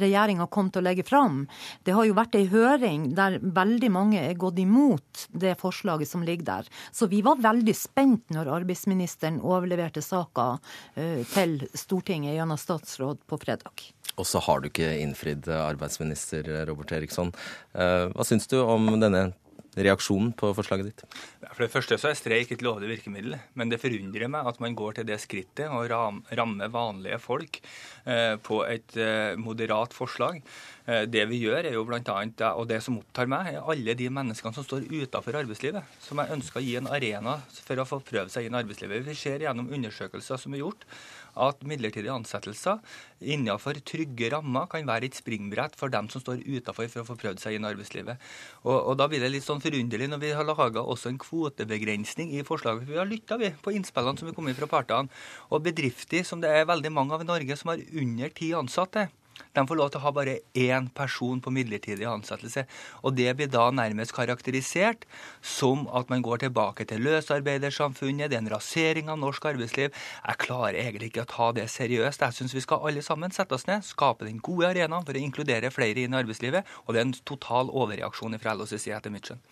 regjeringa 0.00 0.48
kom 0.52 0.70
til 0.72 0.82
å 0.82 0.88
legge 0.88 1.06
fram. 1.06 1.44
Det 1.86 1.94
har 1.96 2.08
jo 2.08 2.16
vært 2.16 2.38
ei 2.38 2.46
høring 2.50 3.10
der 3.16 3.38
veldig 3.40 3.90
mange 3.94 4.22
er 4.22 4.38
gått 4.40 4.60
imot 4.62 5.26
det 5.30 5.56
forslaget 5.60 6.10
som 6.10 6.24
ligger 6.26 6.50
der. 6.50 6.70
Så 6.92 7.10
vi 7.12 7.22
var 7.26 7.42
veldig 7.42 7.76
spent 7.76 8.34
når 8.34 8.52
arbeidsministeren 8.60 9.40
overleverte 9.44 10.02
saka 10.04 10.56
eh, 10.94 11.22
til 11.34 11.60
Stortinget 11.74 12.36
gjennom 12.36 12.60
statsråd 12.60 13.22
på 13.26 13.40
fredag. 13.42 13.88
Og 14.16 14.26
så 14.26 14.40
har 14.40 14.60
du 14.60 14.70
ikke 14.70 14.94
innfridd 15.02 15.48
arbeidsminister 15.52 16.46
Robert 16.68 16.92
Eriksson. 16.96 17.32
Eh, 17.76 18.06
hva 18.12 18.24
syns 18.26 18.48
du 18.50 18.58
om 18.62 18.94
denne 18.96 19.28
reaksjonen 19.76 20.32
på 20.36 20.52
forslaget 20.56 20.88
ditt? 20.88 21.04
For 21.52 21.64
det 21.64 21.72
første 21.72 21.98
så 22.00 22.10
er 22.10 22.18
streik 22.18 22.52
et 22.54 22.64
lovlig 22.64 22.88
virkemiddel, 22.94 23.36
men 23.58 23.72
det 23.72 23.80
forundrer 23.82 24.30
meg 24.32 24.48
at 24.48 24.60
man 24.62 24.76
går 24.78 24.98
til 24.98 25.08
det 25.08 25.18
skrittet 25.22 25.72
å 25.72 25.82
ramme 25.88 26.70
vanlige 26.72 27.18
folk 27.22 27.60
eh, 27.60 28.36
på 28.40 28.62
et 28.68 28.96
eh, 29.00 29.36
moderat 29.40 29.96
forslag. 29.96 30.40
Eh, 30.86 31.04
det 31.10 31.26
vi 31.30 31.42
gjør, 31.44 31.62
er 31.64 31.76
jo 31.76 31.84
blant 31.88 32.08
annet, 32.12 32.44
og 32.56 32.68
det 32.70 32.80
som 32.84 32.98
opptar 33.00 33.30
meg, 33.30 33.52
er 33.52 33.68
alle 33.72 33.96
de 33.98 34.08
menneskene 34.12 34.56
som 34.56 34.66
står 34.66 34.88
utenfor 34.88 35.40
arbeidslivet, 35.42 35.96
som 36.04 36.22
jeg 36.22 36.34
ønsker 36.38 36.62
å 36.62 36.66
gi 36.66 36.76
en 36.80 36.90
arena 36.90 37.38
for 37.58 37.82
å 37.82 37.88
få 37.88 38.00
prøve 38.06 38.32
seg 38.32 38.48
inn 38.48 38.56
i 38.56 38.62
arbeidslivet. 38.62 39.06
Vi 39.06 39.18
ser 39.18 39.44
gjennom 39.44 39.70
undersøkelser 39.76 40.40
som 40.40 40.56
er 40.56 40.64
gjort, 40.64 40.88
at 41.36 41.64
midlertidige 41.68 42.14
ansettelser 42.14 42.80
innenfor 43.20 43.78
trygge 43.86 44.30
rammer 44.32 44.68
kan 44.72 44.86
være 44.88 45.10
et 45.10 45.18
springbrett 45.18 45.76
for 45.78 45.92
dem 45.92 46.08
som 46.12 46.22
står 46.22 46.42
utenfor 46.44 46.88
for 46.92 47.02
å 47.02 47.08
få 47.10 47.18
prøvd 47.20 47.42
seg 47.42 47.56
inn 47.56 47.66
i 47.66 47.70
arbeidslivet. 47.70 48.22
Og, 48.64 48.76
og 48.76 48.96
Da 49.00 49.08
blir 49.10 49.22
det 49.22 49.32
litt 49.34 49.46
sånn 49.46 49.62
forunderlig 49.62 50.08
når 50.12 50.22
vi 50.22 50.32
har 50.36 50.48
laga 50.48 50.82
også 50.82 51.12
en 51.12 51.20
kvotebegrensning 51.20 52.32
i 52.36 52.44
forslaget. 52.46 52.88
Vi 52.88 52.98
har 53.00 53.08
lytta 53.08 53.38
på 53.62 53.76
innspillene 53.76 54.20
som 54.20 54.30
er 54.30 54.36
kommet 54.36 54.58
fra 54.58 54.70
partene. 54.70 55.12
Og 55.50 55.64
bedrifter 55.66 56.24
som 56.26 56.42
det 56.42 56.50
er 56.52 56.68
veldig 56.68 56.92
mange 56.92 57.16
av 57.16 57.24
i 57.24 57.28
Norge 57.28 57.56
som 57.58 57.72
har 57.72 57.84
under 58.00 58.32
ti 58.36 58.52
ansatte, 58.56 59.08
de 59.56 59.64
får 59.68 59.78
lov 59.78 59.90
til 59.92 60.00
å 60.00 60.04
ha 60.06 60.12
bare 60.16 60.38
én 60.56 60.88
person 60.96 61.40
på 61.42 61.52
midlertidig 61.54 62.06
ansettelse. 62.08 62.66
Og 63.02 63.16
det 63.18 63.32
blir 63.38 63.50
da 63.52 63.68
nærmest 63.74 64.14
karakterisert 64.16 65.06
som 65.40 65.86
at 65.96 66.10
man 66.12 66.24
går 66.24 66.44
tilbake 66.44 66.86
til 66.88 67.04
løsarbeidersamfunnet, 67.06 68.30
det 68.30 68.38
er 68.38 68.44
en 68.44 68.52
rasering 68.52 69.10
av 69.12 69.20
norsk 69.22 69.48
arbeidsliv. 69.52 69.92
Jeg 69.92 70.42
klarer 70.44 70.80
egentlig 70.80 71.12
ikke 71.12 71.26
å 71.26 71.32
ta 71.32 71.50
det 71.56 71.68
seriøst. 71.72 72.24
Jeg 72.24 72.38
syns 72.38 72.56
vi 72.56 72.64
skal 72.64 72.84
alle 72.88 73.04
sammen 73.04 73.34
sette 73.34 73.56
oss 73.56 73.68
ned, 73.68 73.86
skape 73.86 74.28
den 74.28 74.42
gode 74.44 74.72
arenaen 74.72 75.06
for 75.06 75.16
å 75.16 75.22
inkludere 75.22 75.72
flere 75.74 76.04
inn 76.04 76.16
i 76.16 76.20
arbeidslivet. 76.20 76.66
Og 76.86 76.94
det 76.94 77.02
er 77.02 77.08
en 77.08 77.16
total 77.26 77.72
overreaksjon 77.72 78.38
fra 78.42 78.56
LOs 78.56 78.76
side, 78.76 78.96
etter 78.96 79.12
mitt 79.14 79.28
skjønn. 79.28 79.42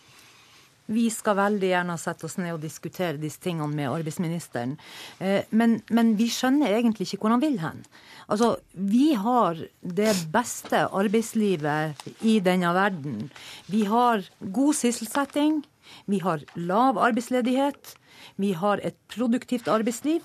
Vi 0.92 1.06
skal 1.12 1.38
veldig 1.38 1.70
gjerne 1.70 1.96
sette 2.00 2.26
oss 2.28 2.36
ned 2.36 2.52
og 2.52 2.62
diskutere 2.64 3.16
disse 3.20 3.40
tingene 3.40 3.72
med 3.72 3.88
arbeidsministeren. 3.88 4.74
Eh, 5.18 5.46
men, 5.56 5.78
men 5.88 6.12
vi 6.18 6.28
skjønner 6.32 6.74
egentlig 6.76 7.08
ikke 7.08 7.22
hvor 7.22 7.32
han 7.32 7.44
vil 7.44 7.56
hen. 7.62 7.80
Altså, 8.28 8.54
vi 8.72 9.12
har 9.16 9.58
det 9.80 10.12
beste 10.32 10.84
arbeidslivet 10.84 12.04
i 12.24 12.38
denne 12.44 12.72
verden. 12.76 13.30
Vi 13.72 13.84
har 13.88 14.24
god 14.40 14.76
sysselsetting. 14.76 15.62
Vi 16.10 16.20
har 16.24 16.44
lav 16.56 17.00
arbeidsledighet. 17.00 17.96
Vi 18.40 18.52
har 18.56 18.80
et 18.84 18.96
produktivt 19.12 19.68
arbeidsliv. 19.72 20.20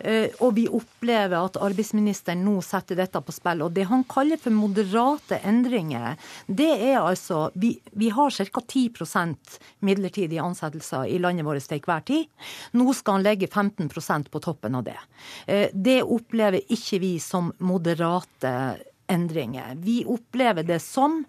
Eh, 0.00 0.30
og 0.44 0.54
vi 0.56 0.66
opplever 0.70 1.36
at 1.38 1.58
arbeidsministeren 1.62 2.44
nå 2.46 2.58
setter 2.64 2.98
dette 2.98 3.20
på 3.22 3.34
spill. 3.34 3.64
Og 3.66 3.74
det 3.76 3.88
han 3.90 4.04
kaller 4.08 4.40
for 4.40 4.54
moderate 4.54 5.40
endringer, 5.46 6.18
det 6.46 6.70
er 6.90 7.00
altså 7.00 7.48
Vi, 7.58 7.72
vi 7.92 8.10
har 8.14 8.30
ca. 8.30 8.60
10% 8.60 9.58
midlertidige 9.80 10.42
ansettelser 10.42 11.08
i 11.08 11.18
landet 11.18 11.46
vårt 11.46 11.66
til 11.68 11.80
hver 11.84 12.04
tid. 12.06 12.28
Nå 12.78 12.92
skal 12.94 13.18
han 13.18 13.26
legge 13.26 13.48
15% 13.48 14.30
på 14.30 14.42
toppen 14.44 14.78
av 14.78 14.84
det. 14.86 14.98
Eh, 15.46 15.68
det 15.72 16.02
opplever 16.02 16.62
ikke 16.68 17.00
vi 17.02 17.16
som 17.22 17.52
moderate 17.58 18.52
endringer. 19.08 19.74
Vi 19.82 20.02
opplever 20.06 20.66
det 20.66 20.80
som 20.84 21.22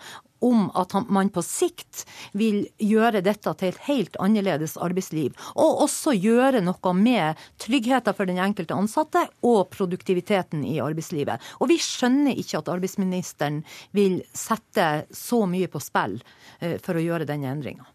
om 0.45 0.67
at 0.77 0.93
man 1.09 1.31
på 1.33 1.43
sikt 1.45 2.05
vil 2.37 2.63
gjøre 2.81 3.23
dette 3.25 3.53
til 3.59 3.71
et 3.71 3.81
helt 3.87 4.17
annerledes 4.21 4.77
arbeidsliv. 4.79 5.35
Og 5.55 5.83
også 5.85 6.15
gjøre 6.17 6.63
noe 6.65 6.93
med 6.97 7.39
tryggheten 7.61 8.17
for 8.17 8.29
den 8.29 8.41
enkelte 8.41 8.77
ansatte 8.77 9.25
og 9.45 9.69
produktiviteten 9.75 10.65
i 10.67 10.79
arbeidslivet. 10.83 11.39
Og 11.59 11.71
vi 11.71 11.79
skjønner 11.83 12.37
ikke 12.39 12.61
at 12.61 12.71
arbeidsministeren 12.75 13.63
vil 13.95 14.21
sette 14.33 14.89
så 15.15 15.43
mye 15.49 15.69
på 15.71 15.81
spill 15.83 16.19
eh, 16.59 16.77
for 16.83 16.97
å 16.97 17.03
gjøre 17.03 17.27
denne 17.29 17.51
endringa. 17.51 17.87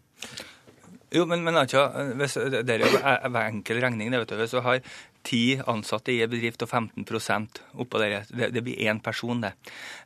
Jo, 1.15 1.23
men, 1.29 1.43
men 1.45 1.55
altså, 1.55 1.85
hvis, 2.19 2.35
det 2.65 2.75
er 2.75 2.83
jo 2.83 2.99
enkel 3.39 3.79
regning. 3.83 4.09
det 4.11 4.23
vet 4.23 4.33
du, 4.33 4.39
Hvis 4.41 4.55
du 4.55 4.61
har 4.65 4.81
ti 5.25 5.57
ansatte 5.67 6.13
i 6.13 6.21
en 6.23 6.31
bedrift 6.31 6.63
og 6.65 6.69
15 6.69 7.47
oppå 7.81 8.01
der. 8.01 8.25
Det, 8.29 8.51
det 8.53 8.63
blir 8.63 8.79
én 8.85 9.01
person, 9.03 9.41
det. 9.41 9.53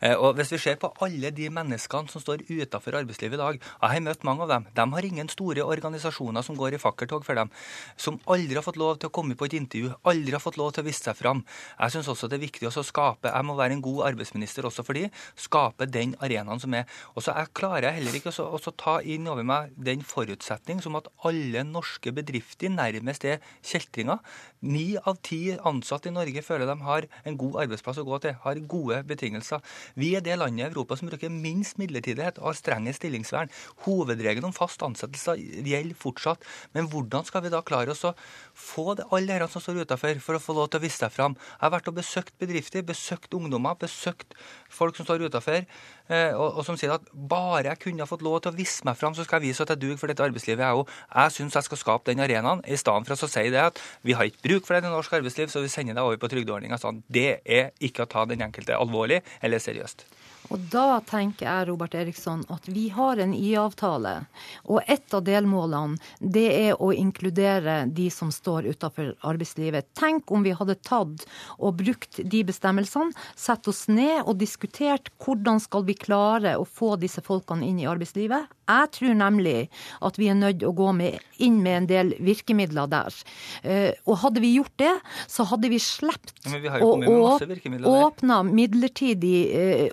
Eh, 0.01 0.15
og 0.15 0.35
Hvis 0.37 0.53
vi 0.53 0.61
ser 0.63 0.79
på 0.79 0.91
alle 1.03 1.31
de 1.35 1.49
menneskene 1.49 2.09
som 2.09 2.21
står 2.21 2.45
utenfor 2.49 2.97
arbeidslivet 3.01 3.37
i 3.37 3.41
dag, 3.41 3.59
jeg 3.59 3.93
har 3.93 4.05
møtt 4.05 4.23
mange 4.27 4.45
av 4.45 4.53
dem. 4.53 4.67
De 4.75 4.85
har 4.93 5.05
ingen 5.05 5.29
store 5.29 5.65
organisasjoner 5.65 6.45
som 6.45 6.57
går 6.57 6.77
i 6.77 6.81
fakkeltog 6.81 7.25
for 7.27 7.35
dem. 7.35 7.51
Som 7.97 8.19
aldri 8.25 8.55
har 8.55 8.65
fått 8.65 8.79
lov 8.79 8.97
til 8.99 9.11
å 9.11 9.15
komme 9.15 9.35
på 9.35 9.49
et 9.49 9.57
intervju, 9.59 9.93
aldri 10.03 10.35
har 10.35 10.43
fått 10.43 10.59
lov 10.59 10.73
til 10.73 10.83
å 10.83 10.89
vise 10.89 11.03
seg 11.03 11.17
fram. 11.19 11.43
Jeg 11.79 11.95
syns 11.95 12.11
også 12.11 12.29
det 12.29 12.39
er 12.39 12.45
viktig 12.47 12.69
å 12.69 12.83
skape 12.83 13.29
Jeg 13.29 13.45
må 13.45 13.55
være 13.57 13.75
en 13.75 13.83
god 13.83 14.05
arbeidsminister 14.11 14.65
også 14.67 14.85
for 14.87 14.97
de, 14.97 15.09
skape 15.35 15.87
den 15.89 16.15
arenaen 16.23 16.61
som 16.61 16.73
er. 16.73 16.87
Og 17.15 17.25
så 17.25 17.35
klarer 17.55 17.89
jeg 17.89 17.99
heller 17.99 18.19
ikke 18.19 18.33
å 18.45 18.75
ta 18.77 18.99
inn 19.01 19.27
over 19.29 19.45
meg 19.47 19.73
den 19.75 20.03
forutsetning 20.05 20.81
som 20.83 20.97
at 20.99 21.09
alle 21.27 21.63
norske 21.67 22.13
bedrifter 22.15 22.71
nærmest 22.71 23.25
er 23.27 23.43
kjeltringer. 23.65 24.19
Ni 24.61 24.97
av 24.99 25.08
ti 25.25 25.39
ansatte 25.67 26.09
i 26.09 26.13
Norge 26.13 26.43
føler 26.45 26.69
de 26.69 26.75
har 26.85 27.07
en 27.27 27.37
god 27.39 27.59
arbeidsplass 27.63 27.99
å 28.01 28.05
gå 28.07 28.19
til, 28.23 28.35
har 28.43 28.61
gode 28.71 29.01
betingelser. 29.09 29.63
Vi 29.99 30.13
er 30.17 30.23
det 30.25 30.37
landet 30.39 30.63
i 30.63 30.67
Europa 30.69 30.97
som 30.99 31.09
bruker 31.09 31.33
minst 31.33 31.79
midlertidighet 31.81 32.39
og 32.41 32.51
har 32.51 32.59
strengest 32.59 33.01
stillingsvern. 33.01 33.51
Hovedregelen 33.85 34.49
om 34.49 34.55
fast 34.55 34.83
ansettelse 34.85 35.37
gjelder 35.39 35.97
fortsatt. 35.99 36.45
Men 36.75 36.89
hvordan 36.91 37.27
skal 37.27 37.45
vi 37.45 37.53
da 37.53 37.61
klare 37.65 37.93
oss 37.95 38.05
å 38.07 38.15
få 38.53 38.95
det, 38.99 39.07
alle 39.09 39.33
dere 39.33 39.49
som 39.51 39.63
står 39.63 39.83
utafor, 39.85 40.19
for 40.23 40.37
å 40.37 40.43
få 40.43 40.57
lov 40.57 40.71
til 40.71 40.81
å 40.81 40.85
vise 40.85 41.01
seg 41.01 41.13
fram? 41.13 41.37
Jeg 41.55 41.65
har 41.65 41.75
vært 41.77 41.91
og 41.91 41.99
besøkt 41.99 42.35
bedrifter, 42.41 42.85
besøkt 42.85 43.35
ungdommer, 43.37 43.77
besøkt 43.79 44.37
folk 44.69 44.97
som 44.97 45.07
står 45.07 45.27
utafor, 45.29 45.65
eh, 45.65 45.98
og, 46.09 46.59
og, 46.59 46.61
som 46.65 46.77
sier 46.79 46.95
at 46.95 47.05
bare 47.13 47.67
jeg 47.67 47.81
kunne 47.83 48.03
ha 48.03 48.09
fått 48.09 48.23
lov 48.25 48.39
til 48.43 48.53
å 48.53 48.57
vise 48.57 48.85
meg 48.87 48.97
fram, 48.99 49.15
så 49.17 49.25
skal 49.25 49.39
jeg 49.39 49.51
vise 49.51 49.65
at 49.65 49.73
jeg 49.75 49.81
duger 49.83 49.99
for 50.01 50.11
dette 50.11 50.25
arbeidslivet, 50.25 50.63
jeg 50.65 50.81
òg. 50.81 50.93
Jeg 51.13 51.35
syns 51.35 51.57
jeg 51.59 51.67
skal 51.69 51.81
skape 51.83 52.11
den 52.11 52.23
arenaen, 52.25 52.63
i 52.65 52.79
stedet 52.79 53.09
for 53.09 53.27
å 53.27 53.31
si 53.31 53.45
det 53.53 53.61
at 53.67 53.81
vi 54.05 54.17
har 54.17 54.29
ikke 54.29 54.45
bruk 54.47 54.67
for 54.67 54.77
det 54.77 54.89
i 54.89 54.93
norsk 54.93 55.19
arbeidsliv, 55.19 55.51
så 55.53 55.63
vi 55.63 55.71
sender 55.71 55.97
deg 55.97 56.05
over 56.05 56.21
på 56.21 56.31
trygdeordninga. 56.31 56.81
Sånn. 56.81 57.03
Det 57.07 57.41
er 57.45 57.71
ikke 57.83 58.05
å 58.07 58.09
ta 58.09 58.25
den 58.29 58.41
enkelte 58.45 58.77
alvorlig 58.77 59.21
eller 59.45 59.61
seriøst. 59.61 60.07
Og 60.49 60.61
da 60.73 60.99
tenker 61.05 61.45
jeg 61.45 61.67
Robert 61.69 61.95
Eriksson, 61.97 62.41
at 62.49 62.65
vi 62.69 62.87
har 62.93 63.21
en 63.21 63.33
IA-avtale. 63.37 64.15
Og 64.65 64.81
et 64.89 65.13
av 65.13 65.23
delmålene 65.27 65.99
det 66.19 66.47
er 66.55 66.81
å 66.81 66.91
inkludere 66.93 67.83
de 67.85 68.09
som 68.13 68.31
står 68.33 68.71
utenfor 68.73 69.13
arbeidslivet. 69.29 69.91
Tenk 69.99 70.31
om 70.33 70.45
vi 70.45 70.55
hadde 70.57 70.79
tatt 70.81 71.25
og 71.57 71.77
brukt 71.81 72.21
de 72.23 72.43
bestemmelsene, 72.47 73.13
satt 73.37 73.69
oss 73.69 73.85
ned 73.91 74.23
og 74.25 74.39
diskutert 74.41 75.11
hvordan 75.21 75.61
skal 75.61 75.85
vi 75.87 75.97
klare 75.97 76.55
å 76.57 76.65
få 76.65 76.95
disse 77.01 77.21
folkene 77.25 77.67
inn 77.67 77.81
i 77.83 77.87
arbeidslivet. 77.89 78.49
Jeg 78.69 78.89
tror 78.93 79.15
nemlig 79.17 79.57
at 80.05 80.17
vi 80.19 80.29
er 80.29 80.37
nødt 80.37 80.59
til 80.61 80.69
å 80.69 80.75
gå 80.77 80.91
med, 80.93 81.17
inn 81.41 81.57
med 81.63 81.77
en 81.77 81.87
del 81.89 82.11
virkemidler 82.21 82.89
der. 82.91 83.15
Uh, 83.65 83.91
og 84.05 84.19
hadde 84.23 84.43
vi 84.43 84.53
gjort 84.57 84.75
det, 84.81 84.93
så 85.29 85.45
hadde 85.49 85.71
vi 85.71 85.79
sluppet 85.81 86.33
å 86.81 86.91
åpne 87.95 88.41
midlertidig 88.49 89.37
uh, 89.49 89.85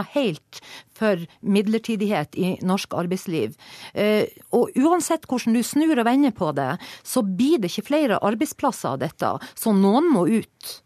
åpna 0.00 0.06
helt 0.12 0.60
for 0.94 1.26
midlertidighet 1.40 2.34
i 2.34 2.58
norsk 2.62 2.94
arbeidsliv. 2.94 3.56
Uh, 3.94 4.24
og 4.52 4.70
uansett 4.76 5.26
hvordan 5.26 5.54
du 5.54 5.62
snur 5.62 5.98
og 5.98 6.06
vender 6.06 6.30
på 6.32 6.52
det, 6.52 6.78
så 7.02 7.22
blir 7.22 7.58
det 7.60 7.70
ikke 7.70 7.88
flere 7.88 8.20
arbeidsplasser 8.20 8.94
av 8.94 9.00
dette. 9.00 9.38
Så 9.54 9.72
noen 9.72 10.10
må 10.12 10.26
ut. 10.28 10.82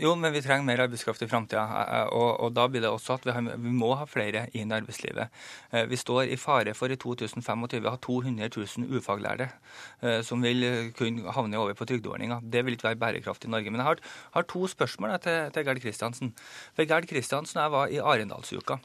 Jo, 0.00 0.14
men 0.18 0.32
vi 0.34 0.42
trenger 0.44 0.66
mer 0.66 0.82
arbeidskraft 0.84 1.22
i 1.24 1.28
framtida. 1.30 1.62
Og, 2.12 2.28
og, 2.40 2.52
da 2.56 2.66
blir 2.70 2.82
det 2.84 2.90
også 2.90 3.16
at 3.18 3.26
vi, 3.26 3.34
har, 3.36 3.46
vi, 3.60 3.72
må 3.74 3.92
ha 3.98 4.06
flere 4.08 4.46
inn 4.56 4.72
i 4.72 4.76
arbeidslivet. 4.76 5.32
Eh, 5.70 5.86
vi 5.90 5.98
står 6.00 6.32
i 6.32 6.38
fare 6.40 6.74
for 6.76 6.92
i 6.92 6.98
2025 7.00 7.66
å 7.80 7.92
ha 7.92 8.00
200 8.06 8.50
000 8.54 8.98
ufaglærte 8.98 9.48
eh, 10.02 10.20
som 10.26 10.44
vil 10.44 10.92
kunne 10.96 11.34
havne 11.36 11.60
over 11.60 11.76
på 11.78 11.88
trygdeordninga. 11.90 12.40
Det 12.42 12.64
vil 12.64 12.76
ikke 12.76 12.90
være 12.90 13.00
bærekraftig 13.02 13.50
i 13.50 13.54
Norge. 13.54 13.72
Men 13.72 13.82
jeg 13.82 13.90
har, 13.90 14.02
har 14.36 14.48
to 14.50 14.66
spørsmål 14.70 15.16
til, 15.24 15.40
til 15.54 15.68
Gerd 15.68 15.82
Kristiansen. 15.84 16.34
For 16.76 16.88
Gerd 16.88 17.08
Kristiansen 17.10 17.60
og 17.60 17.64
jeg 17.64 17.74
var 17.76 17.94
i 17.94 18.02
Arendalsuka. 18.14 18.78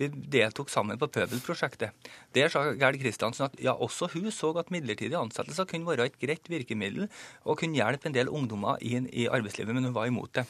Vi 0.00 0.10
deltok 0.36 0.70
sammen 0.72 1.00
på 1.00 1.08
Pøbelprosjektet. 1.12 2.08
Der 2.36 2.52
sa 2.52 2.64
Gerd 2.76 3.00
Kristiansen 3.00 3.48
at 3.48 3.58
ja, 3.62 3.72
også 3.72 4.10
hun 4.14 4.30
så 4.34 4.52
at 4.60 4.70
midlertidige 4.74 5.20
ansettelser 5.20 5.68
kunne 5.68 5.88
være 5.88 6.10
et 6.10 6.20
greit 6.20 6.50
virkemiddel 6.50 7.08
og 7.44 7.60
kunne 7.60 7.78
hjelpe 7.78 8.10
en 8.10 8.16
del 8.16 8.30
ungdommer 8.32 8.80
inn 8.84 9.08
i 9.12 9.26
arbeidslivet. 9.26 9.74
men 9.74 9.88
hun 9.88 9.94
var 9.96 10.06
imot 10.10 10.35
det. 10.40 10.46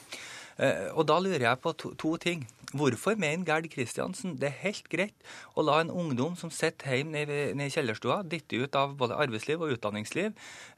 Eh, 0.57 0.87
og 0.97 1.05
da 1.09 1.19
lurer 1.21 1.43
jeg 1.45 1.61
på 1.61 1.73
to, 1.77 1.93
to 1.99 2.15
ting. 2.21 2.45
Hvorfor 2.75 3.15
mener 3.15 3.45
Gerd 3.47 3.69
Kristiansen 3.71 4.33
det 4.41 4.49
er 4.49 4.57
helt 4.65 4.89
greit 4.91 5.29
å 5.55 5.63
la 5.63 5.77
en 5.79 5.91
ungdom 5.93 6.33
som 6.35 6.51
sitter 6.51 6.97
hjemme 6.97 7.23
nede 7.23 7.63
i 7.63 7.71
kjellerstua, 7.71 8.19
dytte 8.27 8.59
ut 8.59 8.75
av 8.75 8.97
både 8.99 9.15
arbeidsliv 9.15 9.63
og 9.63 9.77
utdanningsliv 9.77 10.33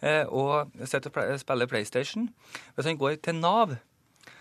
eh, 0.06 0.26
og 0.30 0.70
sitter 0.86 1.10
og 1.10 1.42
spiller 1.42 1.72
PlayStation? 1.72 2.30
Hvis 2.76 2.92
han 2.92 3.00
går 3.00 3.18
til 3.26 3.40
Nav 3.42 3.80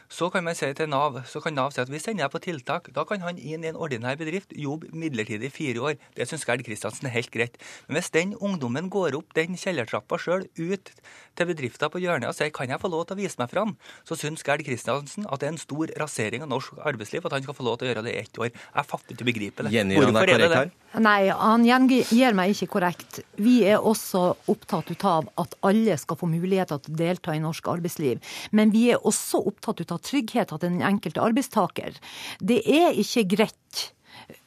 så 0.08 0.30
kan 0.32 0.44
man 0.44 0.56
si 0.56 0.68
til 0.72 0.88
Nav 0.88 1.20
så 1.28 1.40
kan 1.44 1.54
Nav 1.56 1.74
si 1.74 1.82
at 1.82 1.90
vi 1.92 2.00
sender 2.00 2.24
deg 2.24 2.32
på 2.32 2.40
tiltak. 2.40 2.88
Da 2.96 3.04
kan 3.08 3.20
han 3.24 3.36
inn 3.38 3.64
i 3.64 3.70
en 3.70 3.76
ordinær 3.76 4.16
bedrift 4.16 4.54
jobbe 4.56 4.88
midlertidig 4.96 5.50
i 5.50 5.52
fire 5.52 5.84
år. 5.90 5.98
Det 6.16 6.28
syns 6.28 6.46
Gerd 6.48 6.64
Kristiansen 6.64 7.10
er 7.10 7.14
helt 7.14 7.30
greit. 7.34 7.58
Men 7.86 7.98
hvis 7.98 8.10
den 8.14 8.34
ungdommen 8.34 8.88
går 8.92 9.18
opp 9.18 9.36
den 9.36 9.58
kjellertrappa 9.60 10.18
sjøl 10.20 10.48
ut 10.56 10.92
til 11.38 11.50
bedrifta 11.50 11.90
på 11.92 12.00
hjørnet 12.02 12.30
og 12.30 12.36
sier 12.38 12.52
kan 12.54 12.72
jeg 12.72 12.80
få 12.80 12.90
lov 12.92 13.04
til 13.08 13.18
å 13.18 13.20
vise 13.20 13.40
meg 13.40 13.52
fram, 13.52 13.76
så 14.08 14.16
syns 14.18 14.44
Gerd 14.46 14.64
Kristiansen 14.66 15.28
at 15.28 15.42
det 15.42 15.50
er 15.50 15.54
en 15.54 15.60
stor 15.60 15.92
rasering 16.00 16.46
av 16.46 16.52
norsk 16.54 16.80
arbeidsliv 16.88 17.28
at 17.28 17.36
han 17.36 17.44
skal 17.44 17.58
få 17.58 17.68
lov 17.68 17.78
til 17.78 17.88
å 17.88 17.92
gjøre 17.92 18.06
det 18.08 18.16
i 18.16 18.22
ett 18.24 18.40
år. 18.40 18.50
Jeg 18.50 18.90
fatter 18.94 19.16
ikke 19.16 19.28
begripet 19.28 19.68
det. 19.68 19.74
Jenny, 19.76 20.00
Hvorfor 20.00 20.32
er 20.32 20.44
det 20.44 20.50
det? 20.54 20.66
Nei, 21.04 21.28
han 21.28 21.66
gjengir 21.68 22.32
meg 22.36 22.54
ikke 22.54 22.70
korrekt. 22.78 23.20
Vi 23.36 23.58
er 23.68 23.84
også 23.84 24.22
opptatt 24.48 24.88
av 25.04 25.28
at 25.36 25.52
alle 25.68 25.98
skal 26.00 26.16
få 26.16 26.30
muligheter 26.30 26.80
til 26.80 26.94
å 26.94 27.00
delta 27.02 27.34
i 27.36 27.42
norsk 27.42 27.68
arbeidsliv. 27.68 28.22
Men 28.56 28.72
vi 28.72 28.86
er 28.94 29.04
også 29.04 29.42
opptatt 29.50 29.84
av 29.92 29.97
trygghet 30.02 30.52
til 30.52 30.62
den 30.64 30.82
enkelte 30.82 31.22
arbeidstaker. 31.24 31.98
Det 32.40 32.62
er 32.64 32.96
ikke 32.98 33.26
greit 33.36 33.88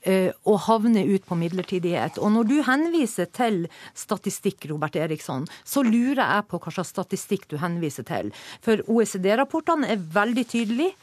eh, 0.08 0.32
å 0.46 0.56
havne 0.68 1.04
ut 1.08 1.26
på 1.28 1.38
midlertidighet. 1.40 2.20
Og 2.22 2.34
når 2.36 2.50
du 2.50 2.56
henviser 2.68 3.30
til 3.36 3.66
statistikk, 3.98 4.70
Robert 4.72 4.96
Eriksson, 5.00 5.48
så 5.64 5.84
lurer 5.86 6.24
jeg 6.24 6.48
på 6.52 6.62
hva 6.62 6.74
slags 6.74 6.94
statistikk 6.96 7.48
du 7.52 7.58
henviser 7.62 8.08
til. 8.08 8.32
For 8.66 8.84
OECD-rapportene 8.88 9.92
er 9.92 10.02
veldig 10.16 10.48
tydelige. 10.52 10.98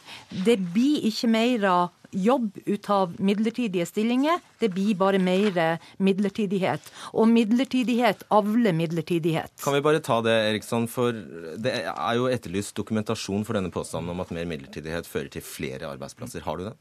Det 0.45 0.59
blir 0.75 1.07
ikke 1.11 1.33
mer 1.33 1.71
jobb 2.11 2.57
ut 2.67 2.91
av 2.91 3.15
midlertidige 3.21 3.87
stillinger. 3.87 4.41
Det 4.59 4.71
blir 4.73 4.97
bare 4.99 5.21
mer 5.21 5.79
midlertidighet. 6.03 6.89
Og 7.13 7.29
midlertidighet 7.29 8.25
avler 8.33 8.73
midlertidighet. 8.77 9.53
Kan 9.63 9.77
vi 9.77 9.85
bare 9.85 10.01
ta 10.05 10.21
det, 10.25 10.35
Eriksson, 10.53 10.89
for 10.91 11.13
det 11.13 11.75
er 11.93 12.19
jo 12.19 12.29
etterlyst 12.33 12.77
dokumentasjon 12.79 13.45
for 13.47 13.59
denne 13.59 13.73
påstanden 13.75 14.15
om 14.15 14.25
at 14.25 14.33
mer 14.35 14.49
midlertidighet 14.49 15.09
fører 15.09 15.33
til 15.37 15.45
flere 15.45 15.91
arbeidsplasser. 15.93 16.45
Har 16.47 16.59
du 16.59 16.69
det? 16.71 16.77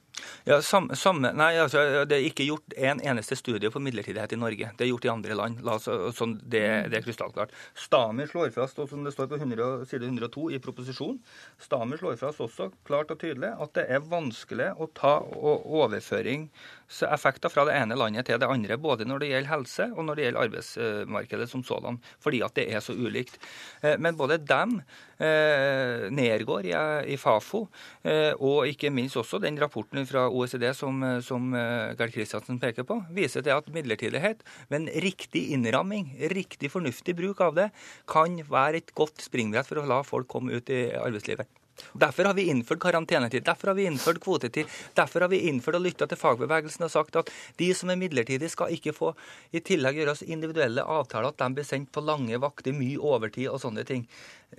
Ja, 0.47 0.61
samme, 0.65 0.95
sam, 0.97 1.22
Nei, 1.22 1.53
altså, 1.61 2.05
det 2.10 2.18
er 2.18 2.28
ikke 2.30 2.47
gjort 2.47 2.76
en 2.78 3.01
eneste 3.03 3.38
studie 3.39 3.72
på 3.74 3.82
midlertidighet 3.84 4.34
i 4.36 4.39
Norge. 4.39 4.72
Det 4.78 4.86
er 4.86 4.91
gjort 4.91 5.08
i 5.08 5.12
andre 5.12 5.38
land. 5.38 5.62
La, 5.68 5.78
så, 5.82 5.97
sånn, 6.16 6.38
det, 6.41 6.64
det, 6.91 6.99
er 6.99 7.05
krystallklart. 7.05 7.53
Stami 7.78 8.28
slår 8.30 8.53
fast, 8.55 8.80
og 8.82 8.89
som 8.91 9.03
det 9.05 9.14
står 9.16 9.30
på 9.32 9.39
100, 9.41 9.86
side 9.89 10.10
102 10.10 10.47
i 10.55 10.62
proposisjonen, 10.64 11.20
Stami 11.62 11.99
slår 11.99 12.20
fast 12.22 12.43
også 12.43 12.70
klart 12.88 13.12
og 13.14 13.22
tydelig 13.22 13.53
at 13.58 13.76
det 13.78 13.88
er 13.91 14.05
vanskelig 14.08 14.74
å 14.78 14.89
ta 14.97 15.18
overføring 15.28 16.47
effekter 16.88 17.51
fra 17.51 17.66
det 17.68 17.76
ene 17.76 17.97
landet 17.99 18.30
til 18.30 18.39
det 18.39 18.47
andre, 18.47 18.78
både 18.80 19.08
når 19.08 19.22
det 19.22 19.32
gjelder 19.32 19.51
helse 19.51 19.89
og 19.91 20.05
når 20.08 20.18
det 20.18 20.26
gjelder 20.26 20.45
arbeidsmarkedet 20.45 21.49
som 21.51 21.64
sådan, 21.68 21.99
fordi 22.24 22.41
at 22.45 22.55
det 22.55 22.70
er 22.72 22.84
så 22.84 22.95
ulikt. 22.95 23.39
Eh, 23.82 23.97
men 23.99 24.18
både 24.20 24.39
dem, 24.39 24.80
nedgår 25.18 26.14
Nergård 26.14 26.68
i 27.10 27.16
Fafo, 27.18 27.64
eh, 28.05 28.34
og 28.38 28.68
ikke 28.70 28.91
minst 28.93 29.18
også 29.18 29.39
den 29.41 29.58
rapporten 29.58 30.05
fra 30.05 30.28
OECD 30.30 30.70
som, 30.78 31.01
som 31.26 31.49
Gerd 31.97 32.13
Kristiansen 32.15 32.59
peker 32.61 32.87
på, 32.87 32.99
viser 33.13 33.45
til 33.45 33.55
at 33.57 33.69
midlertidighet, 33.73 34.43
med 34.71 34.83
en 34.83 35.03
riktig 35.07 35.47
innramming, 35.55 36.11
riktig 36.33 36.71
fornuftig 36.73 37.17
bruk 37.17 37.41
av 37.43 37.55
det, 37.57 37.69
kan 38.09 38.39
være 38.47 38.83
et 38.83 38.93
godt 38.97 39.23
springbrett 39.25 39.69
for 39.69 39.81
å 39.81 39.87
la 39.89 40.03
folk 40.07 40.29
komme 40.31 40.59
ut 40.59 40.73
i 40.73 40.87
arbeidslivet. 40.95 41.49
Derfor 41.93 42.25
har 42.25 42.33
vi 42.33 42.47
innført 42.49 42.79
karantenetid, 42.79 43.43
derfor 43.45 43.67
har 43.67 43.75
vi 43.77 43.85
innført 43.85 44.19
kvotetid. 44.23 44.65
Derfor 44.97 45.21
har 45.21 45.29
vi 45.29 45.43
innført 45.49 45.77
og 45.77 45.85
lytta 45.85 46.07
til 46.09 46.17
fagbevegelsen 46.17 46.87
og 46.87 46.93
sagt 46.93 47.19
at 47.21 47.29
de 47.59 47.69
som 47.77 47.91
er 47.93 47.99
midlertidige, 48.01 48.49
skal 48.49 48.73
ikke 48.73 48.95
få 48.97 49.13
i 49.53 49.61
tillegg 49.61 49.99
gjøre 49.99 50.15
oss 50.15 50.25
individuelle 50.25 50.83
avtaler, 50.83 51.29
at 51.33 51.41
de 51.41 51.49
blir 51.57 51.67
sendt 51.67 51.91
på 51.93 52.03
lange 52.05 52.39
vakter, 52.41 52.73
mye 52.73 52.97
overtid 52.97 53.49
og 53.51 53.61
sånne 53.61 53.85
ting. 53.87 54.07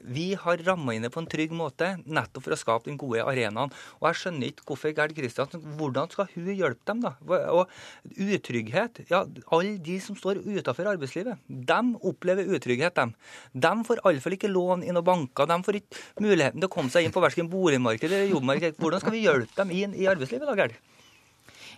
Vi 0.04 0.34
har 0.36 0.60
ramma 0.66 0.92
inn 0.94 1.04
det 1.06 1.10
på 1.14 1.22
en 1.22 1.28
trygg 1.30 1.52
måte, 1.56 1.94
nettopp 2.04 2.44
for 2.44 2.54
å 2.54 2.58
skape 2.60 2.90
den 2.90 2.98
gode 3.00 3.24
arenaen. 3.24 3.72
Og 3.98 4.08
jeg 4.10 4.18
skjønner 4.20 4.50
ikke 4.50 4.66
hvorfor 4.68 4.92
Gerd 4.96 5.14
Kristiansen 5.16 5.64
Hvordan 5.78 6.10
skal 6.12 6.28
hun 6.34 6.50
hjelpe 6.52 6.84
dem, 6.90 7.00
da? 7.06 7.14
Og 7.56 7.72
utrygghet 8.20 9.02
Ja, 9.08 9.22
alle 9.54 9.78
de 9.84 9.96
som 10.04 10.18
står 10.18 10.42
utenfor 10.44 10.92
arbeidslivet, 10.92 11.40
de 11.48 11.80
opplever 12.10 12.52
utrygghet, 12.56 12.98
dem. 12.98 13.14
De 13.52 13.72
får 13.88 14.02
iallfall 14.02 14.36
ikke 14.36 14.52
lån 14.52 14.84
i 14.84 14.92
noen 14.92 15.08
banker. 15.08 15.48
De 15.48 15.58
får 15.64 15.80
ikke 15.80 16.04
muligheten 16.20 16.60
til 16.60 16.68
å 16.68 16.72
komme 16.72 16.92
seg 16.92 17.08
inn 17.08 17.14
på 17.14 17.24
verken 17.24 17.48
boligmarkedet 17.52 18.12
eller 18.12 18.36
jobbmarkedet. 18.36 18.78
Hvordan 18.80 19.04
skal 19.04 19.16
vi 19.16 19.24
hjelpe 19.24 19.56
dem 19.62 19.74
inn 19.74 19.96
i 19.96 20.08
arbeidslivet, 20.10 20.48
da, 20.48 20.56
Gerd? 20.58 20.76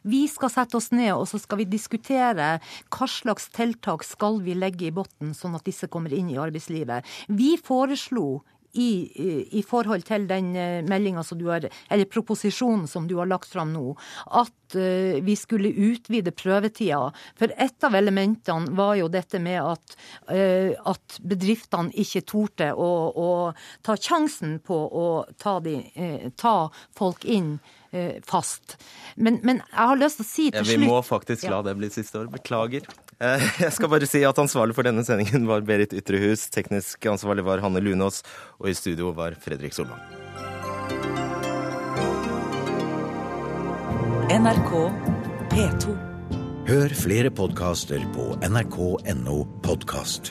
Vi 0.02 0.24
skal 0.30 0.52
sette 0.52 0.78
oss 0.78 0.90
ned 0.94 1.12
og 1.14 1.26
så 1.30 1.40
skal 1.40 1.62
vi 1.62 1.68
diskutere 1.70 2.52
hva 2.60 3.10
slags 3.10 3.50
tiltak 3.54 4.06
skal 4.06 4.40
vi 4.44 4.56
legge 4.56 4.88
i 4.88 4.94
bunnen, 4.94 5.34
sånn 5.36 5.58
at 5.58 5.66
disse 5.66 5.90
kommer 5.90 6.14
inn 6.14 6.30
i 6.32 6.40
arbeidslivet. 6.40 7.06
Vi 7.28 7.56
foreslo 7.60 8.40
i, 8.72 9.48
i, 9.58 9.62
forhold 9.66 10.04
til 10.06 10.26
den 10.30 10.52
eh, 10.56 10.80
meldinga 10.86 11.24
som 11.26 11.38
du 11.40 11.48
har, 11.50 11.66
eller 11.90 12.10
proposisjonen 12.10 12.86
som 12.90 13.08
du 13.10 13.16
har 13.18 13.28
lagt 13.30 13.50
fram 13.50 13.72
nå, 13.74 13.96
at 14.38 14.76
uh, 14.78 15.18
vi 15.26 15.34
skulle 15.38 15.72
utvide 15.90 16.30
prøvetida. 16.36 17.10
For 17.38 17.50
et 17.58 17.86
av 17.86 17.96
elementene 17.98 18.70
var 18.78 18.94
jo 19.00 19.08
dette 19.10 19.40
med 19.42 19.58
at, 19.58 19.96
uh, 20.30 20.70
at 20.92 21.18
bedriftene 21.26 21.90
ikke 21.98 22.22
torde 22.30 22.70
å, 22.74 22.90
å, 23.10 23.30
ta 23.86 23.98
sjansen 23.98 24.60
på 24.62 24.78
å 24.78 25.08
ta, 25.40 25.58
de, 25.64 25.80
uh, 25.98 26.30
ta 26.38 26.56
folk 26.98 27.26
inn 27.26 27.56
fast. 28.26 28.76
Men, 29.16 29.40
men, 29.42 29.62
jeg 29.66 29.88
har 29.90 29.98
lyst 30.00 30.20
til 30.20 30.26
å 30.26 30.28
si 30.28 30.44
til 30.50 30.60
ja, 30.60 30.64
slutt 30.66 30.82
Vi 30.84 30.90
må 30.90 30.98
faktisk 31.04 31.48
la 31.50 31.60
det 31.66 31.74
bli 31.78 31.90
siste 31.92 32.22
år. 32.22 32.28
Beklager. 32.32 32.86
Eh, 33.20 33.46
jeg 33.64 33.72
skal 33.76 33.92
bare 33.92 34.08
si 34.08 34.22
at 34.26 34.40
ansvarlig 34.40 34.76
for 34.78 34.86
denne 34.86 35.04
sendingen 35.06 35.48
var 35.50 35.64
Berit 35.66 35.94
Ytrehus, 35.96 36.48
teknisk 36.54 37.10
ansvarlig 37.10 37.44
var 37.46 37.64
Hanne 37.64 37.82
Lunås, 37.84 38.22
og 38.60 38.70
i 38.72 38.76
studio 38.78 39.14
var 39.16 39.36
Fredrik 39.40 39.76
Solvang. 39.76 40.00
NRK 44.30 44.72
P2. 45.50 45.98
Hør 46.70 46.92
flere 46.94 47.32
podkaster 47.34 48.04
på 48.14 48.30
nrk.no 48.46 49.40
podkast. 49.66 50.30